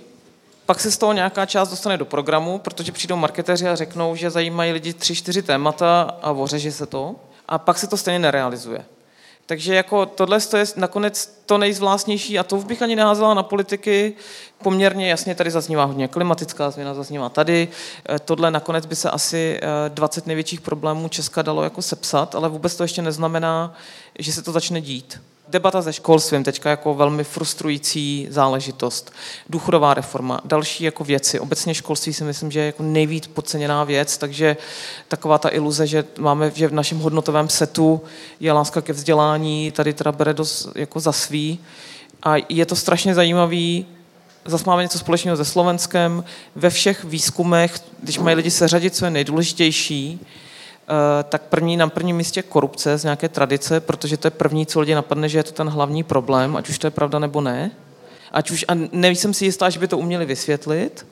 pak 0.65 0.79
se 0.79 0.91
z 0.91 0.97
toho 0.97 1.13
nějaká 1.13 1.45
část 1.45 1.69
dostane 1.69 1.97
do 1.97 2.05
programu, 2.05 2.59
protože 2.59 2.91
přijdou 2.91 3.15
marketéři 3.15 3.67
a 3.67 3.75
řeknou, 3.75 4.15
že 4.15 4.29
zajímají 4.29 4.71
lidi 4.71 4.93
tři, 4.93 5.15
čtyři 5.15 5.41
témata 5.41 6.01
a 6.21 6.31
ořeže 6.31 6.71
se 6.71 6.85
to. 6.85 7.15
A 7.47 7.57
pak 7.57 7.77
se 7.77 7.87
to 7.87 7.97
stejně 7.97 8.19
nerealizuje. 8.19 8.85
Takže 9.45 9.75
jako 9.75 10.05
tohle 10.05 10.39
je 10.57 10.65
nakonec 10.75 11.41
to 11.45 11.57
nejzvláštnější 11.57 12.39
a 12.39 12.43
to 12.43 12.57
bych 12.57 12.81
ani 12.81 12.95
neházela 12.95 13.33
na 13.33 13.43
politiky. 13.43 14.13
Poměrně 14.63 15.09
jasně 15.09 15.35
tady 15.35 15.51
zaznívá 15.51 15.83
hodně 15.83 16.07
klimatická 16.07 16.69
změna, 16.69 16.93
zaznívá 16.93 17.29
tady. 17.29 17.67
Eh, 18.09 18.19
tohle 18.19 18.51
nakonec 18.51 18.85
by 18.85 18.95
se 18.95 19.09
asi 19.09 19.59
20 19.87 20.27
největších 20.27 20.61
problémů 20.61 21.09
Česka 21.09 21.41
dalo 21.41 21.63
jako 21.63 21.81
sepsat, 21.81 22.35
ale 22.35 22.49
vůbec 22.49 22.75
to 22.75 22.83
ještě 22.83 23.01
neznamená, 23.01 23.73
že 24.19 24.33
se 24.33 24.41
to 24.41 24.51
začne 24.51 24.81
dít. 24.81 25.19
Debata 25.47 25.81
se 25.81 25.93
školstvím 25.93 26.43
teďka 26.43 26.69
jako 26.69 26.93
velmi 26.93 27.23
frustrující 27.23 28.27
záležitost. 28.29 29.13
Důchodová 29.49 29.93
reforma, 29.93 30.41
další 30.45 30.83
jako 30.83 31.03
věci. 31.03 31.39
Obecně 31.39 31.75
školství 31.75 32.13
si 32.13 32.23
myslím, 32.23 32.51
že 32.51 32.59
je 32.59 32.65
jako 32.65 32.83
nejvíc 32.83 33.27
podceněná 33.27 33.83
věc, 33.83 34.17
takže 34.17 34.57
taková 35.07 35.37
ta 35.37 35.49
iluze, 35.49 35.87
že 35.87 36.05
máme, 36.19 36.51
že 36.55 36.67
v 36.67 36.73
našem 36.73 36.99
hodnotovém 36.99 37.49
setu 37.49 38.01
je 38.39 38.51
láska 38.51 38.81
ke 38.81 38.93
vzdělání, 38.93 39.71
tady 39.71 39.93
teda 39.93 40.11
bere 40.11 40.33
dost 40.33 40.67
jako 40.75 40.99
za 40.99 41.11
svý. 41.11 41.59
A 42.23 42.33
je 42.49 42.65
to 42.65 42.75
strašně 42.75 43.15
zajímavý, 43.15 43.85
zase 44.45 44.63
máme 44.67 44.83
něco 44.83 44.99
společného 44.99 45.37
se 45.37 45.45
Slovenskem. 45.45 46.23
Ve 46.55 46.69
všech 46.69 47.03
výzkumech, 47.03 47.79
když 48.03 48.19
mají 48.19 48.35
lidi 48.35 48.51
seřadit, 48.51 48.95
co 48.95 49.05
je 49.05 49.11
nejdůležitější, 49.11 50.19
tak 51.29 51.41
první 51.41 51.77
na 51.77 51.87
prvním 51.87 52.15
místě 52.15 52.41
korupce 52.41 52.97
z 52.97 53.03
nějaké 53.03 53.29
tradice, 53.29 53.79
protože 53.79 54.17
to 54.17 54.27
je 54.27 54.31
první, 54.31 54.65
co 54.65 54.79
lidi 54.79 54.95
napadne, 54.95 55.29
že 55.29 55.39
je 55.39 55.43
to 55.43 55.51
ten 55.51 55.69
hlavní 55.69 56.03
problém, 56.03 56.55
ať 56.55 56.69
už 56.69 56.79
to 56.79 56.87
je 56.87 56.91
pravda 56.91 57.19
nebo 57.19 57.41
ne. 57.41 57.71
Ať 58.31 58.51
už, 58.51 58.65
a 58.67 58.71
nejsem 58.91 59.33
si 59.33 59.45
jistá, 59.45 59.69
že 59.69 59.79
by 59.79 59.87
to 59.87 59.97
uměli 59.97 60.25
vysvětlit. 60.25 61.05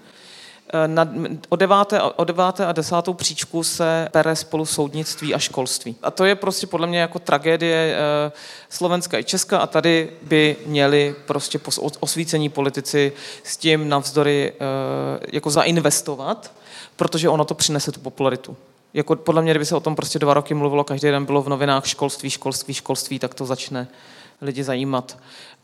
Eh, 0.73 0.88
na, 0.88 1.09
o, 1.49 1.55
deváté, 1.55 2.01
o 2.01 2.23
deváté 2.23 2.65
a 2.65 2.71
desátou 2.71 3.13
příčku 3.13 3.63
se 3.63 4.09
pere 4.12 4.36
spolu 4.36 4.65
soudnictví 4.65 5.33
a 5.33 5.39
školství. 5.39 5.95
A 6.03 6.12
to 6.12 6.25
je 6.25 6.36
prostě 6.36 6.67
podle 6.67 6.88
mě 6.88 6.99
jako 6.99 7.19
tragédie 7.19 7.95
eh, 7.95 8.31
Slovenska 8.69 9.17
i 9.17 9.23
Česka 9.23 9.57
a 9.57 9.67
tady 9.67 10.09
by 10.21 10.55
měli 10.65 11.15
prostě 11.25 11.59
osvícení 11.99 12.49
politici 12.49 13.13
s 13.43 13.57
tím 13.57 13.89
navzdory 13.89 14.53
jako 15.31 15.49
zainvestovat, 15.49 16.51
protože 16.95 17.29
ono 17.29 17.45
to 17.45 17.53
přinese 17.53 17.91
tu 17.91 17.99
popularitu 17.99 18.57
jako 18.93 19.15
podle 19.15 19.41
mě, 19.41 19.51
kdyby 19.51 19.65
se 19.65 19.75
o 19.75 19.79
tom 19.79 19.95
prostě 19.95 20.19
dva 20.19 20.34
roky 20.34 20.53
mluvilo, 20.53 20.84
každý 20.84 21.08
den 21.08 21.25
bylo 21.25 21.41
v 21.41 21.49
novinách 21.49 21.88
školství, 21.88 22.29
školství, 22.29 22.73
školství, 22.73 23.19
tak 23.19 23.34
to 23.34 23.45
začne 23.45 23.88
lidi 24.41 24.63
zajímat. 24.63 25.17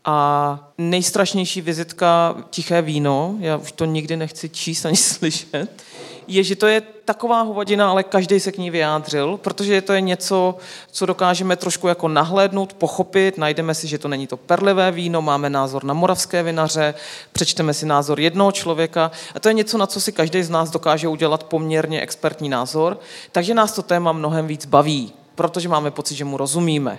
A 0.04 0.70
nejstrašnější 0.78 1.60
vizitka 1.60 2.36
Tiché 2.50 2.82
víno, 2.82 3.34
já 3.38 3.56
už 3.56 3.72
to 3.72 3.84
nikdy 3.84 4.16
nechci 4.16 4.48
číst 4.48 4.86
ani 4.86 4.96
slyšet, 4.96 5.82
je, 6.26 6.44
že 6.44 6.56
to 6.56 6.66
je 6.66 6.82
taková 7.04 7.42
hovadina, 7.42 7.90
ale 7.90 8.02
každý 8.02 8.40
se 8.40 8.52
k 8.52 8.58
ní 8.58 8.70
vyjádřil, 8.70 9.36
protože 9.36 9.82
to 9.82 9.92
je 9.92 10.00
něco, 10.00 10.56
co 10.90 11.06
dokážeme 11.06 11.56
trošku 11.56 11.88
jako 11.88 12.08
nahlédnout, 12.08 12.72
pochopit, 12.72 13.38
najdeme 13.38 13.74
si, 13.74 13.88
že 13.88 13.98
to 13.98 14.08
není 14.08 14.26
to 14.26 14.36
perlivé 14.36 14.92
víno, 14.92 15.22
máme 15.22 15.50
názor 15.50 15.84
na 15.84 15.94
moravské 15.94 16.42
vinaře, 16.42 16.94
přečteme 17.32 17.74
si 17.74 17.86
názor 17.86 18.20
jednoho 18.20 18.52
člověka 18.52 19.10
a 19.34 19.40
to 19.40 19.48
je 19.48 19.54
něco, 19.54 19.78
na 19.78 19.86
co 19.86 20.00
si 20.00 20.12
každý 20.12 20.42
z 20.42 20.50
nás 20.50 20.70
dokáže 20.70 21.08
udělat 21.08 21.44
poměrně 21.44 22.00
expertní 22.00 22.48
názor, 22.48 23.00
takže 23.32 23.54
nás 23.54 23.72
to 23.72 23.82
téma 23.82 24.12
mnohem 24.12 24.46
víc 24.46 24.66
baví, 24.66 25.12
protože 25.34 25.68
máme 25.68 25.90
pocit, 25.90 26.14
že 26.14 26.24
mu 26.24 26.36
rozumíme. 26.36 26.98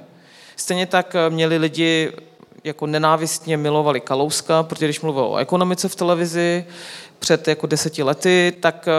Stejně 0.56 0.86
tak 0.86 1.16
eh, 1.16 1.30
měli 1.30 1.58
lidi 1.58 2.12
jako 2.64 2.88
nenávistně 2.88 3.58
milovali 3.58 4.02
Kalouska, 4.02 4.64
protože 4.64 4.86
když 4.86 5.02
mluvil 5.02 5.24
o 5.24 5.38
ekonomice 5.38 5.90
v 5.90 5.96
televizi 5.96 6.66
před 7.20 7.48
jako 7.48 7.68
deseti 7.68 8.04
lety, 8.04 8.54
tak 8.60 8.88
eh, 8.88 8.92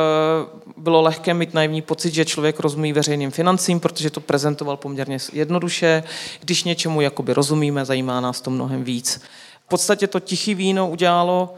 bylo 0.77 1.03
lehké 1.03 1.35
mít 1.35 1.55
naivní 1.55 1.83
pocit, 1.83 2.15
že 2.15 2.25
člověk 2.25 2.61
rozumí 2.61 2.93
veřejným 2.93 3.31
financím, 3.31 3.81
protože 3.81 4.11
to 4.11 4.21
prezentoval 4.21 4.77
poměrně 4.77 5.19
jednoduše. 5.33 6.03
Když 6.41 6.65
něčemu 6.65 7.01
jakoby 7.01 7.33
rozumíme, 7.33 7.85
zajímá 7.85 8.21
nás 8.21 8.41
to 8.41 8.51
mnohem 8.51 8.85
víc. 8.85 9.23
V 9.67 9.69
podstatě 9.69 10.07
to 10.07 10.21
tichý 10.21 10.55
víno 10.55 10.91
udělalo 10.91 11.55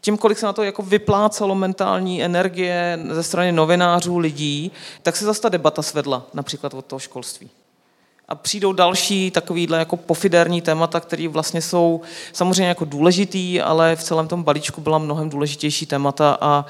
tím, 0.00 0.18
kolik 0.18 0.38
se 0.38 0.46
na 0.46 0.52
to 0.52 0.62
jako 0.62 0.82
vyplácalo 0.82 1.54
mentální 1.54 2.22
energie 2.22 2.98
ze 3.10 3.22
strany 3.22 3.52
novinářů, 3.52 4.18
lidí, 4.18 4.72
tak 5.02 5.16
se 5.16 5.24
zase 5.24 5.40
ta 5.40 5.48
debata 5.48 5.82
svedla, 5.82 6.26
například 6.34 6.74
od 6.74 6.84
toho 6.84 7.00
školství 7.00 7.50
a 8.30 8.34
přijdou 8.34 8.72
další 8.72 9.30
takovýhle 9.30 9.78
jako 9.78 9.96
pofiderní 9.96 10.62
témata, 10.62 11.00
které 11.00 11.28
vlastně 11.28 11.62
jsou 11.62 12.00
samozřejmě 12.32 12.68
jako 12.68 12.84
důležitý, 12.84 13.60
ale 13.60 13.96
v 13.96 14.02
celém 14.02 14.28
tom 14.28 14.42
balíčku 14.42 14.80
byla 14.80 14.98
mnohem 14.98 15.30
důležitější 15.30 15.86
témata 15.86 16.38
a 16.40 16.64
Uh, 16.64 16.66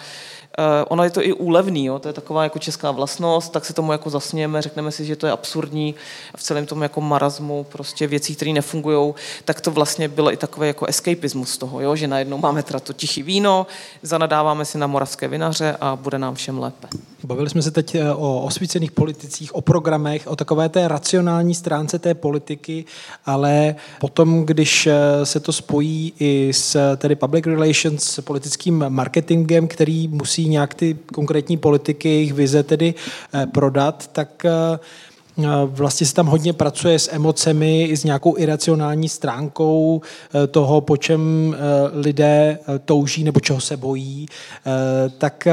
ono 0.88 1.04
je 1.04 1.10
to 1.10 1.26
i 1.26 1.32
úlevný, 1.32 1.84
jo? 1.84 1.98
to 1.98 2.08
je 2.08 2.12
taková 2.12 2.44
jako 2.44 2.58
česká 2.58 2.90
vlastnost, 2.90 3.52
tak 3.52 3.64
se 3.64 3.72
tomu 3.72 3.92
jako 3.92 4.10
zasnějeme, 4.10 4.62
řekneme 4.62 4.92
si, 4.92 5.04
že 5.04 5.16
to 5.16 5.26
je 5.26 5.32
absurdní 5.32 5.94
v 6.36 6.42
celém 6.42 6.66
tom 6.66 6.82
jako 6.82 7.00
marazmu 7.00 7.64
prostě 7.64 8.06
věcí, 8.06 8.36
které 8.36 8.52
nefungují, 8.52 9.14
tak 9.44 9.60
to 9.60 9.70
vlastně 9.70 10.08
bylo 10.08 10.32
i 10.32 10.36
takový 10.36 10.66
jako 10.66 10.86
escapismus 10.86 11.58
toho, 11.58 11.80
jo? 11.80 11.96
že 11.96 12.08
najednou 12.08 12.38
máme 12.38 12.62
teda 12.62 12.80
to 12.80 12.92
tichý 12.92 13.22
víno, 13.22 13.66
zanadáváme 14.02 14.64
si 14.64 14.78
na 14.78 14.86
moravské 14.86 15.28
vinaře 15.28 15.76
a 15.80 15.96
bude 15.96 16.18
nám 16.18 16.34
všem 16.34 16.58
lépe. 16.58 16.88
Bavili 17.24 17.50
jsme 17.50 17.62
se 17.62 17.70
teď 17.70 17.94
eh, 17.94 18.12
o 18.12 18.40
osvícených 18.40 18.92
politicích, 18.92 19.54
o 19.54 19.60
programech, 19.60 20.26
o 20.26 20.36
takové 20.36 20.68
té 20.68 20.88
racionální 20.88 21.54
stránce 21.54 21.98
té 21.98 22.14
politiky, 22.14 22.84
ale 23.26 23.74
potom, 24.00 24.46
když 24.46 24.86
eh, 24.86 25.26
se 25.26 25.40
to 25.40 25.52
spojí 25.52 26.12
i 26.20 26.52
s 26.52 26.96
tedy 26.96 27.16
public 27.16 27.46
relations, 27.46 28.04
s 28.04 28.20
politickým 28.20 28.84
marketingem, 28.88 29.68
který 29.68 30.08
musí 30.08 30.39
nějak 30.48 30.74
ty 30.74 30.98
konkrétní 31.14 31.56
politiky, 31.56 32.08
jejich 32.08 32.32
vize 32.32 32.62
tedy 32.62 32.94
eh, 33.34 33.46
prodat, 33.46 34.10
tak 34.12 34.46
Vlastně 35.64 36.06
se 36.06 36.14
tam 36.14 36.26
hodně 36.26 36.52
pracuje 36.52 36.98
s 36.98 37.12
emocemi 37.12 37.84
i 37.84 37.96
s 37.96 38.04
nějakou 38.04 38.36
iracionální 38.36 39.08
stránkou 39.08 40.00
toho, 40.50 40.80
po 40.80 40.96
čem 40.96 41.56
lidé 41.92 42.58
touží 42.84 43.24
nebo 43.24 43.40
čeho 43.40 43.60
se 43.60 43.76
bojí. 43.76 44.26
Tak 45.18 45.48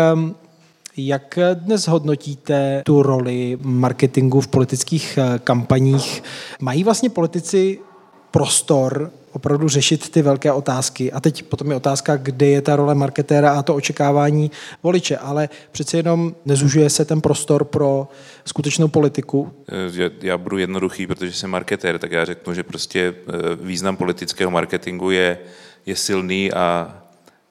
jak 0.97 1.39
dnes 1.53 1.87
hodnotíte 1.87 2.81
tu 2.85 3.03
roli 3.03 3.57
marketingu 3.61 4.41
v 4.41 4.47
politických 4.47 5.17
eh, 5.17 5.39
kampaních? 5.39 6.23
Mají 6.61 6.83
vlastně 6.83 7.09
politici 7.09 7.79
prostor 8.31 9.11
opravdu 9.31 9.67
řešit 9.67 10.09
ty 10.09 10.21
velké 10.21 10.51
otázky. 10.51 11.11
A 11.11 11.19
teď 11.19 11.43
potom 11.43 11.69
je 11.69 11.75
otázka, 11.75 12.17
kde 12.17 12.45
je 12.45 12.61
ta 12.61 12.75
role 12.75 12.95
marketéra 12.95 13.53
a 13.53 13.63
to 13.63 13.75
očekávání 13.75 14.51
voliče. 14.83 15.17
Ale 15.17 15.49
přece 15.71 15.97
jenom 15.97 16.35
nezužuje 16.45 16.89
se 16.89 17.05
ten 17.05 17.21
prostor 17.21 17.63
pro 17.63 18.07
skutečnou 18.45 18.87
politiku. 18.87 19.51
Eh, 19.69 20.11
já 20.21 20.37
budu 20.37 20.57
jednoduchý, 20.57 21.07
protože 21.07 21.33
jsem 21.33 21.49
marketér, 21.49 21.99
tak 21.99 22.11
já 22.11 22.25
řeknu, 22.25 22.53
že 22.53 22.63
prostě 22.63 23.15
eh, 23.15 23.31
význam 23.61 23.95
politického 23.97 24.51
marketingu 24.51 25.11
je, 25.11 25.37
je 25.85 25.95
silný 25.95 26.53
a, 26.53 26.95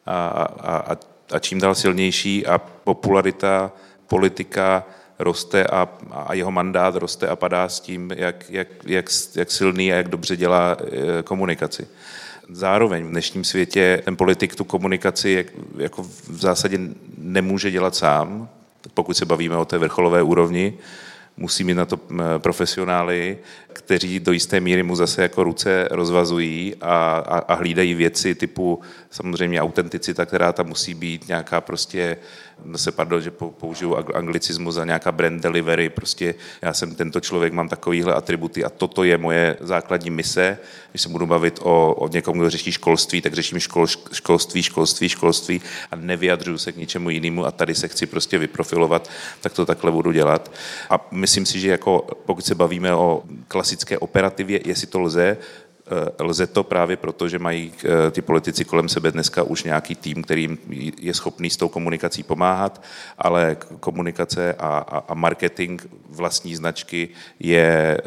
a, 0.07 0.29
a, 0.29 0.77
a 0.77 0.97
a 1.33 1.39
čím 1.39 1.61
dál 1.61 1.75
silnější 1.75 2.47
a 2.47 2.59
popularita 2.59 3.73
politika 4.07 4.87
roste 5.19 5.65
a, 5.65 5.89
a 6.11 6.35
jeho 6.35 6.51
mandát 6.51 6.97
roste 6.97 7.29
a 7.29 7.37
padá 7.37 7.69
s 7.69 7.81
tím, 7.81 8.11
jak, 8.17 8.51
jak, 8.51 8.69
jak, 8.87 9.11
jak 9.35 9.51
silný 9.51 9.93
a 9.93 9.97
jak 9.97 10.09
dobře 10.09 10.37
dělá 10.37 10.77
e, 10.81 11.23
komunikaci. 11.23 11.87
Zároveň 12.51 13.05
v 13.05 13.11
dnešním 13.11 13.45
světě 13.45 14.03
ten 14.05 14.17
politik 14.17 14.55
tu 14.55 14.65
komunikaci 14.65 15.47
jako 15.77 16.03
v 16.03 16.41
zásadě 16.41 16.79
nemůže 17.19 17.71
dělat 17.71 17.95
sám, 17.95 18.49
pokud 18.95 19.17
se 19.17 19.25
bavíme 19.25 19.57
o 19.57 19.65
té 19.65 19.79
vrcholové 19.79 20.23
úrovni, 20.23 20.79
musí 21.37 21.65
mít 21.65 21.75
na 21.75 21.87
to 21.87 22.01
profesionály, 22.39 23.39
kteří 23.73 24.21
do 24.21 24.33
jisté 24.33 24.61
míry 24.61 24.83
mu 24.83 24.97
zase 24.97 25.23
jako 25.23 25.45
ruce 25.45 25.89
rozvazují 25.91 26.75
a, 26.81 27.25
a, 27.27 27.39
a 27.39 27.55
hlídají 27.55 27.95
věci 27.95 28.35
typu 28.35 28.81
samozřejmě 29.11 29.63
autenticita, 29.63 30.27
která 30.27 30.53
tam 30.53 30.67
musí 30.67 30.95
být, 30.95 31.29
nějaká 31.29 31.61
prostě 31.61 32.17
se 32.77 32.93
pardon, 32.93 33.21
že 33.21 33.31
použiju 33.31 33.97
anglicismu 34.15 34.73
za 34.73 34.85
nějaká 34.85 35.13
brand 35.13 35.43
delivery, 35.43 35.89
prostě 35.89 36.35
já 36.63 36.73
jsem 36.73 36.95
tento 36.95 37.21
člověk, 37.21 37.53
mám 37.53 37.69
takovýhle 37.69 38.15
atributy 38.15 38.65
a 38.65 38.71
toto 38.71 39.05
je 39.05 39.19
moje 39.19 39.57
základní 39.61 40.11
mise. 40.11 40.59
Když 40.91 41.03
se 41.03 41.09
budu 41.09 41.27
bavit 41.27 41.59
o, 41.63 41.95
o 41.95 42.09
někom, 42.09 42.39
kdo 42.39 42.51
řeší 42.51 42.73
školství, 42.73 43.21
tak 43.23 43.35
řeším 43.35 43.59
škol, 43.59 43.87
školství, 44.13 44.63
školství, 44.63 45.09
školství 45.09 45.63
a 45.91 45.97
nevyjadřuju 45.97 46.59
se 46.59 46.73
k 46.73 46.77
ničemu 46.77 47.11
jinému 47.11 47.47
a 47.47 47.51
tady 47.51 47.75
se 47.75 47.89
chci 47.89 48.07
prostě 48.07 48.39
vyprofilovat, 48.39 49.11
tak 49.41 49.53
to 49.53 49.67
takhle 49.67 49.91
budu 49.93 50.13
dělat. 50.13 50.53
A 50.91 51.09
myslím 51.11 51.47
si, 51.47 51.61
že 51.61 51.71
jako 51.71 52.07
pokud 52.27 52.45
se 52.45 52.55
bavíme 52.55 52.95
o 52.95 53.23
klasické 53.49 53.99
operativě, 53.99 54.61
jestli 54.65 54.87
to 54.87 55.01
lze, 55.01 55.37
lze 56.19 56.47
to 56.47 56.65
právě 56.65 56.97
proto, 56.97 57.29
že 57.29 57.39
mají 57.39 57.73
eh, 57.85 58.11
ty 58.11 58.23
politici 58.23 58.65
kolem 58.65 58.89
sebe 58.89 59.13
dneska 59.13 59.43
už 59.43 59.63
nějaký 59.63 59.95
tým, 59.95 60.23
který 60.23 60.59
je 61.01 61.15
schopný 61.15 61.51
s 61.51 61.57
tou 61.57 61.69
komunikací 61.69 62.23
pomáhat, 62.23 62.83
ale 63.19 63.57
komunikace 63.81 64.55
a, 64.55 64.69
a, 64.79 64.99
a 65.09 65.15
marketing 65.15 65.83
vlastní 66.11 66.57
značky 66.57 67.09
je 67.41 67.99
eh, 67.99 68.03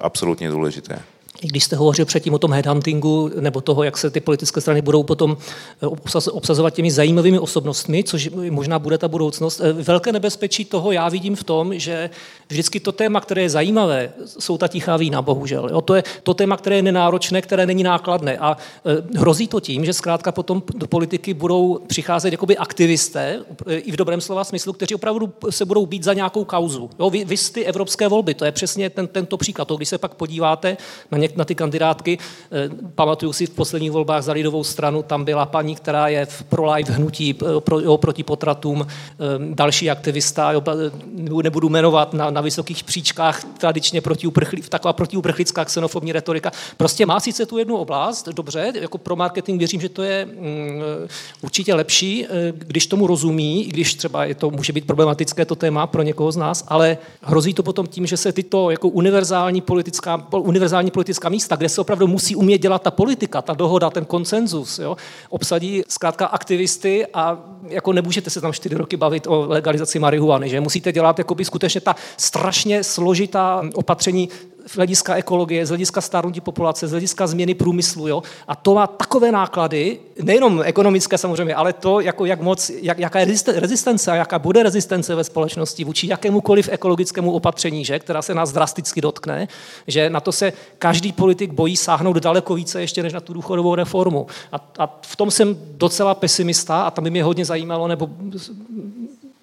absolutně 0.00 0.48
důležité. 0.48 1.02
Když 1.48 1.64
jste 1.64 1.76
hovořil 1.76 2.04
předtím 2.04 2.34
o 2.34 2.38
tom 2.38 2.52
headhuntingu 2.52 3.30
nebo 3.40 3.60
toho, 3.60 3.82
jak 3.82 3.98
se 3.98 4.10
ty 4.10 4.20
politické 4.20 4.60
strany 4.60 4.82
budou 4.82 5.02
potom 5.02 5.36
eh, 5.82 5.86
obsazovat 6.30 6.74
těmi 6.74 6.90
zajímavými 6.90 7.38
osobnostmi, 7.38 8.04
což 8.04 8.30
možná 8.50 8.78
bude 8.78 8.98
ta 8.98 9.08
budoucnost. 9.08 9.60
Eh, 9.60 9.72
velké 9.72 10.12
nebezpečí 10.12 10.64
toho 10.64 10.92
já 10.92 11.08
vidím 11.08 11.36
v 11.36 11.44
tom, 11.44 11.78
že 11.78 12.10
vždycky 12.48 12.80
to 12.80 12.92
téma, 12.92 13.20
které 13.20 13.42
je 13.42 13.50
zajímavé, 13.50 14.12
jsou 14.26 14.58
ta 14.58 14.68
tichá 14.68 14.96
vína, 14.96 15.22
bohužel. 15.22 15.68
Jo? 15.70 15.80
To 15.80 15.94
je 15.94 16.04
to 16.22 16.34
téma, 16.34 16.56
které 16.56 16.76
je 16.76 16.82
nenáročné, 16.82 17.42
které 17.42 17.66
není 17.66 17.82
nákladné. 17.82 18.38
A 18.38 18.56
eh, 18.56 19.18
hrozí 19.18 19.48
to 19.48 19.60
tím, 19.60 19.84
že 19.84 19.92
zkrátka 19.92 20.32
potom 20.32 20.62
do 20.74 20.86
politiky 20.86 21.34
budou 21.34 21.78
přicházet 21.86 22.32
jakoby 22.32 22.56
aktivisté, 22.56 23.40
i 23.68 23.92
v 23.92 23.96
dobrém 23.96 24.20
slova 24.20 24.44
smyslu, 24.44 24.72
kteří 24.72 24.94
opravdu 24.94 25.32
se 25.50 25.64
budou 25.64 25.86
být 25.86 26.04
za 26.04 26.14
nějakou 26.14 26.44
kauzu. 26.44 26.90
Jo? 26.98 27.10
Vy, 27.10 27.24
vy 27.24 27.36
ty 27.52 27.64
evropské 27.64 28.08
volby, 28.08 28.34
to 28.34 28.44
je 28.44 28.52
přesně 28.52 28.90
ten, 28.90 29.06
tento 29.06 29.36
příklad. 29.36 29.68
To, 29.68 29.76
když 29.76 29.88
se 29.88 29.98
pak 29.98 30.14
podíváte 30.14 30.76
na 31.10 31.18
něk- 31.18 31.31
na 31.36 31.44
ty 31.44 31.54
kandidátky. 31.54 32.18
Eh, 32.52 32.70
pamatuju 32.94 33.32
si 33.32 33.46
v 33.46 33.50
posledních 33.50 33.90
volbách 33.90 34.22
za 34.22 34.32
lidovou 34.32 34.64
stranu, 34.64 35.02
tam 35.02 35.24
byla 35.24 35.46
paní, 35.46 35.74
která 35.74 36.08
je 36.08 36.26
v 36.26 36.42
pro-life 36.42 36.92
hnutí 36.92 37.34
eh, 37.34 37.60
pro, 37.60 37.80
jo, 37.80 37.98
proti 37.98 38.22
potratům, 38.22 38.86
eh, 38.86 39.16
další 39.54 39.90
aktivista, 39.90 40.52
jo, 40.52 40.62
nebudu 41.42 41.68
jmenovat, 41.68 42.14
na, 42.14 42.30
na 42.30 42.40
vysokých 42.40 42.84
příčkách 42.84 43.44
tradičně 43.58 44.00
proti 44.00 44.26
uprchli, 44.26 44.62
taková 44.62 44.92
protiuprchlická 44.92 45.64
xenofobní 45.64 46.12
retorika. 46.12 46.52
Prostě 46.76 47.06
má 47.06 47.20
sice 47.20 47.46
tu 47.46 47.58
jednu 47.58 47.76
oblast, 47.76 48.28
dobře, 48.28 48.72
jako 48.80 48.98
pro 48.98 49.16
marketing 49.16 49.58
věřím, 49.58 49.80
že 49.80 49.88
to 49.88 50.02
je 50.02 50.24
mm, 50.26 50.80
určitě 51.42 51.74
lepší, 51.74 52.26
když 52.52 52.86
tomu 52.86 53.06
rozumí, 53.06 53.64
i 53.64 53.70
když 53.70 53.94
třeba 53.94 54.24
je 54.24 54.34
to 54.34 54.50
může 54.50 54.72
být 54.72 54.86
problematické 54.86 55.44
to 55.44 55.54
téma 55.54 55.86
pro 55.86 56.02
někoho 56.02 56.32
z 56.32 56.36
nás, 56.36 56.64
ale 56.68 56.98
hrozí 57.22 57.54
to 57.54 57.62
potom 57.62 57.86
tím, 57.86 58.06
že 58.06 58.16
se 58.16 58.32
tyto 58.32 58.70
jako 58.70 58.88
univerzální 58.88 59.60
politická, 59.60 60.26
univerzální 60.32 60.90
politická 60.90 61.21
politická 61.22 61.28
místa, 61.28 61.56
kde 61.56 61.68
se 61.68 61.80
opravdu 61.80 62.06
musí 62.06 62.36
umět 62.36 62.58
dělat 62.58 62.82
ta 62.82 62.90
politika, 62.90 63.42
ta 63.42 63.54
dohoda, 63.54 63.90
ten 63.90 64.04
konsenzus, 64.04 64.78
jo, 64.78 64.96
obsadí 65.30 65.82
zkrátka 65.88 66.26
aktivisty 66.26 67.06
a 67.14 67.38
jako 67.68 67.92
nemůžete 67.92 68.30
se 68.30 68.40
tam 68.40 68.52
čtyři 68.52 68.74
roky 68.74 68.96
bavit 68.96 69.26
o 69.26 69.46
legalizaci 69.48 69.98
marihuany, 69.98 70.48
že 70.48 70.60
musíte 70.60 70.92
dělat 70.92 71.18
jakoby 71.18 71.44
skutečně 71.44 71.80
ta 71.80 71.94
strašně 72.16 72.84
složitá 72.84 73.62
opatření 73.74 74.28
z 74.66 74.76
hlediska 74.76 75.14
ekologie, 75.14 75.66
z 75.66 75.68
hlediska 75.68 76.00
stárnutí 76.00 76.40
populace, 76.40 76.88
z 76.88 76.90
hlediska 76.90 77.26
změny 77.26 77.54
průmyslu. 77.54 78.08
Jo? 78.08 78.22
A 78.48 78.56
to 78.56 78.74
má 78.74 78.86
takové 78.86 79.32
náklady, 79.32 79.98
nejenom 80.22 80.62
ekonomické 80.64 81.18
samozřejmě, 81.18 81.54
ale 81.54 81.72
to, 81.72 82.00
jako 82.00 82.24
jak 82.24 82.40
moc, 82.40 82.70
jak, 82.70 82.98
jaká 82.98 83.18
je 83.18 83.26
rezistence 83.54 84.10
a 84.10 84.14
jaká 84.14 84.38
bude 84.38 84.62
rezistence 84.62 85.14
ve 85.14 85.24
společnosti 85.24 85.84
vůči 85.84 86.06
jakémukoliv 86.06 86.68
ekologickému 86.72 87.32
opatření, 87.32 87.84
že? 87.84 87.98
která 87.98 88.22
se 88.22 88.34
nás 88.34 88.52
drasticky 88.52 89.00
dotkne, 89.00 89.48
že 89.86 90.10
na 90.10 90.20
to 90.20 90.32
se 90.32 90.52
každý 90.78 91.12
politik 91.12 91.52
bojí 91.52 91.76
sáhnout 91.76 92.16
daleko 92.16 92.54
více 92.54 92.80
ještě 92.80 93.02
než 93.02 93.12
na 93.12 93.20
tu 93.20 93.32
důchodovou 93.32 93.74
reformu. 93.74 94.26
A, 94.52 94.72
a 94.78 94.98
v 95.02 95.16
tom 95.16 95.30
jsem 95.30 95.56
docela 95.76 96.14
pesimista 96.14 96.82
a 96.82 96.90
tam 96.90 97.04
by 97.04 97.10
mě 97.10 97.24
hodně 97.24 97.44
zajímalo, 97.44 97.88
nebo 97.88 98.10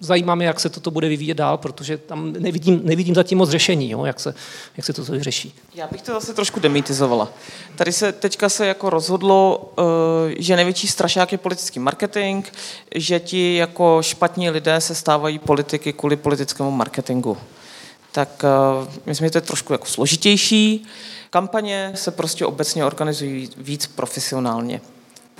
zajímá 0.00 0.34
mě, 0.34 0.46
jak 0.46 0.60
se 0.60 0.68
toto 0.68 0.90
bude 0.90 1.08
vyvíjet 1.08 1.34
dál, 1.34 1.58
protože 1.58 1.98
tam 1.98 2.32
nevidím, 2.32 2.80
nevidím 2.84 3.14
zatím 3.14 3.38
moc 3.38 3.50
řešení, 3.50 3.90
jo, 3.90 4.04
jak, 4.04 4.20
se, 4.20 4.34
jak 4.76 4.86
se 4.86 4.92
to 4.92 5.02
vyřeší. 5.04 5.54
Já 5.74 5.86
bych 5.86 6.02
to 6.02 6.12
zase 6.12 6.34
trošku 6.34 6.60
demitizovala. 6.60 7.32
Tady 7.76 7.92
se 7.92 8.12
teďka 8.12 8.48
se 8.48 8.66
jako 8.66 8.90
rozhodlo, 8.90 9.72
eh, 9.78 10.34
že 10.38 10.56
největší 10.56 10.88
strašák 10.88 11.32
je 11.32 11.38
politický 11.38 11.78
marketing, 11.78 12.46
že 12.94 13.20
ti 13.20 13.56
jako 13.56 13.98
špatní 14.02 14.50
lidé 14.50 14.80
se 14.80 14.94
stávají 14.94 15.38
politiky 15.38 15.92
kvůli 15.92 16.16
politickému 16.16 16.70
marketingu. 16.70 17.36
Tak 18.12 18.44
eh, 18.44 18.90
myslím, 19.06 19.26
že 19.26 19.30
to 19.30 19.38
je 19.38 19.42
trošku 19.42 19.72
jako 19.72 19.86
složitější. 19.86 20.86
Kampaně 21.30 21.92
se 21.94 22.10
prostě 22.10 22.46
obecně 22.46 22.84
organizují 22.84 23.48
víc 23.56 23.86
profesionálně 23.86 24.80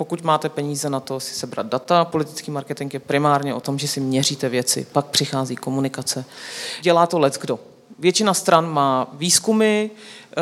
pokud 0.01 0.23
máte 0.23 0.49
peníze 0.49 0.89
na 0.89 0.99
to 0.99 1.19
si 1.19 1.33
sebrat 1.33 1.65
data, 1.65 2.05
politický 2.05 2.51
marketing 2.51 2.93
je 2.93 2.99
primárně 2.99 3.53
o 3.53 3.59
tom, 3.59 3.79
že 3.79 3.87
si 3.87 3.99
měříte 3.99 4.49
věci, 4.49 4.87
pak 4.91 5.05
přichází 5.05 5.55
komunikace. 5.55 6.25
Dělá 6.81 7.07
to 7.07 7.19
let 7.19 7.37
kdo. 7.41 7.59
Většina 7.99 8.33
stran 8.33 8.69
má 8.69 9.07
výzkumy, 9.13 9.89
eh, 9.89 10.41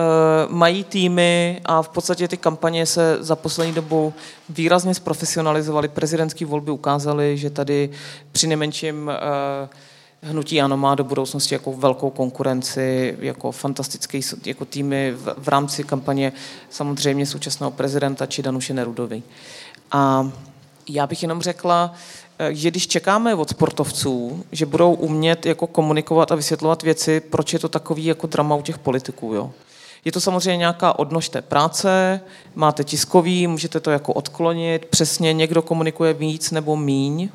mají 0.50 0.84
týmy 0.84 1.62
a 1.66 1.82
v 1.82 1.90
podstatě 1.90 2.28
ty 2.28 2.38
kampaně 2.38 2.86
se 2.86 3.18
za 3.20 3.36
poslední 3.36 3.74
dobu 3.74 4.14
výrazně 4.50 4.96
zprofesionalizovaly. 4.96 5.88
Prezidentské 5.88 6.46
volby 6.46 6.72
ukázaly, 6.72 7.38
že 7.38 7.50
tady 7.50 7.90
při 8.32 8.48
nejmenším 8.48 9.12
eh, 9.12 9.70
Hnutí 10.22 10.62
ano 10.62 10.78
má 10.78 10.96
do 10.96 11.04
budoucnosti 11.04 11.56
jako 11.56 11.74
velkou 11.74 12.10
konkurenci, 12.10 13.18
jako 13.20 13.52
fantastické 13.52 14.20
jako 14.46 14.66
týmy 14.66 15.12
v, 15.12 15.36
v 15.38 15.48
rámci 15.48 15.84
kampaně 15.84 16.34
samozřejmě 16.70 17.26
současného 17.26 17.72
prezidenta 17.72 18.26
či 18.26 18.44
Danuše 18.44 18.74
Nerudovy. 18.74 19.24
A 19.92 20.32
já 20.90 21.08
bych 21.08 21.22
jenom 21.22 21.42
řekla, 21.42 21.94
eh, 22.40 22.54
že 22.54 22.72
když 22.72 22.88
čekáme 22.88 23.36
od 23.36 23.50
sportovců, 23.50 24.44
že 24.52 24.66
budou 24.66 24.94
umět 24.94 25.46
jako 25.46 25.68
komunikovat 25.68 26.32
a 26.32 26.36
vysvětlovat 26.36 26.84
věci, 26.84 27.20
proč 27.20 27.54
je 27.54 27.60
to 27.60 27.70
takový 27.70 28.06
jako 28.06 28.28
drama 28.28 28.56
u 28.56 28.62
těch 28.62 28.78
politiků, 28.78 29.34
jo. 29.34 29.52
Je 30.06 30.12
to 30.12 30.22
samozřejmě 30.22 30.58
nějaká 30.58 31.00
odnož 31.00 31.30
té 31.30 31.42
práce, 31.42 32.22
máte 32.56 32.84
tiskový, 32.84 33.48
můžete 33.48 33.80
to 33.80 33.92
jako 33.92 34.14
odklonit, 34.14 34.86
přesně 34.86 35.34
někdo 35.34 35.62
komunikuje 35.62 36.14
víc 36.14 36.52
nebo 36.52 36.78
míň, 36.78 37.30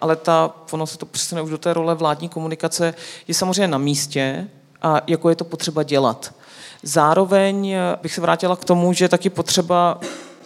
ale 0.00 0.16
ta, 0.16 0.54
ono 0.70 0.86
se 0.86 0.98
to 0.98 1.06
přesune 1.06 1.42
už 1.42 1.50
do 1.50 1.58
té 1.58 1.74
role 1.74 1.94
vládní 1.94 2.28
komunikace, 2.28 2.94
je 3.28 3.34
samozřejmě 3.34 3.68
na 3.68 3.78
místě 3.78 4.48
a 4.82 5.00
jako 5.06 5.28
je 5.28 5.36
to 5.36 5.44
potřeba 5.44 5.82
dělat. 5.82 6.34
Zároveň 6.82 7.76
bych 8.02 8.14
se 8.14 8.20
vrátila 8.20 8.56
k 8.56 8.64
tomu, 8.64 8.92
že 8.92 9.08
taky 9.08 9.30
potřeba 9.30 10.00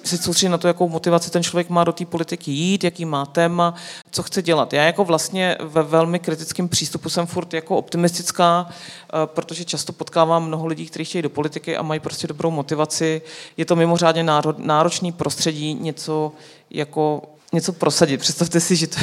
se 0.04 0.18
soustředit 0.18 0.50
na 0.50 0.58
to, 0.58 0.68
jakou 0.68 0.88
motivaci 0.88 1.30
ten 1.30 1.42
člověk 1.42 1.70
má 1.70 1.84
do 1.84 1.92
té 1.92 2.04
politiky 2.04 2.50
jít, 2.50 2.84
jaký 2.84 3.04
má 3.04 3.26
téma, 3.26 3.74
co 4.10 4.22
chce 4.22 4.42
dělat. 4.42 4.72
Já 4.72 4.84
jako 4.84 5.04
vlastně 5.04 5.56
ve 5.60 5.82
velmi 5.82 6.18
kritickém 6.18 6.68
přístupu 6.68 7.08
jsem 7.08 7.26
furt 7.26 7.54
jako 7.54 7.76
optimistická, 7.76 8.68
eh, 8.68 9.12
protože 9.24 9.64
často 9.64 9.92
potkávám 9.92 10.46
mnoho 10.46 10.66
lidí, 10.66 10.86
kteří 10.86 11.04
chtějí 11.04 11.22
do 11.22 11.30
politiky 11.30 11.76
a 11.76 11.82
mají 11.82 12.00
prostě 12.00 12.26
dobrou 12.26 12.50
motivaci. 12.50 13.22
Je 13.56 13.64
to 13.64 13.76
mimořádně 13.76 14.24
náročný 14.56 15.12
prostředí 15.12 15.74
něco 15.74 16.32
jako 16.70 17.22
něco 17.52 17.72
prosadit. 17.72 18.20
Představte 18.20 18.60
si, 18.60 18.76
že 18.76 18.86
to 18.86 18.96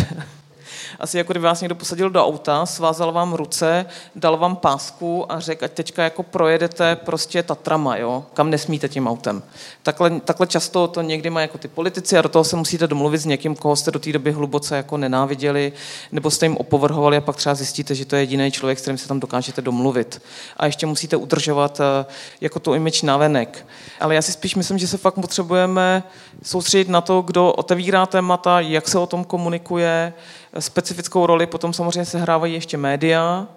asi 0.99 1.17
jako 1.17 1.33
kdyby 1.33 1.45
vás 1.45 1.61
někdo 1.61 1.75
posadil 1.75 2.09
do 2.09 2.25
auta, 2.25 2.65
svázal 2.65 3.11
vám 3.11 3.33
ruce, 3.33 3.85
dal 4.15 4.37
vám 4.37 4.55
pásku 4.55 5.31
a 5.31 5.39
řekl, 5.39 5.65
ať 5.65 5.71
teďka 5.71 6.03
jako 6.03 6.23
projedete 6.23 6.95
prostě 6.95 7.43
Tatrama, 7.43 7.97
jo, 7.97 8.25
kam 8.33 8.49
nesmíte 8.49 8.89
tím 8.89 9.07
autem. 9.07 9.43
Takhle, 9.83 10.19
takhle 10.19 10.47
často 10.47 10.87
to 10.87 11.01
někdy 11.01 11.29
mají 11.29 11.43
jako 11.43 11.57
ty 11.57 11.67
politici 11.67 12.17
a 12.17 12.21
do 12.21 12.29
toho 12.29 12.43
se 12.43 12.55
musíte 12.55 12.87
domluvit 12.87 13.17
s 13.17 13.25
někým, 13.25 13.55
koho 13.55 13.75
jste 13.75 13.91
do 13.91 13.99
té 13.99 14.11
doby 14.11 14.31
hluboce 14.31 14.77
jako 14.77 14.97
nenáviděli, 14.97 15.73
nebo 16.11 16.31
jste 16.31 16.45
jim 16.45 16.57
opovrhovali 16.57 17.17
a 17.17 17.21
pak 17.21 17.35
třeba 17.35 17.55
zjistíte, 17.55 17.95
že 17.95 18.05
to 18.05 18.15
je 18.15 18.21
jediný 18.21 18.51
člověk, 18.51 18.79
s 18.79 18.81
kterým 18.81 18.97
se 18.97 19.07
tam 19.07 19.19
dokážete 19.19 19.61
domluvit. 19.61 20.21
A 20.57 20.65
ještě 20.65 20.85
musíte 20.85 21.15
udržovat 21.15 21.79
eh, 21.79 22.05
jako 22.41 22.59
tu 22.59 22.73
image 22.73 23.03
navenek. 23.03 23.67
Ale 23.99 24.15
já 24.15 24.21
si 24.21 24.31
spíš 24.31 24.55
myslím, 24.55 24.77
že 24.77 24.87
se 24.87 24.97
fakt 24.97 25.15
potřebujeme 25.15 26.03
soustředit 26.43 26.89
na 26.89 27.01
to, 27.01 27.21
kdo 27.21 27.53
otevírá 27.53 28.05
témata, 28.05 28.59
jak 28.59 28.87
se 28.87 28.99
o 28.99 29.07
tom 29.07 29.23
komunikuje, 29.23 30.13
Specifickou 30.59 31.25
roli 31.25 31.47
potom 31.47 31.73
samozřejmě 31.73 32.05
sehrávají 32.05 32.53
ještě 32.53 32.77
média, 32.77 33.47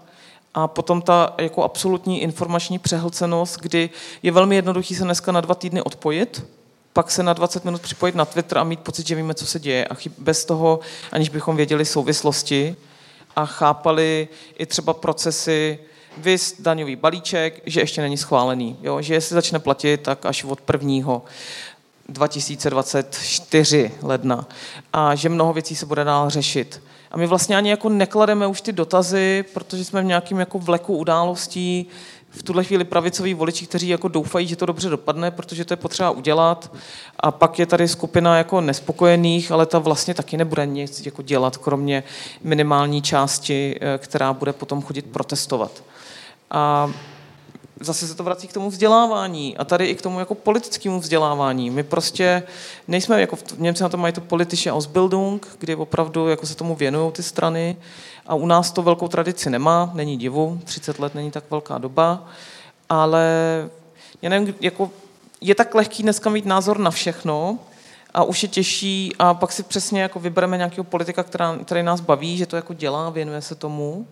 a 0.55 0.69
potom 0.69 1.03
ta 1.03 1.35
jako 1.39 1.63
absolutní 1.63 2.23
informační 2.23 2.79
přehlcenost, 2.79 3.61
kdy 3.61 3.91
je 4.23 4.33
velmi 4.33 4.57
jednoduchý 4.57 4.95
se 4.95 5.05
dneska 5.05 5.33
na 5.33 5.41
dva 5.41 5.55
týdny 5.55 5.83
odpojit, 5.83 6.47
pak 6.93 7.11
se 7.11 7.23
na 7.23 7.33
20 7.33 7.65
minut 7.65 7.83
připojit 7.83 8.15
na 8.15 8.25
Twitter 8.25 8.59
a 8.59 8.65
mít 8.65 8.81
pocit, 8.81 9.07
že 9.07 9.15
víme, 9.15 9.35
co 9.35 9.47
se 9.47 9.61
děje. 9.61 9.87
A 9.89 9.95
bez 10.19 10.45
toho, 10.45 10.81
aniž 11.13 11.29
bychom 11.29 11.57
věděli 11.57 11.85
souvislosti 11.85 12.77
a 13.37 13.47
chápali 13.47 14.29
i 14.59 14.67
třeba 14.67 14.93
procesy, 14.93 15.79
vys 16.19 16.57
daňový 16.61 16.97
balíček, 16.97 17.63
že 17.67 17.81
ještě 17.81 18.03
není 18.03 18.17
schválený. 18.17 18.77
Jo? 18.83 19.03
Že 19.03 19.15
jestli 19.15 19.35
začne 19.35 19.59
platit, 19.59 20.01
tak 20.01 20.27
až 20.27 20.45
od 20.45 20.61
prvního. 20.61 21.23
2024 22.09 23.91
ledna 24.03 24.47
a 24.93 25.15
že 25.15 25.29
mnoho 25.29 25.53
věcí 25.53 25.77
se 25.77 25.87
bude 25.87 26.05
dál 26.05 26.31
řešit. 26.31 26.83
A 27.11 27.17
my 27.17 27.27
vlastně 27.27 27.57
ani 27.57 27.71
jako 27.71 27.89
neklademe 27.89 28.47
už 28.47 28.61
ty 28.61 28.73
dotazy, 28.73 29.45
protože 29.55 29.85
jsme 29.85 30.03
v 30.03 30.05
nějakém 30.05 30.39
jako 30.39 30.59
vleku 30.59 30.97
událostí, 30.97 31.87
v 32.31 32.43
tuhle 32.43 32.65
chvíli 32.65 32.85
pravicoví 32.85 33.35
voliči, 33.35 33.67
kteří 33.67 33.89
jako 33.89 34.09
doufají, 34.09 34.47
že 34.47 34.57
to 34.57 34.67
dobře 34.67 34.89
dopadne, 34.89 35.31
protože 35.31 35.65
to 35.65 35.73
je 35.73 35.77
potřeba 35.77 36.11
udělat. 36.11 36.73
A 37.21 37.31
pak 37.31 37.59
je 37.59 37.67
tady 37.67 37.89
skupina 37.89 38.39
jako 38.39 38.61
nespokojených, 38.61 39.53
ale 39.53 39.67
ta 39.67 39.79
vlastně 39.79 40.15
taky 40.15 40.37
nebude 40.37 40.67
nic 40.67 41.07
jako 41.07 41.23
dělat, 41.23 41.57
kromě 41.57 42.05
minimální 42.43 43.03
části, 43.03 43.79
eh, 43.81 43.99
která 43.99 44.33
bude 44.33 44.53
potom 44.53 44.83
chodit 44.83 45.07
protestovat. 45.07 45.83
A 46.51 46.93
zase 47.81 48.09
se 48.09 48.15
to 48.15 48.25
vrací 48.25 48.49
k 48.49 48.53
tomu 48.53 48.71
vzdělávání 48.71 49.57
a 49.57 49.65
tady 49.65 49.87
i 49.87 49.95
k 49.95 50.03
tomu 50.03 50.19
jako 50.19 50.35
politickému 50.35 51.01
vzdělávání. 51.01 51.71
My 51.71 51.83
prostě 51.83 52.43
nejsme, 52.89 53.21
jako 53.21 53.37
v 53.37 53.59
Němci 53.59 53.83
na 53.83 53.89
to 53.89 53.97
mají 53.97 54.13
to 54.13 54.21
politische 54.21 54.73
Ausbildung, 54.73 55.57
kdy 55.59 55.75
opravdu 55.75 56.29
jako 56.29 56.47
se 56.47 56.55
tomu 56.55 56.75
věnují 56.75 57.13
ty 57.13 57.23
strany 57.23 57.77
a 58.27 58.35
u 58.35 58.47
nás 58.47 58.73
to 58.73 58.83
velkou 58.83 59.09
tradici 59.09 59.51
nemá, 59.51 59.91
není 59.95 60.17
divu, 60.17 60.61
30 60.65 60.99
let 60.99 61.15
není 61.15 61.31
tak 61.31 61.45
velká 61.51 61.79
doba, 61.79 62.25
ale 62.89 63.29
já 64.23 64.31
nevím, 64.31 64.55
jako 64.61 64.91
je 65.41 65.55
tak 65.55 65.75
lehký 65.75 66.03
dneska 66.03 66.31
mít 66.31 66.47
názor 66.47 66.79
na 66.79 66.91
všechno, 66.91 67.59
a 68.15 68.25
už 68.25 68.43
je 68.43 68.49
těžší 68.49 69.13
a 69.19 69.35
pak 69.35 69.53
si 69.53 69.63
přesně 69.63 70.03
jako 70.03 70.21
vybereme 70.21 70.57
nějakého 70.57 70.85
politika, 70.85 71.23
která, 71.23 71.59
který 71.65 71.83
nás 71.83 72.01
baví, 72.01 72.37
že 72.37 72.47
to 72.47 72.57
jako 72.57 72.75
dělá, 72.75 73.11
věnuje 73.11 73.43
se 73.43 73.55
tomu. 73.55 74.07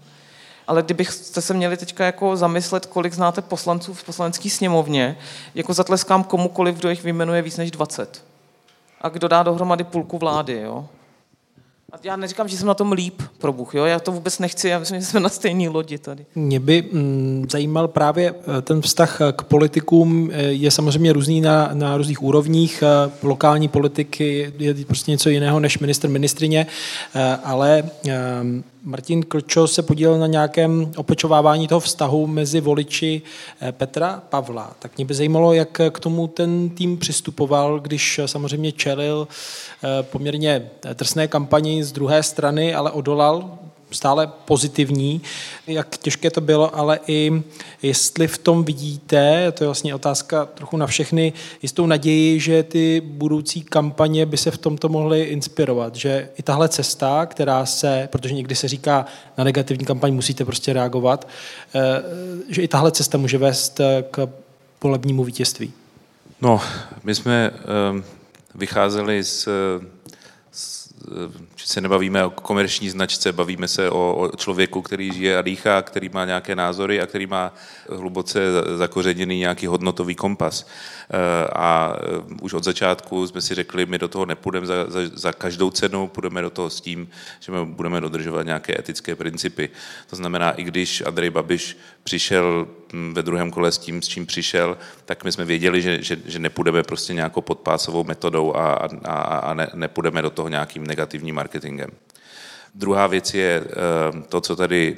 Ale 0.67 0.83
kdybyste 0.83 1.41
se 1.41 1.55
měli 1.55 1.77
teďka 1.77 2.05
jako 2.05 2.37
zamyslet, 2.37 2.87
kolik 2.87 3.13
znáte 3.13 3.43
poslanců 3.43 3.95
v 3.95 4.05
poslanecké 4.05 4.51
sněmovně, 4.51 5.19
jako 5.55 5.75
zatleskám 5.75 6.25
komukoliv, 6.25 6.77
kdo 6.77 6.91
jich 6.91 7.03
vyjmenuje 7.03 7.43
víc 7.43 7.57
než 7.57 7.71
20. 7.71 8.25
A 9.01 9.09
kdo 9.09 9.29
dá 9.29 9.43
dohromady 9.43 9.85
půlku 9.85 10.19
vlády, 10.19 10.61
jo? 10.61 10.89
A 11.93 11.97
já 12.03 12.17
neříkám, 12.17 12.49
že 12.49 12.57
jsem 12.57 12.67
na 12.67 12.75
tom 12.75 12.93
líp, 12.93 13.23
pro 13.39 13.53
Bůh, 13.53 13.75
jo? 13.75 13.85
já 13.85 14.01
to 14.01 14.13
vůbec 14.13 14.39
nechci, 14.39 14.69
já 14.69 14.79
myslím, 14.79 15.01
že 15.01 15.07
jsme 15.07 15.21
na 15.21 15.29
stejné 15.29 15.69
lodi 15.69 15.99
tady. 15.99 16.27
Mě 16.35 16.61
by 16.61 16.83
mm, 16.93 17.47
zajímal 17.51 17.89
právě 17.89 18.35
eh, 18.59 18.63
ten 18.63 18.83
vztah 18.83 19.21
eh, 19.21 19.33
k 19.33 19.43
politikům, 19.43 20.31
eh, 20.33 20.43
je 20.43 20.71
samozřejmě 20.71 21.13
různý 21.13 21.41
na, 21.41 21.71
na 21.73 21.97
různých 21.97 22.23
úrovních, 22.23 22.85
lokální 23.23 23.69
politiky 23.69 24.53
je 24.59 24.75
prostě 24.75 25.11
něco 25.11 25.29
jiného 25.31 25.61
než 25.61 25.79
minister, 25.79 26.11
ministrině, 26.11 26.67
ale 27.45 27.83
Martin 28.85 29.23
Klčo 29.23 29.67
se 29.67 29.83
podílel 29.83 30.19
na 30.19 30.27
nějakém 30.27 30.93
opečovávání 30.97 31.69
toho 31.69 31.81
vztahu 31.81 32.27
mezi 32.27 32.61
voliči 32.61 33.23
Petra 33.71 34.23
Pavla. 34.29 34.73
Tak 34.79 34.97
mě 34.97 35.05
by 35.05 35.15
zajímalo, 35.15 35.53
jak 35.53 35.81
k 35.91 36.01
tomu 36.01 36.27
ten 36.27 36.71
tým 36.71 36.99
přistupoval, 36.99 37.81
když 37.81 38.21
samozřejmě 38.27 38.73
čelil 38.73 39.29
poměrně 40.03 40.71
drsné 40.95 41.29
kampani 41.29 41.85
z 41.85 41.93
druhé 41.93 42.23
strany, 42.23 42.75
ale 42.75 42.91
odolal 42.91 43.59
stále 43.93 44.27
pozitivní, 44.45 45.23
jak 45.67 45.97
těžké 45.97 46.31
to 46.31 46.41
bylo, 46.41 46.77
ale 46.77 46.99
i 47.07 47.43
jestli 47.83 48.29
v 48.29 48.39
tom 48.39 48.65
vidíte, 48.65 49.53
to 49.53 49.65
je 49.65 49.69
vlastně 49.69 49.95
otázka 49.95 50.47
trochu 50.47 50.77
na 50.77 50.87
všechny, 50.87 51.33
jistou 51.63 51.87
naději, 51.87 52.41
že 52.41 52.63
ty 52.63 53.03
budoucí 53.05 53.63
kampaně 53.63 54.27
by 54.27 54.37
se 54.37 54.51
v 54.51 54.59
tomto 54.59 54.89
mohly 54.89 55.23
inspirovat, 55.23 55.97
že 55.97 56.29
i 56.37 56.43
tahle 56.43 56.69
cesta, 56.69 57.27
která 57.27 57.67
se, 57.67 58.09
protože 58.13 58.35
někdy 58.35 58.55
se 58.55 58.69
říká, 58.69 59.07
na 59.39 59.45
negativní 59.45 59.87
kampaň 59.87 60.15
musíte 60.15 60.45
prostě 60.45 60.73
reagovat, 60.73 61.29
eh, 61.75 61.81
že 62.49 62.63
i 62.63 62.69
tahle 62.69 62.93
cesta 62.93 63.19
může 63.19 63.39
vést 63.39 63.81
k 64.11 64.29
volebnímu 64.83 65.25
vítězství. 65.25 65.73
No, 66.41 66.61
my 67.05 67.15
jsme 67.15 67.51
eh, 67.55 68.03
vycházeli 68.55 69.25
z 69.25 69.49
se 71.57 71.81
nebavíme 71.81 72.25
o 72.25 72.31
komerční 72.31 72.91
značce, 72.91 73.33
bavíme 73.33 73.69
se 73.69 73.91
o, 73.91 74.15
o 74.15 74.37
člověku, 74.37 74.83
který 74.83 75.13
žije 75.13 75.39
a 75.39 75.43
dýchá, 75.43 75.83
který 75.83 76.09
má 76.09 76.25
nějaké 76.25 76.57
názory 76.57 77.01
a 77.01 77.07
který 77.07 77.27
má 77.27 77.55
hluboce 77.89 78.41
zakořeněný 78.77 79.39
nějaký 79.39 79.67
hodnotový 79.67 80.15
kompas. 80.15 80.67
Eh, 81.11 81.49
a 81.57 81.97
eh, 81.97 82.35
už 82.43 82.53
od 82.53 82.65
začátku 82.65 83.27
jsme 83.27 83.41
si 83.41 83.55
řekli, 83.55 83.87
my 83.87 83.99
do 83.99 84.09
toho 84.09 84.27
nepůjdeme 84.27 84.67
za, 84.67 84.75
za, 84.89 85.01
za 85.15 85.33
každou 85.33 85.71
cenu, 85.71 86.09
půjdeme 86.09 86.43
do 86.43 86.51
toho 86.51 86.71
s 86.71 86.81
tím, 86.81 87.09
že 87.41 87.53
budeme 87.65 88.01
dodržovat 88.01 88.47
nějaké 88.47 88.79
etické 88.79 89.17
principy. 89.17 89.71
To 90.11 90.17
znamená, 90.17 90.51
i 90.51 90.63
když 90.63 91.03
Andrej 91.07 91.31
Babiš 91.31 91.77
přišel 92.05 92.69
ve 93.13 93.23
druhém 93.23 93.51
kole 93.51 93.73
s 93.73 93.79
tím, 93.79 94.03
s 94.03 94.09
čím 94.09 94.27
přišel, 94.27 94.79
tak 95.05 95.25
my 95.25 95.33
jsme 95.33 95.45
věděli, 95.45 95.83
že, 95.83 96.03
že, 96.03 96.17
že 96.27 96.39
nepůjdeme 96.39 96.83
prostě 96.83 97.15
nějakou 97.15 97.41
podpásovou 97.41 98.05
metodou 98.05 98.57
a, 98.57 98.89
a, 99.05 99.15
a 99.23 99.55
ne, 99.55 99.71
nepůjdeme 99.75 100.23
do 100.23 100.31
toho 100.31 100.49
nějakým 100.49 100.87
negativním 100.87 101.35
marketingem. 101.35 101.91
Druhá 102.75 103.07
věc 103.07 103.35
je 103.35 103.65
eh, 103.67 104.23
to, 104.29 104.41
co 104.41 104.57
tady 104.57 104.97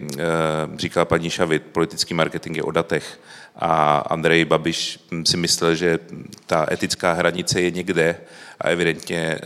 říká 0.77 1.05
paní 1.05 1.31
Šavit, 1.31 1.63
politický 1.63 2.15
marketing 2.15 2.57
je 2.57 2.63
o 2.63 2.71
datech 2.71 3.21
a 3.57 3.99
Andrej 3.99 4.45
Babiš 4.45 4.99
si 5.25 5.37
myslel, 5.37 5.75
že 5.75 5.99
ta 6.47 6.67
etická 6.71 7.13
hranice 7.13 7.61
je 7.61 7.71
někde 7.71 8.17
a 8.65 8.69
evidentně 8.69 9.19
eh, 9.19 9.41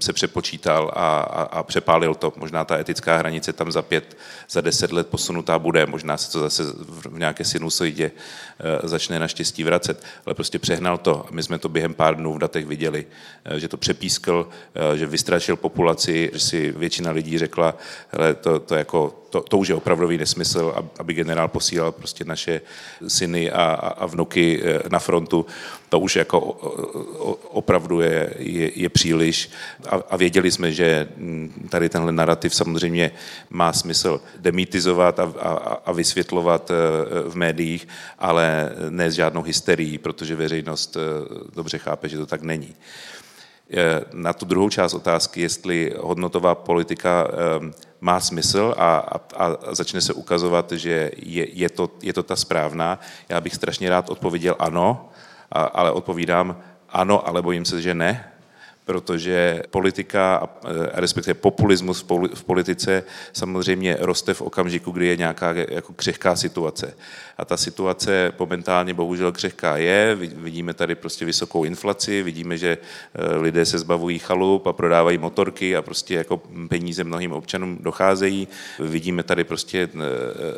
se 0.00 0.12
přepočítal 0.12 0.90
a, 0.94 1.20
a, 1.20 1.42
a 1.42 1.62
přepálil 1.62 2.14
to. 2.14 2.32
Možná 2.36 2.64
ta 2.64 2.78
etická 2.78 3.16
hranice 3.16 3.52
tam 3.52 3.72
za 3.72 3.82
pět, 3.82 4.16
za 4.50 4.60
deset 4.60 4.92
let 4.92 5.06
posunutá 5.06 5.58
bude, 5.58 5.86
možná 5.86 6.16
se 6.16 6.32
to 6.32 6.40
zase 6.40 6.62
v 6.88 7.18
nějaké 7.18 7.44
sinusoidě 7.44 8.10
eh, 8.10 8.88
začne 8.88 9.18
naštěstí 9.18 9.64
vracet, 9.64 10.02
ale 10.26 10.34
prostě 10.34 10.58
přehnal 10.58 10.98
to. 10.98 11.26
My 11.30 11.42
jsme 11.42 11.58
to 11.58 11.68
během 11.68 11.94
pár 11.94 12.16
dnů 12.16 12.34
v 12.34 12.38
datech 12.38 12.66
viděli, 12.66 13.06
eh, 13.44 13.60
že 13.60 13.68
to 13.68 13.76
přepískl, 13.76 14.48
že 14.94 15.06
vystrašil 15.06 15.56
populaci, 15.56 16.30
že 16.32 16.40
si 16.40 16.72
většina 16.72 17.10
lidí 17.10 17.38
řekla, 17.38 17.74
hele, 18.10 18.34
to, 18.34 18.60
to, 18.60 18.74
jako, 18.74 19.14
to, 19.30 19.40
to 19.40 19.58
už 19.58 19.68
je 19.68 19.74
opravdový 19.74 20.18
nesmysl, 20.18 20.74
aby 20.98 21.14
generál 21.14 21.48
posílal 21.48 21.92
prostě 21.92 22.24
naše 22.24 22.60
syny 23.08 23.50
a, 23.50 23.64
a 23.98 24.06
vnuky 24.06 24.62
na 24.88 24.98
frontu. 24.98 25.46
To 25.88 26.00
už 26.00 26.16
jako 26.16 26.40
opravdu 27.50 28.00
je, 28.00 28.34
je, 28.56 28.70
je 28.74 28.88
příliš. 28.88 29.50
A, 29.88 29.94
a 30.10 30.16
věděli 30.16 30.50
jsme, 30.50 30.72
že 30.72 31.08
mm, 31.16 31.68
tady 31.70 31.88
tenhle 31.88 32.12
narrativ 32.12 32.54
samozřejmě 32.54 33.10
má 33.50 33.72
smysl 33.72 34.20
demitizovat 34.38 35.20
a, 35.20 35.32
a, 35.40 35.50
a 35.84 35.92
vysvětlovat 35.92 36.70
e, 36.70 36.74
v 37.30 37.36
médiích, 37.36 37.88
ale 38.18 38.72
ne 38.90 39.10
s 39.10 39.14
žádnou 39.14 39.42
hysterií, 39.42 39.98
protože 39.98 40.36
veřejnost 40.36 40.96
e, 40.96 41.00
dobře 41.54 41.78
chápe, 41.78 42.08
že 42.08 42.18
to 42.18 42.26
tak 42.26 42.42
není. 42.42 42.74
E, 43.70 44.04
na 44.12 44.32
tu 44.32 44.44
druhou 44.44 44.70
část 44.70 44.94
otázky, 44.94 45.40
jestli 45.40 45.94
hodnotová 45.98 46.54
politika 46.54 47.28
má 48.00 48.20
smysl 48.20 48.74
a, 48.78 48.96
a, 48.96 49.20
a 49.36 49.74
začne 49.74 50.00
se 50.00 50.12
ukazovat, 50.12 50.72
že 50.72 51.10
je, 51.16 51.46
je, 51.52 51.70
to, 51.70 51.90
je 52.02 52.12
to 52.12 52.22
ta 52.22 52.36
správná, 52.36 53.00
já 53.28 53.40
bych 53.40 53.54
strašně 53.54 53.90
rád 53.90 54.10
odpověděl 54.10 54.56
ano, 54.58 55.08
ale 55.50 55.90
odpovídám 55.90 56.56
ano, 56.88 57.28
ale 57.28 57.42
bojím 57.42 57.64
se, 57.64 57.82
že 57.82 57.94
ne, 57.94 58.32
protože 58.86 59.62
politika, 59.70 60.48
respektive 60.92 61.34
populismus 61.34 62.04
v 62.34 62.44
politice 62.44 63.02
samozřejmě 63.32 63.96
roste 64.00 64.34
v 64.34 64.42
okamžiku, 64.42 64.90
kdy 64.90 65.06
je 65.06 65.16
nějaká 65.16 65.54
jako 65.68 65.92
křehká 65.92 66.36
situace. 66.36 66.94
A 67.38 67.44
ta 67.44 67.56
situace 67.56 68.32
momentálně 68.38 68.94
bohužel 68.94 69.32
křehká 69.32 69.76
je, 69.76 70.14
vidíme 70.14 70.74
tady 70.74 70.94
prostě 70.94 71.24
vysokou 71.24 71.64
inflaci, 71.64 72.22
vidíme, 72.22 72.58
že 72.58 72.78
e, 73.14 73.36
lidé 73.36 73.64
se 73.64 73.78
zbavují 73.78 74.18
chalup 74.18 74.66
a 74.66 74.72
prodávají 74.72 75.18
motorky 75.18 75.76
a 75.76 75.82
prostě 75.82 76.14
jako 76.14 76.40
peníze 76.68 77.04
mnohým 77.04 77.32
občanům 77.32 77.78
docházejí. 77.80 78.48
Vidíme 78.78 79.22
tady 79.22 79.44
prostě 79.44 79.82
e, 79.82 79.88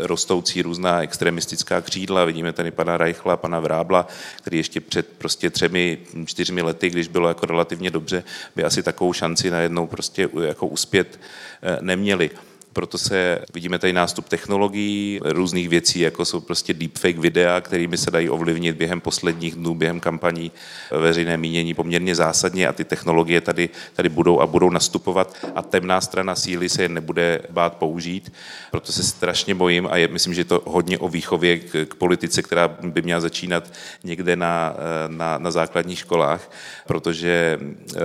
rostoucí 0.07 0.63
různá 0.63 1.03
extremistická 1.03 1.81
křídla, 1.81 2.25
vidíme 2.25 2.53
tady 2.53 2.71
pana 2.71 2.97
Reichla, 2.97 3.37
pana 3.37 3.61
Vrábla, 3.61 4.07
který 4.37 4.57
ještě 4.57 4.81
před 4.81 5.07
prostě 5.19 5.51
třemi, 5.51 5.99
čtyřmi 6.27 6.63
lety, 6.63 6.91
když 6.91 7.09
bylo 7.09 7.29
jako 7.29 7.47
relativně 7.47 7.91
dobře, 7.91 8.18
by 8.57 8.65
asi 8.65 8.83
takovou 8.83 9.13
šanci 9.13 9.51
najednou 9.51 9.87
prostě 9.87 10.29
jako 10.47 10.67
uspět 10.67 11.21
e, 11.63 11.79
neměli 11.81 12.31
proto 12.73 12.99
se 12.99 13.39
vidíme 13.55 13.79
tady 13.79 13.93
nástup 13.93 14.29
technologií, 14.29 15.21
různých 15.25 15.69
věcí, 15.69 16.01
jako 16.01 16.25
jsou 16.25 16.41
prostě 16.41 16.75
deepfake 16.75 17.19
videa, 17.19 17.61
kterými 17.61 17.97
se 17.97 18.11
dají 18.11 18.31
ovlivnit 18.31 18.77
během 18.77 19.01
posledních 19.01 19.55
dnů, 19.55 19.75
během 19.75 20.01
kampaní 20.01 20.53
veřejné 20.91 21.37
mínění 21.37 21.75
poměrně 21.75 22.15
zásadně 22.15 22.69
a 22.69 22.73
ty 22.73 22.85
technologie 22.85 23.41
tady, 23.41 23.69
tady 23.95 24.09
budou 24.09 24.41
a 24.41 24.47
budou 24.47 24.71
nastupovat 24.71 25.37
a 25.55 25.63
temná 25.63 26.01
strana 26.01 26.35
síly 26.35 26.69
se 26.69 26.83
je 26.83 26.89
nebude 26.89 27.41
bát 27.51 27.75
použít. 27.75 28.33
Proto 28.71 28.93
se 28.93 29.03
strašně 29.03 29.55
bojím 29.55 29.89
a 29.91 29.97
je, 29.97 30.09
myslím, 30.09 30.35
že 30.35 30.41
je 30.41 30.45
to 30.45 30.63
hodně 30.67 30.99
o 30.99 31.09
výchově 31.09 31.59
k, 31.59 31.87
k 31.89 31.95
politice, 31.95 32.43
která 32.43 32.69
by 32.69 33.03
měla 33.03 33.21
začínat 33.21 33.73
někde 34.05 34.37
na, 34.37 34.75
na, 35.09 35.39
na 35.39 35.51
základních 35.51 35.99
školách, 35.99 36.51
protože 36.87 37.59
eh, 37.61 37.99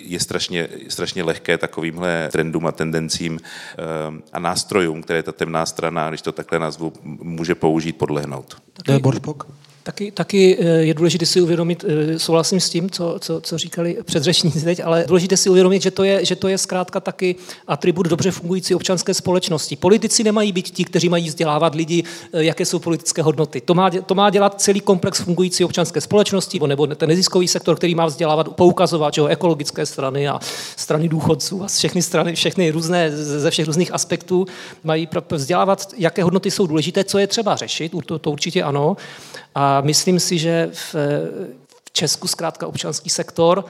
je 0.00 0.20
strašně, 0.20 0.68
strašně 0.88 1.22
lehké 1.22 1.58
takovýmhle 1.58 2.28
trendům 2.32 2.66
a 2.66 2.72
tendencím 2.72 3.40
eh, 3.42 4.01
a 4.32 4.38
nástrojům, 4.38 5.02
které 5.02 5.22
ta 5.22 5.32
temná 5.32 5.66
strana, 5.66 6.08
když 6.08 6.22
to 6.22 6.32
takhle 6.32 6.58
nazvu, 6.58 6.92
může 7.02 7.54
použít, 7.54 7.92
podlehnout. 7.92 8.56
To 8.84 8.92
je 8.92 9.00
Taky, 9.84 10.10
taky 10.10 10.58
eh, 10.60 10.64
je 10.64 10.94
důležité 10.94 11.26
si 11.26 11.40
uvědomit, 11.40 11.84
eh, 11.88 12.18
souhlasím 12.18 12.60
s 12.60 12.70
tím, 12.70 12.90
co, 12.90 13.16
co, 13.20 13.40
co 13.40 13.58
říkali 13.58 13.96
předřečníci 14.04 14.60
teď, 14.64 14.80
ale 14.84 15.04
důležité 15.08 15.36
si 15.36 15.50
uvědomit, 15.50 15.82
že 15.82 15.90
to, 15.90 16.04
je, 16.04 16.24
že 16.24 16.36
to 16.36 16.48
je 16.48 16.58
zkrátka 16.58 17.00
taky 17.00 17.36
atribut 17.66 18.06
dobře 18.06 18.30
fungující 18.30 18.74
občanské 18.74 19.14
společnosti. 19.14 19.76
Politici 19.76 20.24
nemají 20.24 20.52
být 20.52 20.70
ti, 20.70 20.84
kteří 20.84 21.08
mají 21.08 21.28
vzdělávat 21.28 21.74
lidi, 21.74 22.04
eh, 22.32 22.44
jaké 22.44 22.64
jsou 22.64 22.78
politické 22.78 23.22
hodnoty. 23.22 23.60
To 23.60 23.74
má, 23.74 23.90
to 23.90 24.14
má 24.14 24.30
dělat 24.30 24.60
celý 24.60 24.80
komplex 24.80 25.20
fungující 25.20 25.64
občanské 25.64 26.00
společnosti, 26.00 26.60
nebo 26.66 26.86
ten 26.86 27.08
neziskový 27.08 27.48
sektor, 27.48 27.76
který 27.76 27.94
má 27.94 28.06
vzdělávat, 28.06 28.48
poukazovat, 28.48 29.14
že 29.14 29.22
ekologické 29.28 29.86
strany 29.86 30.28
a 30.28 30.40
strany 30.76 31.08
důchodců 31.08 31.64
a 31.64 31.66
všechny 31.66 32.02
strany, 32.02 32.34
všechny 32.34 32.70
různé, 32.70 33.10
ze 33.16 33.50
všech 33.50 33.66
různých 33.66 33.94
aspektů 33.94 34.46
mají 34.84 35.08
vzdělávat, 35.30 35.88
jaké 35.96 36.22
hodnoty 36.22 36.50
jsou 36.50 36.66
důležité, 36.66 37.04
co 37.04 37.18
je 37.18 37.26
třeba 37.26 37.56
řešit, 37.56 37.92
to, 38.06 38.18
to 38.18 38.30
určitě 38.30 38.62
ano. 38.62 38.96
A 39.54 39.80
myslím 39.80 40.20
si, 40.20 40.38
že 40.38 40.70
v, 40.72 40.96
Česku 41.92 42.28
zkrátka 42.28 42.66
občanský 42.66 43.10
sektor 43.10 43.64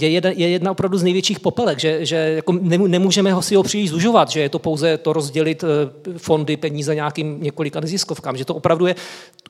je, 0.00 0.08
jedna, 0.08 0.30
je 0.30 0.48
jedna 0.48 0.70
opravdu 0.70 0.98
z 0.98 1.02
největších 1.02 1.40
popelek, 1.40 1.78
že, 1.78 2.06
že 2.06 2.16
jako 2.16 2.52
nemůžeme 2.86 3.32
ho 3.32 3.42
si 3.42 3.54
ho 3.54 3.62
příliš 3.62 3.90
zužovat, 3.90 4.28
že 4.28 4.40
je 4.40 4.48
to 4.48 4.58
pouze 4.58 4.98
to 4.98 5.12
rozdělit 5.12 5.64
eh, 5.64 6.18
fondy, 6.18 6.56
peníze 6.56 6.94
nějakým 6.94 7.42
několika 7.42 7.80
neziskovkám, 7.80 8.36
že 8.36 8.44
to 8.44 8.54
opravdu 8.54 8.86
je, 8.86 8.94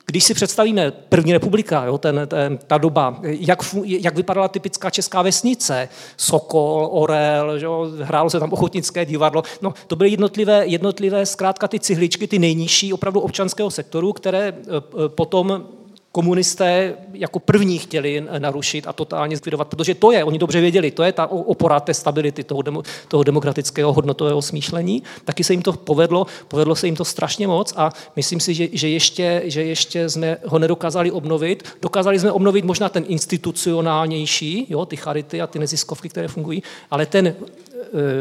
když 0.05 0.23
si 0.23 0.33
představíme 0.33 0.91
první 0.91 1.33
republika, 1.33 1.85
jo, 1.85 1.97
ten, 1.97 2.21
ten, 2.27 2.57
ta 2.67 2.77
doba, 2.77 3.19
jak, 3.23 3.75
jak 3.83 4.15
vypadala 4.15 4.47
typická 4.47 4.89
česká 4.89 5.21
vesnice, 5.21 5.89
Sokol, 6.17 6.89
Orel, 6.91 7.59
že 7.59 7.67
hrálo 8.01 8.29
se 8.29 8.39
tam 8.39 8.53
ochotnické 8.53 9.05
divadlo, 9.05 9.43
no 9.61 9.73
to 9.87 9.95
byly 9.95 10.09
jednotlivé, 10.09 10.67
jednotlivé 10.67 11.25
zkrátka 11.25 11.67
ty 11.67 11.79
cihličky, 11.79 12.27
ty 12.27 12.39
nejnižší 12.39 12.93
opravdu 12.93 13.19
občanského 13.19 13.71
sektoru, 13.71 14.13
které 14.13 14.47
eh, 14.47 14.53
eh, 14.77 15.09
potom 15.09 15.63
komunisté 16.11 16.93
jako 17.13 17.39
první 17.39 17.79
chtěli 17.79 18.23
narušit 18.39 18.87
a 18.87 18.93
totálně 18.93 19.37
zkvidovat, 19.37 19.67
protože 19.67 19.95
to 19.95 20.11
je, 20.11 20.23
oni 20.23 20.39
dobře 20.39 20.61
věděli, 20.61 20.91
to 20.91 21.03
je 21.03 21.11
ta 21.11 21.27
opora 21.27 21.79
té 21.79 21.93
stability, 21.93 22.43
toho, 22.43 22.61
demo, 22.61 22.83
toho 23.07 23.23
demokratického 23.23 23.93
hodnotového 23.93 24.41
smýšlení. 24.41 25.03
Taky 25.25 25.43
se 25.43 25.53
jim 25.53 25.61
to 25.61 25.73
povedlo, 25.73 26.25
povedlo 26.47 26.75
se 26.75 26.87
jim 26.87 26.95
to 26.95 27.05
strašně 27.05 27.47
moc 27.47 27.73
a 27.77 27.91
myslím 28.15 28.39
si, 28.39 28.53
že, 28.53 28.67
že, 28.71 28.89
ještě, 28.89 29.41
že 29.45 29.63
ještě 29.63 30.09
jsme 30.09 30.37
ho 30.45 30.59
nedokázali 30.59 31.11
obnovit. 31.11 31.63
Dokázali 31.81 32.19
jsme 32.19 32.31
obnovit 32.31 32.65
možná 32.65 32.89
ten 32.89 33.05
institucionálnější, 33.07 34.65
jo, 34.69 34.85
ty 34.85 34.95
charity 34.95 35.41
a 35.41 35.47
ty 35.47 35.59
neziskovky, 35.59 36.09
které 36.09 36.27
fungují, 36.27 36.63
ale 36.91 37.05
ten 37.05 37.27
e, 37.27 37.35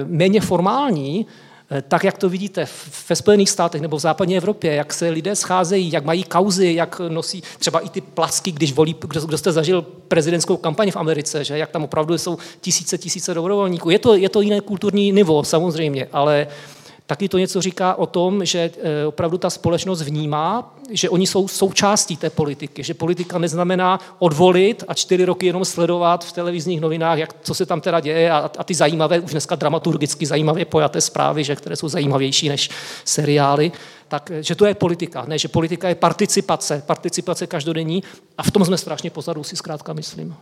méně 0.04 0.40
formální, 0.40 1.26
tak, 1.88 2.04
jak 2.04 2.18
to 2.18 2.28
vidíte 2.28 2.66
ve 3.08 3.16
Spojených 3.16 3.50
státech 3.50 3.80
nebo 3.80 3.96
v 3.96 4.00
západní 4.00 4.36
Evropě, 4.36 4.74
jak 4.74 4.92
se 4.92 5.08
lidé 5.08 5.36
scházejí, 5.36 5.92
jak 5.92 6.04
mají 6.04 6.24
kauzy, 6.24 6.74
jak 6.74 7.00
nosí 7.08 7.42
třeba 7.58 7.80
i 7.80 7.88
ty 7.88 8.00
placky, 8.00 8.52
když 8.52 8.72
volí, 8.72 8.96
kdo, 9.00 9.20
kdo 9.20 9.38
jste 9.38 9.52
zažil 9.52 9.82
prezidentskou 9.82 10.56
kampaň 10.56 10.90
v 10.90 10.96
Americe, 10.96 11.44
že 11.44 11.58
jak 11.58 11.70
tam 11.70 11.84
opravdu 11.84 12.18
jsou 12.18 12.38
tisíce, 12.60 12.98
tisíce 12.98 13.34
dobrovolníků. 13.34 13.90
Je 13.90 13.98
to, 13.98 14.14
je 14.14 14.28
to 14.28 14.40
jiné 14.40 14.60
kulturní 14.60 15.12
nivo, 15.12 15.44
samozřejmě, 15.44 16.08
ale 16.12 16.46
taky 17.06 17.28
to 17.28 17.38
něco 17.38 17.60
říká 17.60 17.94
o 17.94 18.06
tom, 18.06 18.44
že 18.44 18.70
eh, 18.82 19.06
opravdu 19.06 19.38
ta 19.38 19.50
společnost 19.50 20.02
vnímá, 20.02 20.74
že 20.90 21.10
oni 21.10 21.26
jsou 21.26 21.48
součástí 21.48 22.16
té 22.16 22.30
politiky, 22.30 22.82
že 22.82 22.94
politika 22.94 23.38
neznamená 23.38 24.00
odvolit 24.18 24.84
a 24.88 24.94
čtyři 24.94 25.24
roky 25.24 25.46
jenom 25.46 25.64
sledovat 25.64 26.24
v 26.24 26.32
televizních 26.32 26.80
novinách, 26.80 27.18
jak, 27.18 27.34
co 27.42 27.54
se 27.54 27.66
tam 27.66 27.80
teda 27.80 28.00
děje 28.00 28.30
a, 28.30 28.50
a 28.58 28.64
ty 28.64 28.74
zajímavé, 28.74 29.20
už 29.20 29.30
dneska 29.30 29.54
dramaturgicky 29.54 30.26
zajímavě 30.26 30.64
pojaté 30.64 31.00
zprávy, 31.00 31.44
že, 31.44 31.56
které 31.56 31.76
jsou 31.76 31.88
zajímavější 31.88 32.48
než 32.48 32.70
seriály, 33.04 33.72
tak 34.08 34.30
že 34.40 34.54
to 34.54 34.66
je 34.66 34.74
politika, 34.74 35.24
ne, 35.28 35.38
že 35.38 35.48
politika 35.48 35.88
je 35.88 35.94
participace, 35.94 36.82
participace 36.86 37.46
každodenní 37.46 38.02
a 38.38 38.42
v 38.42 38.50
tom 38.50 38.64
jsme 38.64 38.78
strašně 38.78 39.10
pozadu, 39.10 39.44
si 39.44 39.56
zkrátka 39.56 39.92
myslím. 39.92 40.36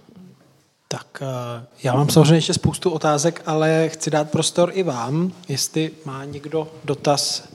Tak 0.94 1.22
eh, 1.22 1.66
já 1.82 1.94
mám 1.94 2.08
samozřejmě 2.08 2.34
ještě 2.34 2.54
spoustu 2.54 2.90
otázek, 2.90 3.42
ale 3.46 3.88
chci 3.88 4.10
dát 4.10 4.30
prostor 4.30 4.70
i 4.74 4.82
vám, 4.82 5.32
jestli 5.48 5.90
má 6.04 6.24
někdo 6.24 6.68
dotaz, 6.84 7.48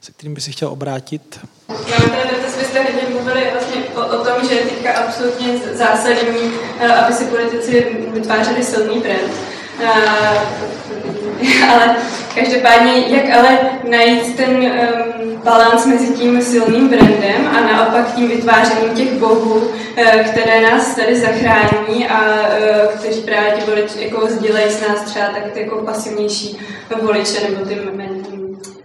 se 0.00 0.12
kterým 0.12 0.34
by 0.34 0.40
si 0.40 0.52
chtěl 0.52 0.68
obrátit. 0.68 1.40
Já 1.68 1.98
mám 1.98 2.10
ten 2.10 2.36
dotaz, 2.36 2.58
vy 2.58 2.64
jste 2.64 2.82
hodně 2.82 3.02
mluvili 3.10 3.50
vlastně 3.52 3.82
o, 3.84 4.20
o 4.20 4.24
tom, 4.24 4.48
že 4.48 4.54
je 4.54 4.62
teďka 4.62 4.92
absolutně 4.92 5.58
zásadní, 5.74 6.52
eh, 6.80 6.94
aby 6.94 7.14
si 7.14 7.24
politici 7.24 7.86
vytvářeli 8.12 8.64
silný 8.64 9.00
brand. 9.00 9.32
Ale 11.72 11.96
každopádně, 12.34 12.92
jak 13.06 13.38
ale 13.38 13.58
najít 13.90 14.36
ten 14.36 14.50
um, 14.50 15.40
balans 15.44 15.86
mezi 15.86 16.14
tím 16.14 16.42
silným 16.42 16.88
brandem 16.88 17.46
a 17.56 17.60
naopak 17.60 18.14
tím 18.14 18.28
vytvářením 18.28 18.94
těch 18.94 19.12
bohů, 19.12 19.54
uh, 19.54 19.70
které 20.30 20.60
nás 20.60 20.94
tady 20.94 21.16
zachrání 21.16 22.08
a 22.08 22.20
uh, 22.20 22.98
kteří 22.98 23.20
právě 23.20 23.50
ti 23.50 23.70
voliči 23.70 24.04
jako 24.04 24.26
sdělají 24.26 24.70
s 24.70 24.88
nás 24.88 25.02
třeba 25.02 25.26
tak 25.26 25.56
jako 25.56 25.76
pasivnější 25.76 26.58
voliče 27.02 27.48
nebo 27.48 27.64
ty, 27.64 27.78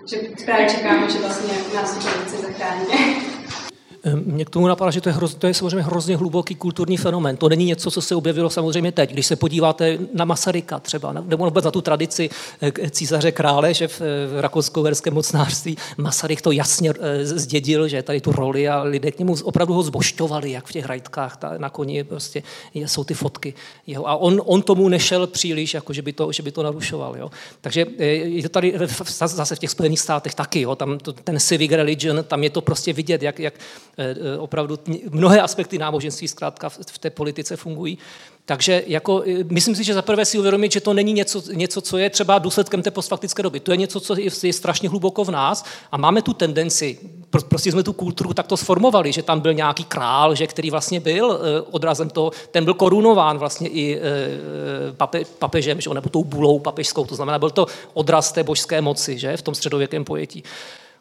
že 0.10 0.18
právě 0.46 0.70
čekáme, 0.70 1.10
že 1.10 1.20
vlastně 1.20 1.54
nás 1.76 1.98
ti 1.98 2.08
voliči 2.10 2.46
zachrání. 2.48 3.16
Mě 4.14 4.46
k 4.46 4.50
tomu 4.50 4.68
napadá, 4.68 4.92
že 4.92 5.02
to 5.02 5.10
je, 5.10 5.14
hroz, 5.14 5.36
to 5.36 5.48
je 5.48 5.54
samozřejmě 5.54 5.82
hrozně 5.82 6.18
hluboký 6.18 6.56
kulturní 6.56 6.98
fenomén. 6.98 7.38
To 7.38 7.50
není 7.50 7.66
něco, 7.66 7.92
co 7.92 8.02
se 8.02 8.16
objevilo 8.16 8.50
samozřejmě 8.50 8.92
teď. 8.92 9.14
Když 9.14 9.26
se 9.26 9.36
podíváte 9.36 9.98
na 10.14 10.26
Masaryka 10.26 10.80
třeba, 10.80 11.14
nebo 11.14 11.46
vůbec 11.46 11.66
na 11.66 11.72
tu 11.72 11.82
tradici 11.82 12.30
eh, 12.62 12.90
císaře 12.90 13.32
krále, 13.32 13.74
že 13.74 13.88
v, 13.88 14.02
v 14.02 14.42
rakousko-verském 14.42 15.14
mocnářství 15.14 15.78
Masaryk 15.98 16.42
to 16.42 16.52
jasně 16.52 16.94
eh, 17.00 17.26
zdědil, 17.26 17.88
že 17.88 18.04
tady 18.04 18.22
tu 18.22 18.32
roli 18.32 18.70
a 18.70 18.84
lidé 18.84 19.12
k 19.12 19.20
němu 19.20 19.36
opravdu 19.44 19.74
ho 19.74 19.84
zbošťovali, 19.84 20.52
jak 20.52 20.68
v 20.68 20.72
těch 20.72 20.86
rajtkách 20.86 21.38
ta, 21.38 21.54
na 21.58 21.70
koni 21.70 22.04
prostě 22.04 22.44
jsou 22.74 23.04
ty 23.04 23.14
fotky 23.14 23.54
jeho. 23.88 24.10
A 24.10 24.16
on, 24.16 24.42
on 24.46 24.62
tomu 24.62 24.90
nešel 24.90 25.28
příliš, 25.28 25.74
jako 25.74 25.94
že 25.94 26.02
by 26.02 26.14
to, 26.14 26.32
že 26.32 26.44
by 26.44 26.52
to 26.52 26.64
narušoval. 26.64 27.18
Jo. 27.18 27.32
Takže 27.62 27.86
eh, 28.00 28.06
je 28.06 28.44
to 28.44 28.50
tady 28.50 28.74
zase 29.10 29.56
v 29.56 29.60
těch 29.60 29.70
Spojených 29.70 30.00
státech 30.00 30.36
taky, 30.36 30.62
jo. 30.62 30.76
tam 30.76 30.98
to, 30.98 31.14
ten 31.14 31.40
civic 31.40 31.72
religion, 31.72 32.24
tam 32.28 32.44
je 32.44 32.50
to 32.50 32.62
prostě 32.62 32.94
vidět, 32.94 33.24
jak, 33.24 33.40
jak 33.40 33.54
Eh, 33.93 33.93
eh, 33.93 33.93
opravdu 34.38 34.80
mnohé 35.10 35.42
aspekty 35.42 35.78
náboženství 35.78 36.28
zkrátka 36.28 36.70
v 36.70 36.98
té 36.98 37.10
politice 37.10 37.56
fungují. 37.56 37.98
Takže 38.46 38.84
jako, 38.88 39.24
eh, 39.28 39.44
myslím 39.50 39.76
si, 39.76 39.84
že 39.84 39.94
zaprvé 39.94 40.26
si 40.26 40.40
uvědomit, 40.40 40.72
že 40.72 40.82
to 40.82 40.94
není 40.94 41.14
něco, 41.14 41.44
něco, 41.54 41.82
co 41.82 41.98
je 41.98 42.10
třeba 42.10 42.40
důsledkem 42.40 42.82
té 42.82 42.92
postfaktické 42.92 43.44
doby. 43.44 43.60
To 43.60 43.72
je 43.72 43.78
něco, 43.78 44.00
co 44.00 44.20
je, 44.20 44.30
je 44.44 44.54
strašně 44.54 44.90
hluboko 44.90 45.24
v 45.24 45.32
nás 45.32 45.66
a 45.92 45.98
máme 45.98 46.22
tu 46.22 46.34
tendenci, 46.34 47.00
prostě 47.50 47.72
jsme 47.72 47.84
tu 47.84 47.94
kulturu 47.94 48.34
takto 48.34 48.58
sformovali, 48.58 49.12
že 49.12 49.24
tam 49.24 49.40
byl 49.40 49.54
nějaký 49.54 49.84
král, 49.84 50.36
že, 50.36 50.48
který 50.48 50.72
vlastně 50.72 51.00
byl 51.00 51.40
odrazem 51.72 52.10
toho, 52.10 52.32
ten 52.52 52.66
byl 52.66 52.74
korunován 52.74 53.38
vlastně 53.38 53.70
i 53.70 54.00
pape, 54.98 55.22
papežem, 55.40 55.82
že, 55.82 55.90
nebo 55.90 56.10
tou 56.10 56.24
bulou 56.24 56.60
papežskou, 56.60 57.06
to 57.06 57.16
znamená, 57.16 57.40
byl 57.40 57.50
to 57.50 57.66
odraz 57.94 58.32
té 58.32 58.44
božské 58.44 58.82
moci 58.82 59.18
že, 59.18 59.38
v 59.38 59.42
tom 59.42 59.56
středověkém 59.56 60.06
pojetí. 60.06 60.44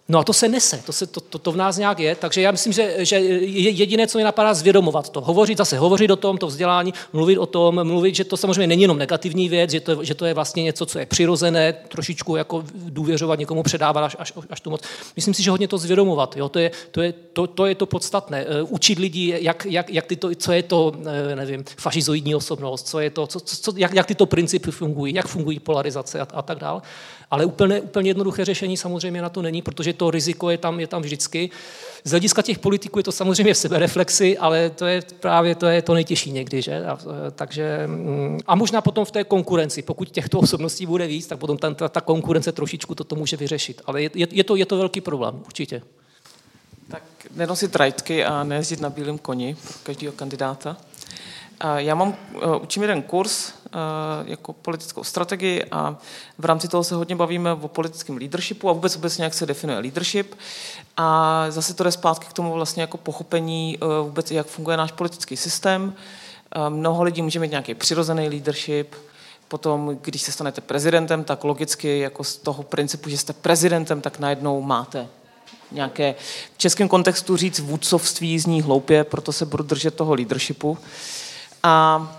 No 0.09 0.19
a 0.19 0.25
to 0.25 0.33
se 0.33 0.49
nese, 0.49 0.83
to, 0.87 0.93
se, 0.93 1.07
to, 1.07 1.21
to, 1.21 1.39
to 1.39 1.53
v 1.53 1.57
nás 1.57 1.77
nějak 1.77 1.99
je, 1.99 2.15
takže 2.15 2.41
já 2.41 2.51
myslím, 2.51 2.73
že, 2.73 2.97
že 2.99 3.19
jediné, 3.19 4.07
co 4.07 4.19
mi 4.19 4.25
napadá, 4.25 4.55
zvědomovat 4.55 5.09
to. 5.09 5.21
Hovořit 5.21 5.59
zase, 5.59 5.79
hovořit 5.79 6.11
o 6.11 6.17
tom, 6.17 6.39
to 6.39 6.47
vzdělání, 6.47 6.95
mluvit 7.13 7.39
o 7.39 7.47
tom, 7.47 7.85
mluvit, 7.85 8.15
že 8.15 8.25
to 8.25 8.37
samozřejmě 8.37 8.67
není 8.67 8.83
jenom 8.83 8.99
negativní 8.99 9.49
věc, 9.49 9.71
že 9.71 9.81
to, 9.81 10.05
že 10.05 10.15
to 10.15 10.27
je 10.27 10.35
vlastně 10.35 10.63
něco, 10.63 10.87
co 10.87 10.99
je 10.99 11.07
přirozené, 11.07 11.73
trošičku 11.73 12.37
jako 12.37 12.65
důvěřovat 12.75 13.39
někomu, 13.39 13.63
předávat 13.63 14.05
až, 14.05 14.17
až, 14.19 14.33
až 14.51 14.61
tu 14.61 14.71
moc. 14.71 14.81
Myslím 15.17 15.35
si, 15.35 15.43
že 15.43 15.51
hodně 15.51 15.69
to 15.69 15.79
zvědomovat, 15.79 16.37
jo? 16.37 16.49
To, 16.49 16.59
je, 16.59 16.71
to, 16.91 17.03
je, 17.03 17.13
to, 17.13 17.47
to 17.47 17.67
je 17.67 17.75
to 17.75 17.87
podstatné. 17.87 18.47
Uh, 18.47 18.73
učit 18.73 18.99
lidi, 18.99 19.35
jak, 19.41 19.67
jak, 19.71 19.91
jak 19.91 20.07
tyto, 20.07 20.35
co 20.35 20.53
je 20.53 20.63
to, 20.63 20.93
uh, 20.97 21.05
nevím, 21.35 21.65
fašizoidní 21.77 22.35
osobnost, 22.35 22.89
co 22.89 23.01
je 23.01 23.11
to, 23.11 23.27
co, 23.27 23.41
co, 23.41 23.73
jak, 23.77 23.95
jak 23.95 24.07
tyto 24.07 24.27
principy 24.27 24.71
fungují, 24.71 25.15
jak 25.15 25.27
fungují 25.27 25.61
polarizace 25.61 26.21
a, 26.21 26.27
a 26.35 26.43
tak 26.43 26.59
dále. 26.59 26.81
Ale 27.33 27.45
úplně, 27.45 27.81
úplně 27.81 28.11
jednoduché 28.11 28.45
řešení 28.45 28.77
samozřejmě 28.77 29.23
na 29.23 29.29
to 29.29 29.43
není, 29.43 29.63
protože 29.63 29.93
to 29.93 30.11
riziko 30.11 30.51
je 30.51 30.59
tam, 30.59 30.81
je 30.81 30.87
tam 30.87 31.03
vždycky. 31.03 31.51
Z 32.05 32.11
hlediska 32.11 32.43
těch 32.43 32.59
politiků 32.59 32.99
je 32.99 33.03
to 33.03 33.13
samozřejmě 33.13 33.55
v 33.55 33.59
sebereflexi, 33.59 34.39
ale 34.39 34.71
to 34.71 34.87
je 34.87 35.03
právě 35.21 35.55
to, 35.55 35.67
je 35.67 35.83
to 35.83 35.95
nejtěžší 35.95 36.33
někdy. 36.33 36.63
Že? 36.63 36.85
A, 36.85 36.99
takže, 37.35 37.87
mm, 37.87 38.39
a 38.47 38.55
možná 38.55 38.81
potom 38.81 39.05
v 39.05 39.11
té 39.11 39.25
konkurenci, 39.25 39.83
pokud 39.83 40.11
těchto 40.11 40.39
osobností 40.39 40.87
bude 40.87 41.07
víc, 41.07 41.27
tak 41.27 41.39
potom 41.39 41.57
ta, 41.57 41.75
ta, 41.75 41.89
ta 41.89 42.01
konkurence 42.01 42.53
trošičku 42.53 42.95
toto 42.95 43.17
může 43.17 43.37
vyřešit. 43.37 43.83
Ale 43.87 44.03
je, 44.03 44.11
je, 44.15 44.27
je, 44.31 44.45
to, 44.45 44.57
je 44.57 44.67
to 44.67 44.77
velký 44.77 45.01
problém, 45.01 45.43
určitě. 45.47 45.83
Tak 46.89 47.03
nenosit 47.37 47.77
rajtky 47.77 48.25
a 48.25 48.45
nejezdit 48.45 48.81
na 48.81 48.91
bílém 48.91 49.19
koni 49.19 49.57
pro 49.63 49.73
každého 49.83 50.13
kandidáta. 50.13 50.77
Já 51.77 51.95
mám, 51.95 52.17
eh, 52.35 52.57
učím 52.63 52.83
jeden 52.83 53.03
kurz 53.03 53.49
eh, 53.49 53.71
jako 54.25 54.53
politickou 54.53 55.05
strategii 55.05 55.65
a 55.71 55.97
v 56.39 56.45
rámci 56.45 56.69
toho 56.69 56.85
se 56.85 56.95
hodně 56.95 57.17
bavíme 57.17 57.53
o 57.53 57.69
politickém 57.69 58.17
leadershipu 58.17 58.69
a 58.69 58.73
vůbec 58.73 58.97
obecně, 58.97 59.25
jak 59.25 59.35
se 59.35 59.47
definuje 59.47 59.79
leadership. 59.79 60.35
A 60.97 61.47
zase 61.49 61.75
to 61.75 61.85
jde 61.85 61.93
zpátky 61.93 62.27
k 62.27 62.33
tomu 62.33 62.53
vlastně 62.53 62.81
jako 62.81 62.97
pochopení 62.97 63.79
eh, 63.79 64.03
vůbec, 64.03 64.31
jak 64.31 64.47
funguje 64.47 64.77
náš 64.77 64.93
politický 64.93 65.37
systém. 65.37 65.95
Mnoho 66.69 67.03
lidí 67.03 67.23
může 67.23 67.41
mít 67.41 67.51
nějaký 67.51 67.75
přirozený 67.75 68.29
leadership, 68.29 68.95
potom, 69.49 69.99
když 70.03 70.23
se 70.23 70.33
stanete 70.33 70.61
prezidentem, 70.61 71.25
tak 71.25 71.45
logicky 71.45 71.99
jako 71.99 72.25
z 72.25 72.37
toho 72.37 72.63
principu, 72.63 73.11
že 73.11 73.19
jste 73.19 73.33
prezidentem, 73.33 74.01
tak 74.01 74.19
najednou 74.19 74.63
máte 74.63 75.09
nějaké 75.73 76.15
v 76.55 76.59
českém 76.59 76.89
kontextu 76.89 77.37
říct 77.37 77.59
vůdcovství 77.59 78.39
zní 78.39 78.63
hloupě, 78.63 79.05
proto 79.05 79.33
se 79.33 79.47
budu 79.47 79.65
držet 79.65 79.95
toho 79.95 80.15
leadershipu. 80.15 80.79
A 81.63 82.19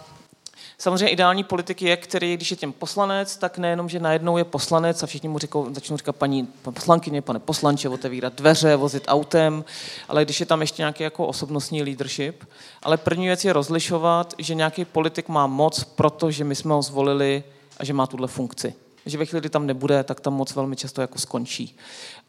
Samozřejmě 0.84 1.10
ideální 1.10 1.44
politik 1.44 1.82
je, 1.82 1.98
který, 1.98 2.38
když 2.38 2.52
je 2.52 2.58
tím 2.58 2.74
poslanec, 2.74 3.38
tak 3.38 3.58
nejenom, 3.58 3.90
že 3.90 4.00
najednou 4.00 4.38
je 4.38 4.44
poslanec 4.44 5.04
a 5.04 5.06
všichni 5.06 5.30
mu 5.30 5.40
říkou, 5.40 5.74
začnou 5.74 5.98
říkat 5.98 6.16
paní 6.16 6.48
poslankyně, 6.62 7.22
pane 7.22 7.40
poslanče, 7.40 7.90
otevírat 7.90 8.34
dveře, 8.34 8.76
vozit 8.76 9.04
autem, 9.08 9.66
ale 10.08 10.26
když 10.26 10.40
je 10.40 10.46
tam 10.46 10.62
ještě 10.62 10.82
nějaký 10.82 11.04
jako 11.04 11.28
osobnostní 11.28 11.84
leadership. 11.84 12.44
Ale 12.82 12.98
první 12.98 13.26
věc 13.26 13.46
je 13.46 13.54
rozlišovat, 13.54 14.34
že 14.38 14.56
nějaký 14.56 14.86
politik 14.86 15.28
má 15.28 15.48
moc, 15.48 15.84
protože 15.84 16.44
my 16.44 16.56
jsme 16.56 16.74
ho 16.74 16.82
zvolili 16.82 17.44
a 17.78 17.86
že 17.86 17.94
má 17.94 18.08
tuhle 18.08 18.28
funkci. 18.28 18.74
Že 19.06 19.18
ve 19.18 19.26
chvíli, 19.26 19.42
kdy 19.42 19.50
tam 19.50 19.68
nebude, 19.68 20.04
tak 20.04 20.20
tam 20.20 20.34
moc 20.34 20.56
velmi 20.56 20.76
často 20.76 21.02
jako 21.02 21.20
skončí. 21.20 21.78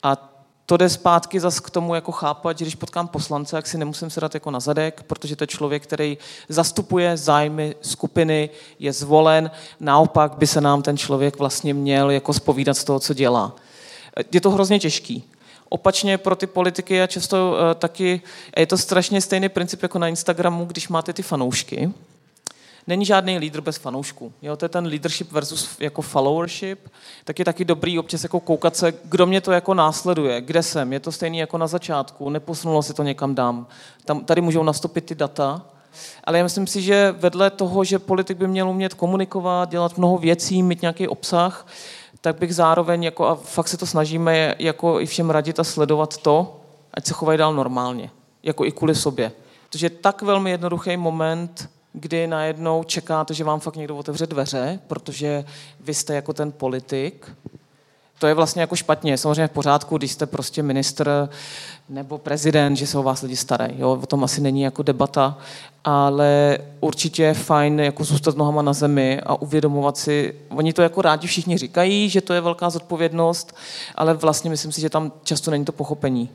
A 0.02 0.33
to 0.66 0.76
jde 0.76 0.88
zpátky 0.88 1.40
zas 1.40 1.60
k 1.60 1.70
tomu 1.70 1.94
jako 1.94 2.12
chápat, 2.12 2.58
že 2.58 2.64
když 2.64 2.74
potkám 2.74 3.08
poslance, 3.08 3.56
jak 3.56 3.66
si 3.66 3.78
nemusím 3.78 4.10
se 4.10 4.20
dát 4.20 4.34
jako 4.34 4.50
na 4.50 4.60
zadek, 4.60 5.02
protože 5.02 5.36
to 5.36 5.44
je 5.44 5.48
člověk, 5.48 5.82
který 5.82 6.18
zastupuje 6.48 7.16
zájmy 7.16 7.76
skupiny, 7.80 8.50
je 8.78 8.92
zvolen, 8.92 9.50
naopak 9.80 10.34
by 10.38 10.46
se 10.46 10.60
nám 10.60 10.82
ten 10.82 10.96
člověk 10.96 11.38
vlastně 11.38 11.74
měl 11.74 12.10
jako 12.10 12.32
spovídat 12.32 12.76
z 12.76 12.84
toho, 12.84 13.00
co 13.00 13.14
dělá. 13.14 13.56
Je 14.32 14.40
to 14.40 14.50
hrozně 14.50 14.78
těžký. 14.78 15.24
Opačně 15.68 16.18
pro 16.18 16.36
ty 16.36 16.46
politiky 16.46 17.02
a 17.02 17.06
často 17.06 17.50
uh, 17.52 17.74
taky, 17.74 18.22
je 18.58 18.66
to 18.66 18.78
strašně 18.78 19.20
stejný 19.20 19.48
princip 19.48 19.82
jako 19.82 19.98
na 19.98 20.08
Instagramu, 20.08 20.64
když 20.64 20.88
máte 20.88 21.12
ty 21.12 21.22
fanoušky, 21.22 21.92
není 22.86 23.04
žádný 23.04 23.38
lídr 23.38 23.60
bez 23.60 23.76
fanoušků. 23.76 24.32
Jo, 24.42 24.56
to 24.56 24.64
je 24.64 24.68
ten 24.68 24.86
leadership 24.86 25.32
versus 25.32 25.76
jako 25.80 26.02
followership. 26.02 26.88
Tak 27.24 27.38
je 27.38 27.44
taky 27.44 27.64
dobrý 27.64 27.98
občas 27.98 28.22
jako 28.22 28.40
koukat 28.40 28.76
se, 28.76 28.94
kdo 29.04 29.26
mě 29.26 29.40
to 29.40 29.52
jako 29.52 29.74
následuje, 29.74 30.40
kde 30.40 30.62
jsem. 30.62 30.92
Je 30.92 31.00
to 31.00 31.12
stejný 31.12 31.38
jako 31.38 31.58
na 31.58 31.66
začátku, 31.66 32.30
neposunulo 32.30 32.82
se 32.82 32.94
to 32.94 33.02
někam 33.02 33.34
dám. 33.34 33.66
Tam, 34.04 34.24
tady 34.24 34.40
můžou 34.40 34.62
nastupit 34.62 35.00
ty 35.00 35.14
data, 35.14 35.62
ale 36.24 36.38
já 36.38 36.44
myslím 36.44 36.66
si, 36.66 36.82
že 36.82 37.14
vedle 37.18 37.50
toho, 37.50 37.84
že 37.84 37.98
politik 37.98 38.38
by 38.38 38.48
měl 38.48 38.70
umět 38.70 38.94
komunikovat, 38.94 39.70
dělat 39.70 39.98
mnoho 39.98 40.18
věcí, 40.18 40.62
mít 40.62 40.82
nějaký 40.82 41.08
obsah, 41.08 41.66
tak 42.20 42.38
bych 42.38 42.54
zároveň, 42.54 43.02
jako, 43.02 43.26
a 43.26 43.34
fakt 43.34 43.68
se 43.68 43.76
to 43.76 43.86
snažíme, 43.86 44.54
jako 44.58 45.00
i 45.00 45.06
všem 45.06 45.30
radit 45.30 45.60
a 45.60 45.64
sledovat 45.64 46.16
to, 46.16 46.60
ať 46.94 47.06
se 47.06 47.14
chovají 47.14 47.38
dál 47.38 47.54
normálně, 47.54 48.10
jako 48.42 48.64
i 48.64 48.72
kvůli 48.72 48.94
sobě. 48.94 49.32
Protože 49.68 49.86
je 49.86 49.90
tak 49.90 50.22
velmi 50.22 50.50
jednoduchý 50.50 50.96
moment, 50.96 51.68
kdy 51.94 52.26
najednou 52.26 52.84
čekáte, 52.84 53.34
že 53.34 53.44
vám 53.44 53.60
fakt 53.60 53.76
někdo 53.76 53.96
otevře 53.96 54.26
dveře, 54.26 54.78
protože 54.86 55.44
vy 55.80 55.94
jste 55.94 56.14
jako 56.14 56.32
ten 56.32 56.52
politik. 56.52 57.30
To 58.18 58.26
je 58.26 58.34
vlastně 58.34 58.60
jako 58.60 58.76
špatně. 58.76 59.18
Samozřejmě 59.18 59.46
v 59.46 59.50
pořádku, 59.50 59.98
když 59.98 60.12
jste 60.12 60.26
prostě 60.26 60.62
ministr 60.62 61.28
nebo 61.88 62.18
prezident, 62.18 62.76
že 62.76 62.86
se 62.86 62.98
o 62.98 63.02
vás 63.02 63.22
lidi 63.22 63.36
starají. 63.36 63.74
Jo? 63.78 63.98
O 64.02 64.06
tom 64.06 64.24
asi 64.24 64.40
není 64.40 64.62
jako 64.62 64.82
debata, 64.82 65.38
ale 65.84 66.58
určitě 66.80 67.22
je 67.22 67.34
fajn 67.34 67.80
jako 67.80 68.04
zůstat 68.04 68.36
nohama 68.36 68.62
na 68.62 68.72
zemi 68.72 69.20
a 69.26 69.42
uvědomovat 69.42 69.96
si, 69.96 70.34
oni 70.48 70.72
to 70.72 70.82
jako 70.82 71.02
rádi 71.02 71.26
všichni 71.26 71.58
říkají, 71.58 72.08
že 72.08 72.20
to 72.20 72.32
je 72.32 72.40
velká 72.40 72.70
zodpovědnost, 72.70 73.56
ale 73.94 74.14
vlastně 74.14 74.50
myslím 74.50 74.72
si, 74.72 74.80
že 74.80 74.90
tam 74.90 75.12
často 75.22 75.50
není 75.50 75.64
to 75.64 75.72
pochopení. 75.72 76.28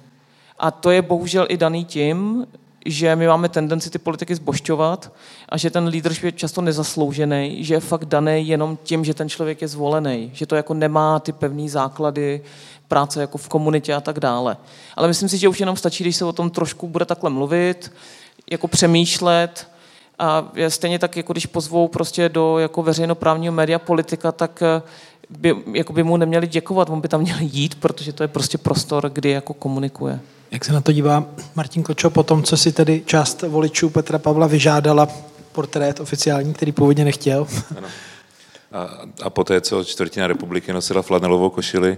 A 0.60 0.72
to 0.72 0.92
je 0.92 1.02
bohužel 1.02 1.46
i 1.50 1.58
daný 1.58 1.86
tím, 1.86 2.48
že 2.86 3.16
my 3.16 3.28
máme 3.28 3.50
tendenci 3.50 3.90
ty 3.90 4.00
politiky 4.00 4.36
zbošťovat 4.36 5.12
a 5.50 5.58
že 5.58 5.70
ten 5.70 5.88
leadership 5.88 6.24
je 6.24 6.32
často 6.32 6.62
nezasloužený, 6.62 7.64
že 7.64 7.74
je 7.74 7.80
fakt 7.80 8.06
daný 8.06 8.48
jenom 8.48 8.78
tím, 8.84 9.06
že 9.06 9.14
ten 9.14 9.30
člověk 9.30 9.62
je 9.62 9.68
zvolený, 9.68 10.32
že 10.34 10.46
to 10.46 10.56
jako 10.56 10.74
nemá 10.74 11.20
ty 11.20 11.32
pevné 11.32 11.70
základy 11.70 12.42
práce 12.88 13.22
jako 13.22 13.38
v 13.38 13.50
komunitě 13.50 13.94
a 13.94 14.02
tak 14.02 14.20
dále. 14.20 14.58
Ale 14.96 15.08
myslím 15.08 15.30
si, 15.30 15.38
že 15.38 15.48
už 15.48 15.60
jenom 15.60 15.76
stačí, 15.76 16.04
když 16.04 16.16
se 16.16 16.26
o 16.26 16.34
tom 16.34 16.50
trošku 16.50 16.88
bude 16.88 17.06
takhle 17.06 17.30
mluvit, 17.30 17.92
jako 18.52 18.68
přemýšlet, 18.68 19.68
a 20.20 20.52
stejně 20.68 21.00
tak, 21.00 21.18
jako 21.18 21.34
když 21.34 21.46
pozvou 21.46 21.88
prostě 21.88 22.30
do 22.30 22.60
jako 22.60 22.84
veřejnoprávního 22.84 23.54
média 23.54 23.80
politika, 23.80 24.32
tak 24.32 24.64
by, 25.30 25.56
jako 25.74 25.94
by 25.94 26.04
mu 26.04 26.18
neměli 26.18 26.48
děkovat, 26.48 26.90
on 26.90 27.02
by 27.02 27.08
tam 27.08 27.22
měl 27.22 27.38
jít, 27.40 27.76
protože 27.76 28.14
to 28.14 28.24
je 28.24 28.28
prostě 28.28 28.58
prostor, 28.58 29.10
kdy 29.10 29.30
jako 29.30 29.54
komunikuje. 29.54 30.20
Jak 30.52 30.66
se 30.66 30.74
na 30.74 30.82
to 30.82 30.92
dívá 30.92 31.26
Martin 31.56 31.84
Kočo 31.84 32.10
po 32.10 32.24
tom, 32.24 32.44
co 32.44 32.58
si 32.58 32.72
tedy 32.72 33.04
část 33.06 33.42
voličů 33.42 33.90
Petra 33.90 34.20
Pavla 34.20 34.48
vyžádala 34.48 35.08
portrét 35.52 36.00
oficiální, 36.00 36.54
který 36.54 36.72
původně 36.72 37.06
nechtěl? 37.06 37.48
Ano. 37.78 37.88
A, 38.72 38.90
a 39.22 39.30
poté, 39.30 39.62
co 39.62 39.84
čtvrtina 39.84 40.28
republiky 40.28 40.74
nosila 40.74 41.02
flanelovou 41.02 41.50
košili, 41.50 41.98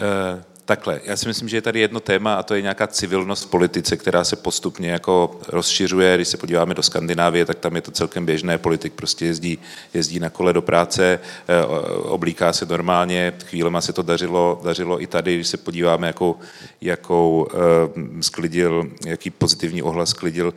eh, 0.00 0.44
Takhle, 0.70 1.00
já 1.04 1.16
si 1.16 1.28
myslím, 1.28 1.48
že 1.48 1.56
je 1.56 1.62
tady 1.62 1.80
jedno 1.80 2.00
téma 2.00 2.34
a 2.34 2.42
to 2.42 2.54
je 2.54 2.62
nějaká 2.62 2.86
civilnost 2.86 3.46
v 3.46 3.50
politice, 3.50 3.96
která 3.96 4.24
se 4.24 4.36
postupně 4.36 4.90
jako 4.90 5.40
rozšiřuje. 5.48 6.16
Když 6.16 6.28
se 6.28 6.36
podíváme 6.36 6.74
do 6.74 6.82
Skandinávie, 6.82 7.44
tak 7.46 7.58
tam 7.58 7.76
je 7.76 7.82
to 7.82 7.90
celkem 7.90 8.26
běžné. 8.26 8.58
Politik 8.58 8.92
prostě 8.92 9.26
jezdí, 9.26 9.58
jezdí 9.94 10.18
na 10.18 10.30
kole 10.30 10.52
do 10.52 10.62
práce, 10.62 11.20
eh, 11.48 11.64
oblíká 12.02 12.52
se 12.52 12.66
normálně, 12.66 13.32
chvílema 13.44 13.80
se 13.80 13.92
to 13.92 14.02
dařilo, 14.02 14.60
dařilo 14.64 15.02
i 15.02 15.06
tady, 15.06 15.34
když 15.34 15.48
se 15.48 15.56
podíváme, 15.56 16.06
jakou, 16.06 16.36
jakou 16.80 17.48
uh, 17.54 18.20
sklidil, 18.20 18.90
jaký 19.06 19.30
pozitivní 19.30 19.82
ohlas 19.82 20.10
sklidil 20.10 20.54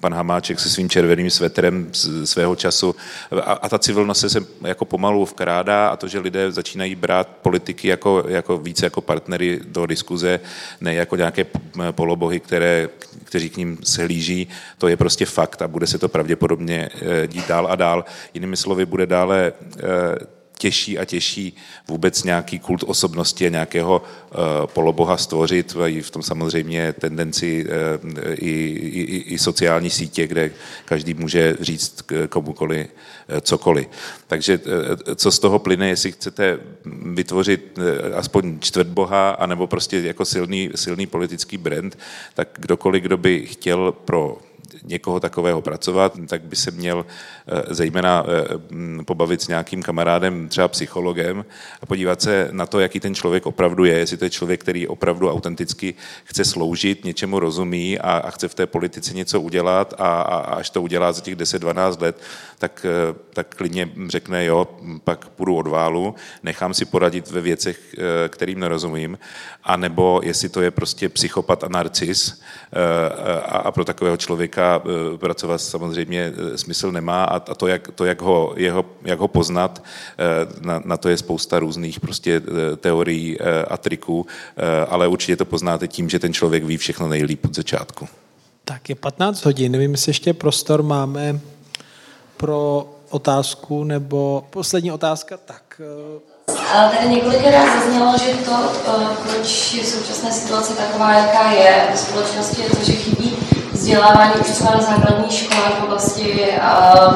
pan 0.00 0.14
Hamáček 0.14 0.60
se 0.60 0.70
svým 0.70 0.88
červeným 0.88 1.30
svetrem 1.30 1.90
svého 2.24 2.56
času. 2.56 2.96
A, 3.44 3.52
a 3.52 3.68
ta 3.68 3.78
civilnost 3.78 4.20
se 4.20 4.30
sem 4.30 4.46
jako 4.62 4.84
pomalu 4.84 5.24
vkrádá 5.24 5.88
a 5.88 5.96
to, 5.96 6.08
že 6.08 6.18
lidé 6.18 6.52
začínají 6.52 6.94
brát 6.94 7.28
politiky 7.28 7.88
jako, 7.88 8.24
jako 8.28 8.58
více 8.58 8.86
jako 8.86 9.00
partnery 9.00 9.53
do 9.64 9.86
diskuze, 9.86 10.40
ne 10.80 10.94
jako 10.94 11.16
nějaké 11.16 11.46
polobohy, 11.90 12.40
které, 12.40 12.88
kteří 13.24 13.50
k 13.50 13.56
ním 13.56 13.78
sehlíží. 13.84 14.48
To 14.78 14.88
je 14.88 14.96
prostě 14.96 15.26
fakt 15.26 15.62
a 15.62 15.68
bude 15.68 15.86
se 15.86 15.98
to 15.98 16.08
pravděpodobně 16.08 16.88
eh, 16.94 17.26
dít 17.26 17.48
dál 17.48 17.66
a 17.70 17.76
dál. 17.76 18.04
Jinými 18.34 18.56
slovy, 18.56 18.86
bude 18.86 19.06
dále 19.06 19.52
eh, 19.78 20.34
těžší 20.64 20.98
a 20.98 21.04
těžší 21.04 21.56
vůbec 21.88 22.24
nějaký 22.24 22.58
kult 22.58 22.84
osobnosti 22.86 23.46
a 23.46 23.48
nějakého 23.52 24.00
uh, 24.00 24.66
poloboha 24.66 25.16
stvořit. 25.16 25.76
I 25.86 26.00
v 26.00 26.10
tom 26.10 26.22
samozřejmě 26.22 26.92
tendenci 26.92 27.66
uh, 27.66 28.32
i, 28.32 28.54
i, 29.02 29.34
i 29.34 29.38
sociální 29.38 29.90
sítě, 29.90 30.26
kde 30.26 30.50
každý 30.84 31.14
může 31.14 31.56
říct 31.60 32.08
komukoli 32.28 32.88
uh, 32.88 33.40
cokoliv. 33.40 33.86
Takže 34.26 34.60
co 35.14 35.30
z 35.30 35.38
toho 35.38 35.58
plyne, 35.58 35.88
jestli 35.88 36.12
chcete 36.12 36.58
vytvořit 37.12 37.78
aspoň 38.16 38.58
čtvrtboha, 38.60 39.30
anebo 39.30 39.66
prostě 39.66 40.00
jako 40.00 40.24
silný, 40.24 40.70
silný 40.74 41.06
politický 41.06 41.56
brand, 41.56 41.98
tak 42.34 42.48
kdokoliv, 42.58 43.02
kdo 43.02 43.16
by 43.16 43.46
chtěl 43.46 43.92
pro 43.92 44.38
někoho 44.82 45.20
takového 45.20 45.62
pracovat, 45.62 46.18
tak 46.28 46.42
by 46.42 46.56
se 46.56 46.70
měl 46.70 47.06
eh, 47.06 47.74
zejména 47.74 48.24
eh, 48.26 49.04
pobavit 49.04 49.42
s 49.42 49.48
nějakým 49.48 49.82
kamarádem, 49.82 50.48
třeba 50.48 50.68
psychologem 50.68 51.44
a 51.82 51.86
podívat 51.86 52.22
se 52.22 52.48
na 52.52 52.66
to, 52.66 52.80
jaký 52.80 53.00
ten 53.00 53.14
člověk 53.14 53.46
opravdu 53.46 53.84
je, 53.84 53.98
jestli 53.98 54.16
to 54.16 54.24
je 54.24 54.30
člověk, 54.30 54.60
který 54.60 54.88
opravdu 54.88 55.30
autenticky 55.30 55.94
chce 56.24 56.44
sloužit, 56.44 57.04
něčemu 57.04 57.38
rozumí 57.38 57.98
a, 57.98 58.12
a 58.12 58.30
chce 58.30 58.48
v 58.48 58.54
té 58.54 58.66
politice 58.66 59.14
něco 59.14 59.40
udělat 59.40 59.94
a, 59.98 60.22
a 60.22 60.36
až 60.38 60.70
to 60.70 60.82
udělá 60.82 61.12
za 61.12 61.20
těch 61.20 61.36
10-12 61.36 62.02
let, 62.02 62.20
tak, 62.58 62.86
eh, 62.88 63.14
tak 63.32 63.54
klidně 63.54 63.88
řekne, 64.08 64.44
jo, 64.44 64.68
pak 65.04 65.28
půjdu 65.28 65.56
od 65.56 65.66
válu, 65.66 66.14
nechám 66.42 66.74
si 66.74 66.84
poradit 66.84 67.30
ve 67.30 67.40
věcech, 67.40 67.96
kterým 68.28 68.60
nerozumím, 68.60 69.18
anebo 69.64 70.20
jestli 70.24 70.48
to 70.48 70.60
je 70.60 70.70
prostě 70.70 71.08
psychopat 71.08 71.64
a 71.64 71.68
narcis 71.68 72.42
a, 73.46 73.56
a 73.56 73.72
pro 73.72 73.84
takového 73.84 74.16
člověka 74.16 74.63
Eh, 74.64 75.18
pracovat 75.18 75.60
samozřejmě 75.60 76.32
eh, 76.36 76.58
smysl 76.58 76.92
nemá 76.92 77.24
a 77.24 77.54
to, 77.54 77.66
jak, 77.66 77.88
to, 77.94 78.04
jak, 78.04 78.22
ho, 78.22 78.52
jeho, 78.56 78.84
jak 79.02 79.18
ho 79.18 79.28
poznat, 79.28 79.82
eh, 80.18 80.66
na, 80.66 80.82
na 80.84 80.96
to 80.96 81.08
je 81.08 81.16
spousta 81.16 81.58
různých 81.58 82.00
prostě 82.00 82.42
teorií 82.76 83.38
a 83.68 83.76
triků, 83.76 84.26
ale 84.88 85.08
určitě 85.08 85.36
to 85.36 85.44
poznáte 85.44 85.88
tím, 85.88 86.08
že 86.10 86.18
ten 86.18 86.32
člověk 86.32 86.64
ví 86.64 86.76
všechno 86.76 87.08
nejlíp 87.08 87.44
od 87.44 87.54
začátku. 87.54 88.08
Tak 88.64 88.88
je 88.88 88.94
15 88.94 89.44
hodin, 89.44 89.72
nevím, 89.72 89.92
jestli 89.92 90.10
ještě 90.10 90.34
prostor 90.34 90.82
máme 90.82 91.40
pro 92.36 92.86
otázku, 93.10 93.84
nebo 93.84 94.44
poslední 94.50 94.92
otázka, 94.92 95.36
tak... 95.36 95.80
Ale 96.72 96.90
tady 96.90 97.08
několikrát 97.08 97.80
zaznělo, 97.80 98.18
že 98.18 98.44
to, 98.44 98.72
proč 99.22 99.74
je 99.74 99.82
v 99.82 99.86
současné 99.86 100.32
situace 100.32 100.74
taková, 100.74 101.12
jaká 101.12 101.52
je 101.52 101.88
v 101.94 101.98
společnosti, 101.98 102.62
je 102.62 102.70
to, 102.70 102.84
že 102.84 102.92
chybí 102.92 103.36
vzdělávání 103.74 104.32
už 104.40 104.46
třeba 104.46 104.70
na 104.70 104.80
základní 104.80 105.36
škole 105.36 105.68
v 105.80 105.84
oblasti 105.84 106.48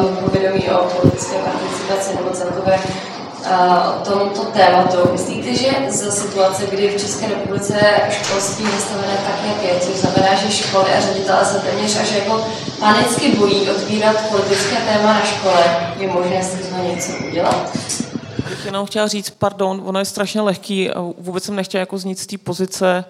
um, 0.00 0.16
povědomí 0.16 0.70
o 0.70 0.84
politické 0.84 1.36
participaci 1.38 2.16
nebo 2.16 2.30
celkové 2.30 2.78
uh, 2.78 3.50
o 3.88 4.04
tomto 4.04 4.44
tématu. 4.44 4.96
Myslíte, 5.12 5.54
že 5.54 5.70
za 5.88 6.11
situace, 6.11 6.66
kdy 6.70 6.88
v 6.88 7.00
České 7.00 7.26
republice 7.26 7.78
školství 8.11 8.64
nastavené 8.64 9.16
tak, 9.26 9.34
jak 9.46 9.62
je, 9.62 9.80
což 9.80 9.94
znamená, 9.94 10.34
že 10.34 10.50
školy 10.52 10.92
a 10.92 11.00
ředitelé 11.00 11.44
se 11.44 11.59
téměř 11.59 12.00
až 12.00 12.12
jako 12.12 12.44
panicky 12.80 13.36
bojí 13.36 13.70
otvírat 13.70 14.28
politické 14.30 14.76
téma 14.76 15.12
na 15.12 15.22
škole, 15.22 15.64
je 15.98 16.09
možné 16.09 16.42
s 16.42 16.50
tím 16.50 16.94
něco 16.94 17.12
udělat? 17.28 17.70
Bych 18.48 18.64
jenom 18.64 18.86
chtěla 18.86 19.09
říct, 19.09 19.30
pardon, 19.30 19.82
ono 19.84 19.98
je 19.98 20.04
strašně 20.04 20.40
lehký, 20.40 20.90
vůbec 21.18 21.44
jsem 21.44 21.56
nechtěla 21.56 21.80
jako 21.80 21.98
znít 21.98 22.18
z 22.18 22.26
té 22.26 22.38
pozice 22.38 23.04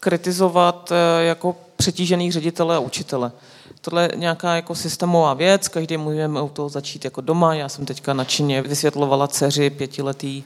kritizovat 0.00 0.92
eh, 0.92 1.24
jako 1.24 1.56
přetížených 1.82 2.32
ředitele 2.32 2.76
a 2.76 2.78
učitele. 2.78 3.32
Tohle 3.80 4.02
je 4.02 4.10
nějaká 4.16 4.56
jako 4.56 4.74
systémová 4.74 5.34
věc, 5.34 5.68
každý 5.68 5.96
můžeme 5.96 6.42
u 6.42 6.48
toho 6.48 6.68
začít 6.68 7.04
jako 7.04 7.20
doma. 7.20 7.54
Já 7.54 7.68
jsem 7.68 7.86
teďka 7.86 8.14
nadšeně 8.14 8.62
vysvětlovala 8.62 9.28
dceři 9.28 9.70
pětiletý 9.70 10.42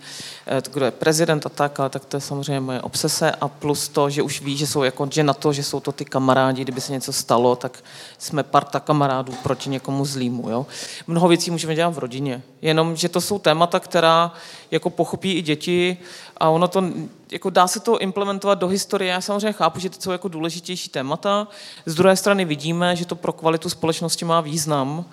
kdo 0.72 0.84
je 0.84 0.90
prezident 0.90 1.46
a 1.46 1.48
tak, 1.48 1.80
ale 1.80 1.90
tak 1.90 2.04
to 2.04 2.16
je 2.16 2.20
samozřejmě 2.20 2.60
moje 2.60 2.80
obsese 2.80 3.30
a 3.30 3.48
plus 3.48 3.88
to, 3.88 4.10
že 4.10 4.22
už 4.22 4.40
ví, 4.40 4.56
že 4.56 4.66
jsou 4.66 4.82
jako, 4.82 5.08
že 5.10 5.22
na 5.22 5.34
to, 5.34 5.52
že 5.52 5.62
jsou 5.62 5.80
to 5.80 5.92
ty 5.92 6.04
kamarádi, 6.04 6.62
kdyby 6.62 6.80
se 6.80 6.92
něco 6.92 7.12
stalo, 7.12 7.56
tak 7.56 7.84
jsme 8.18 8.42
parta 8.42 8.80
kamarádů 8.80 9.32
proti 9.42 9.70
někomu 9.70 10.04
zlýmu. 10.04 10.50
Jo? 10.50 10.66
Mnoho 11.06 11.28
věcí 11.28 11.50
můžeme 11.50 11.74
dělat 11.74 11.94
v 11.94 11.98
rodině, 11.98 12.42
jenom, 12.62 12.96
že 12.96 13.08
to 13.08 13.20
jsou 13.20 13.38
témata, 13.38 13.80
která 13.80 14.32
jako 14.70 14.90
pochopí 14.90 15.32
i 15.32 15.42
děti 15.42 15.96
a 16.36 16.48
ono 16.48 16.68
to, 16.68 16.84
jako 17.30 17.50
dá 17.50 17.66
se 17.66 17.80
to 17.80 17.98
implementovat 17.98 18.58
do 18.58 18.68
historie. 18.68 19.12
Já 19.12 19.20
samozřejmě 19.20 19.52
chápu, 19.52 19.80
že 19.80 19.90
to 19.90 20.00
jsou 20.00 20.10
jako 20.10 20.28
důležitější 20.28 20.88
témata. 20.88 21.48
Z 21.86 21.94
druhé 21.94 22.16
strany 22.16 22.44
vidíme, 22.44 22.96
že 22.96 23.06
to 23.06 23.14
pro 23.14 23.32
kvalitu 23.32 23.68
společnosti 23.68 24.24
má 24.24 24.40
význam 24.40 25.04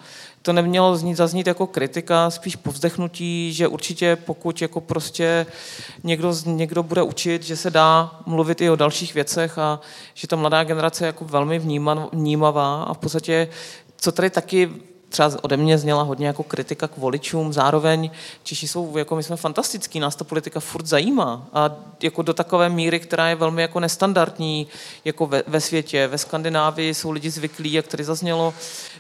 to 0.43 0.53
nemělo 0.53 0.95
znít, 0.97 1.15
zaznít 1.15 1.47
jako 1.47 1.67
kritika, 1.67 2.29
spíš 2.29 2.55
povzdechnutí, 2.55 3.53
že 3.53 3.67
určitě 3.67 4.15
pokud 4.15 4.61
jako 4.61 4.81
prostě 4.81 5.45
někdo, 6.03 6.35
někdo 6.45 6.83
bude 6.83 7.01
učit, 7.01 7.43
že 7.43 7.57
se 7.57 7.69
dá 7.69 8.19
mluvit 8.25 8.61
i 8.61 8.69
o 8.69 8.75
dalších 8.75 9.13
věcech 9.13 9.57
a 9.57 9.79
že 10.13 10.27
ta 10.27 10.35
mladá 10.35 10.63
generace 10.63 11.03
je 11.03 11.07
jako 11.07 11.25
velmi 11.25 11.61
vnímavá 12.13 12.83
a 12.83 12.93
v 12.93 12.97
podstatě, 12.97 13.47
co 13.97 14.11
tady 14.11 14.29
taky 14.29 14.69
třeba 15.13 15.31
ode 15.41 15.57
mě 15.57 15.77
zněla 15.77 16.03
hodně 16.03 16.27
jako 16.27 16.43
kritika 16.43 16.87
k 16.87 16.97
voličům, 16.97 17.53
zároveň 17.53 18.09
Češi 18.43 18.67
jsou, 18.67 18.97
jako 18.97 19.15
my 19.15 19.23
jsme 19.23 19.35
fantastický, 19.35 19.99
nás 19.99 20.15
ta 20.15 20.23
politika 20.23 20.59
furt 20.59 20.85
zajímá 20.85 21.47
a 21.53 21.71
jako 22.01 22.21
do 22.21 22.33
takové 22.33 22.69
míry, 22.69 22.99
která 22.99 23.29
je 23.29 23.35
velmi 23.35 23.61
jako 23.61 23.79
nestandardní 23.79 24.67
jako 25.05 25.25
ve, 25.25 25.43
ve 25.47 25.61
světě. 25.61 26.07
Ve 26.07 26.17
Skandinávii 26.17 26.93
jsou 26.93 27.11
lidi 27.11 27.29
zvyklí, 27.29 27.73
jak 27.73 27.87
tady 27.87 28.03
zaznělo, 28.03 28.53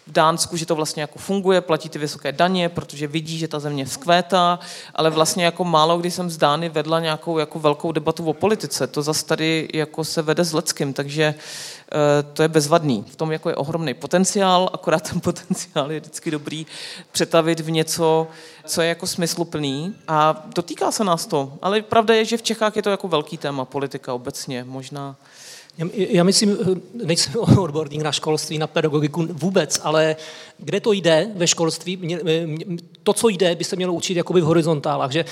v 0.07 0.11
Dánsku, 0.11 0.57
že 0.57 0.65
to 0.65 0.75
vlastně 0.75 1.01
jako 1.01 1.19
funguje, 1.19 1.61
platí 1.61 1.89
ty 1.89 1.99
vysoké 1.99 2.31
daně, 2.31 2.69
protože 2.69 3.07
vidí, 3.07 3.37
že 3.37 3.47
ta 3.47 3.59
země 3.59 3.85
vzkvétá, 3.85 4.59
ale 4.95 5.09
vlastně 5.09 5.45
jako 5.45 5.63
málo 5.63 5.97
kdy 5.97 6.11
jsem 6.11 6.29
z 6.29 6.37
Dány 6.37 6.69
vedla 6.69 6.99
nějakou 6.99 7.37
jako 7.37 7.59
velkou 7.59 7.91
debatu 7.91 8.25
o 8.25 8.33
politice. 8.33 8.87
To 8.87 9.01
zase 9.01 9.25
tady 9.25 9.69
jako 9.73 10.03
se 10.03 10.21
vede 10.21 10.43
s 10.43 10.53
Leckem, 10.53 10.93
takže 10.93 11.35
Eh, 11.93 12.23
to 12.23 12.41
je 12.41 12.47
bezvadný. 12.47 13.05
V 13.09 13.15
tom 13.15 13.31
jako 13.31 13.49
je 13.49 13.55
ohromný 13.55 13.93
potenciál, 13.93 14.69
akorát 14.73 15.09
ten 15.09 15.19
potenciál 15.21 15.91
je 15.91 15.99
vždycky 15.99 16.31
dobrý 16.31 16.65
přetavit 17.11 17.59
v 17.59 17.71
něco, 17.71 18.27
co 18.65 18.81
je 18.81 18.87
jako 18.87 19.07
smysluplný 19.07 19.95
a 20.07 20.43
dotýká 20.55 20.91
se 20.91 21.03
nás 21.03 21.25
to. 21.25 21.53
Ale 21.61 21.81
pravda 21.81 22.15
je, 22.15 22.25
že 22.25 22.37
v 22.37 22.41
Čechách 22.41 22.75
je 22.75 22.81
to 22.81 22.89
jako 22.89 23.07
velký 23.07 23.37
téma 23.37 23.65
politika 23.65 24.13
obecně, 24.13 24.63
možná 24.63 25.15
já 25.95 26.23
myslím, 26.23 26.57
eh, 26.61 27.05
nejsem 27.05 27.33
odborník 27.57 28.01
na 28.01 28.11
školství, 28.11 28.57
na 28.57 28.67
pedagogiku 28.67 29.27
vůbec, 29.31 29.81
ale 29.83 30.15
kde 30.57 30.79
to 30.79 30.91
jde 30.91 31.27
ve 31.35 31.47
školství, 31.47 32.17
to, 33.03 33.13
co 33.13 33.29
jde, 33.29 33.55
by 33.55 33.63
se 33.63 33.75
mělo 33.75 33.93
učit 33.93 34.17
jakoby 34.17 34.41
v 34.41 34.43
horizontálách, 34.43 35.11
že 35.11 35.25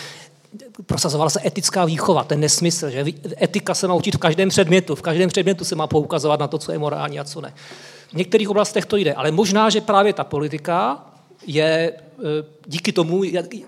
prosazovala 0.85 1.29
se 1.29 1.41
etická 1.45 1.85
výchova, 1.85 2.23
ten 2.23 2.39
nesmysl, 2.39 2.89
že 2.89 3.05
etika 3.41 3.73
se 3.73 3.87
má 3.87 3.93
učit 3.93 4.15
v 4.15 4.19
každém 4.19 4.49
předmětu, 4.49 4.95
v 4.95 5.01
každém 5.01 5.29
předmětu 5.29 5.65
se 5.65 5.75
má 5.75 5.87
poukazovat 5.87 6.39
na 6.39 6.47
to, 6.47 6.57
co 6.57 6.71
je 6.71 6.79
morální 6.79 7.19
a 7.19 7.23
co 7.23 7.41
ne. 7.41 7.53
V 8.09 8.13
některých 8.13 8.49
oblastech 8.49 8.85
to 8.85 8.97
jde, 8.97 9.13
ale 9.13 9.31
možná, 9.31 9.69
že 9.69 9.81
právě 9.81 10.13
ta 10.13 10.23
politika 10.23 11.05
je 11.47 11.93
díky 12.67 12.91
tomu, 12.91 13.23
jaký, 13.23 13.65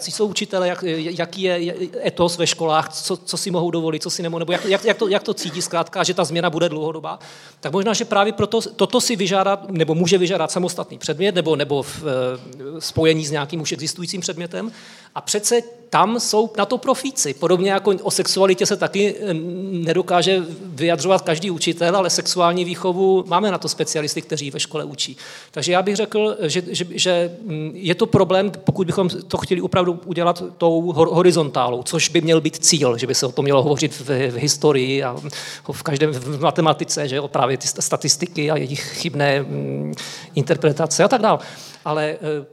jsou 0.00 0.26
učitele, 0.26 0.68
jak, 0.68 0.84
jaký 0.86 1.42
je 1.42 1.74
etos 2.04 2.38
ve 2.38 2.46
školách, 2.46 2.88
co, 2.88 3.16
co 3.16 3.36
si 3.36 3.50
mohou 3.50 3.70
dovolit, 3.70 4.02
co 4.02 4.10
si 4.10 4.22
nemohou, 4.22 4.38
nebo 4.38 4.52
jak, 4.52 4.64
jak, 4.64 4.84
jak, 4.84 4.96
to, 4.96 5.08
jak 5.08 5.22
to 5.22 5.34
cítí 5.34 5.62
zkrátka, 5.62 6.04
že 6.04 6.14
ta 6.14 6.24
změna 6.24 6.50
bude 6.50 6.68
dlouhodobá, 6.68 7.18
tak 7.60 7.72
možná, 7.72 7.94
že 7.94 8.04
právě 8.04 8.32
proto 8.32 8.60
toto 8.60 9.00
si 9.00 9.16
vyžádá, 9.16 9.62
nebo 9.70 9.94
může 9.94 10.18
vyžádat 10.18 10.50
samostatný 10.50 10.98
předmět, 10.98 11.34
nebo, 11.34 11.56
nebo 11.56 11.82
v 11.82 12.02
e, 12.02 12.80
spojení 12.80 13.26
s 13.26 13.30
nějakým 13.30 13.60
už 13.60 13.72
existujícím 13.72 14.20
předmětem. 14.20 14.72
A 15.14 15.20
přece 15.20 15.62
tam 15.90 16.20
jsou 16.20 16.50
na 16.58 16.64
to 16.64 16.78
profíci. 16.78 17.34
Podobně 17.34 17.70
jako 17.70 17.90
o 17.90 18.10
sexualitě 18.10 18.66
se 18.66 18.76
taky 18.76 19.14
eh, 19.14 19.34
nedokáže 19.70 20.44
vyjadřovat 20.64 21.22
každý 21.22 21.50
učitel, 21.50 21.96
ale 21.96 22.10
sexuální 22.10 22.64
výchovu 22.64 23.24
máme 23.26 23.50
na 23.50 23.58
to 23.58 23.68
specialisty, 23.68 24.22
kteří 24.22 24.50
ve 24.50 24.60
škole 24.60 24.84
učí. 24.84 25.16
Takže 25.50 25.72
já 25.72 25.82
bych 25.82 25.96
řekl, 25.96 26.36
že, 26.42 26.62
že, 26.68 26.86
že 26.90 27.36
mm, 27.42 27.67
je 27.74 27.94
to 27.94 28.06
problém, 28.06 28.50
pokud 28.64 28.86
bychom 28.86 29.08
to 29.08 29.38
chtěli 29.38 29.60
opravdu 29.60 30.00
udělat 30.04 30.42
tou 30.56 30.92
horizontálou, 30.92 31.82
což 31.82 32.08
by 32.08 32.20
měl 32.20 32.40
být 32.40 32.64
cíl, 32.64 32.98
že 32.98 33.06
by 33.06 33.14
se 33.14 33.26
o 33.26 33.32
tom 33.32 33.44
mělo 33.44 33.62
hovořit 33.62 34.00
v, 34.00 34.30
v 34.30 34.36
historii 34.36 35.02
a 35.04 35.16
v 35.72 35.82
každém 35.82 36.12
v 36.12 36.40
matematice, 36.40 37.08
že 37.08 37.16
jo, 37.16 37.28
právě 37.28 37.56
ty 37.56 37.68
statistiky 37.68 38.50
a 38.50 38.56
jejich 38.56 38.80
chybné 38.80 39.42
mm, 39.42 39.92
interpretace 40.34 41.04
a 41.04 41.08
tak 41.08 41.22
dále. 41.22 41.38
Ale 41.84 42.16
eh, 42.20 42.46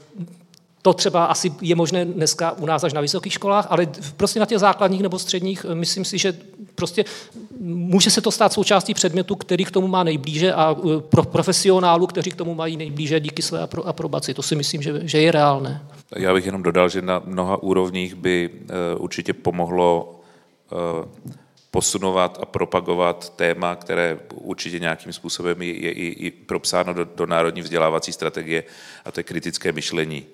to 0.86 0.93
třeba 0.93 1.25
asi 1.25 1.51
je 1.61 1.75
možné 1.75 2.05
dneska 2.05 2.51
u 2.51 2.65
nás 2.65 2.83
až 2.83 2.93
na 2.93 3.01
vysokých 3.01 3.33
školách, 3.33 3.67
ale 3.69 3.88
prostě 4.17 4.39
na 4.39 4.45
těch 4.45 4.59
základních 4.59 5.01
nebo 5.01 5.19
středních 5.19 5.65
eh, 5.69 5.75
myslím 5.75 6.05
si, 6.05 6.17
že 6.17 6.33
prostě 6.75 7.05
může 7.59 8.11
se 8.11 8.21
to 8.21 8.31
stát 8.31 8.53
součástí 8.53 8.93
předmětu, 8.93 9.36
který 9.36 9.65
k 9.65 9.71
tomu 9.71 9.88
má 9.88 10.03
nejblíže 10.03 10.53
a 10.53 10.75
eh, 10.77 11.01
pro 11.01 11.23
profesionálů, 11.23 12.07
kteří 12.07 12.31
k 12.31 12.36
tomu 12.36 12.55
mají 12.55 12.77
nejblíže 12.77 13.19
díky 13.19 13.41
své 13.41 13.67
aprobaci. 13.86 14.33
To 14.33 14.41
si 14.41 14.55
myslím, 14.55 14.81
že, 14.81 15.01
že 15.03 15.21
je 15.21 15.31
reálné. 15.31 15.81
Já 16.15 16.33
bych 16.33 16.45
jenom 16.45 16.63
dodal, 16.63 16.89
že 16.89 17.01
na 17.01 17.21
mnoha 17.25 17.63
úrovních 17.63 18.15
by 18.15 18.49
uh, 18.49 19.03
určitě 19.03 19.33
pomohlo 19.33 20.19
posunovat 21.71 22.38
a 22.41 22.45
propagovat 22.45 23.29
téma, 23.36 23.75
které 23.75 24.19
určitě 24.33 24.79
nějakým 24.79 25.13
způsobem 25.13 25.61
je, 25.61 25.91
i, 25.91 26.31
propsáno 26.31 26.93
do, 26.93 27.05
do 27.15 27.25
národní 27.25 27.61
vzdělávací 27.61 28.13
strategie, 28.13 28.63
a 29.05 29.11
to 29.11 29.19
je 29.19 29.23
kritické 29.23 29.71
myšlení 29.71 30.25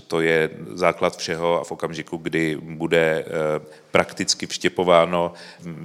to 0.00 0.20
je 0.20 0.50
základ 0.74 1.16
všeho 1.16 1.60
a 1.60 1.64
v 1.64 1.72
okamžiku, 1.72 2.16
kdy 2.16 2.56
bude 2.56 3.24
eh, 3.26 3.60
prakticky 3.90 4.46
vštěpováno 4.46 5.32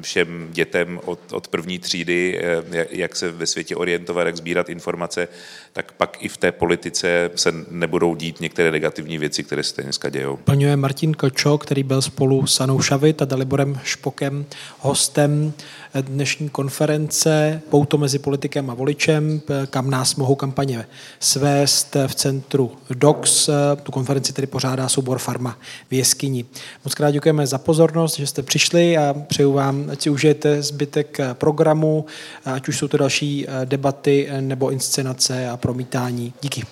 všem 0.01 0.47
dětem 0.51 0.99
od, 1.06 1.20
od 1.32 1.47
první 1.47 1.80
třídy, 1.80 2.39
eh, 2.72 2.88
jak 2.89 3.16
se 3.16 3.32
ve 3.32 3.45
světě 3.45 3.76
orientovat, 3.76 4.26
jak 4.26 4.38
sbírat 4.38 4.70
informace, 4.70 5.28
tak 5.74 5.91
pak 5.91 6.18
i 6.24 6.28
v 6.28 6.38
té 6.38 6.51
politice 6.51 7.32
se 7.36 7.53
nebudou 7.72 8.16
dít 8.16 8.39
některé 8.39 8.72
negativní 8.72 9.18
věci, 9.18 9.43
které 9.43 9.64
se 9.64 9.82
dneska 9.82 10.10
dějou. 10.10 10.38
Plňuje 10.38 10.76
Martin 10.76 11.14
Kočo, 11.14 11.58
který 11.58 11.84
byl 11.84 12.01
spolu 12.01 12.47
s 12.47 12.62
Anou 12.62 12.82
Šavit 12.82 13.22
a 13.22 13.26
Daliborem 13.26 13.80
Špokem 13.84 14.45
hostem 14.80 15.53
dnešní 16.01 16.49
konference 16.49 17.62
Pouto 17.70 17.97
mezi 17.97 18.20
politikem 18.20 18.70
a 18.70 18.74
voličem, 18.74 19.41
kam 19.70 19.89
nás 19.89 20.16
mohou 20.16 20.36
kampaně 20.36 20.86
svést 21.20 21.95
v 22.08 22.16
centru 22.16 22.72
DOX. 22.89 23.49
Tu 23.84 23.91
konferenci 23.91 24.34
tedy 24.34 24.47
pořádá 24.47 24.89
soubor 24.89 25.20
Farma 25.20 25.58
v 25.89 25.93
Jeskyni. 25.93 26.45
Moc 26.86 26.93
krát 26.93 27.12
děkujeme 27.12 27.47
za 27.47 27.58
pozornost, 27.96 28.18
že 28.18 28.28
jste 28.28 28.43
přišli 28.43 28.98
a 28.98 29.16
přeju 29.28 29.52
vám, 29.54 29.89
ať 29.91 30.02
si 30.02 30.10
užijete 30.10 30.62
zbytek 30.62 31.18
programu, 31.34 32.06
ať 32.46 32.68
už 32.68 32.78
jsou 32.78 32.88
to 32.88 32.98
další 32.98 33.48
debaty 33.66 34.30
nebo 34.39 34.70
inscenace 34.70 35.50
a 35.50 35.58
promítání. 35.58 36.34
Díky. 36.41 36.64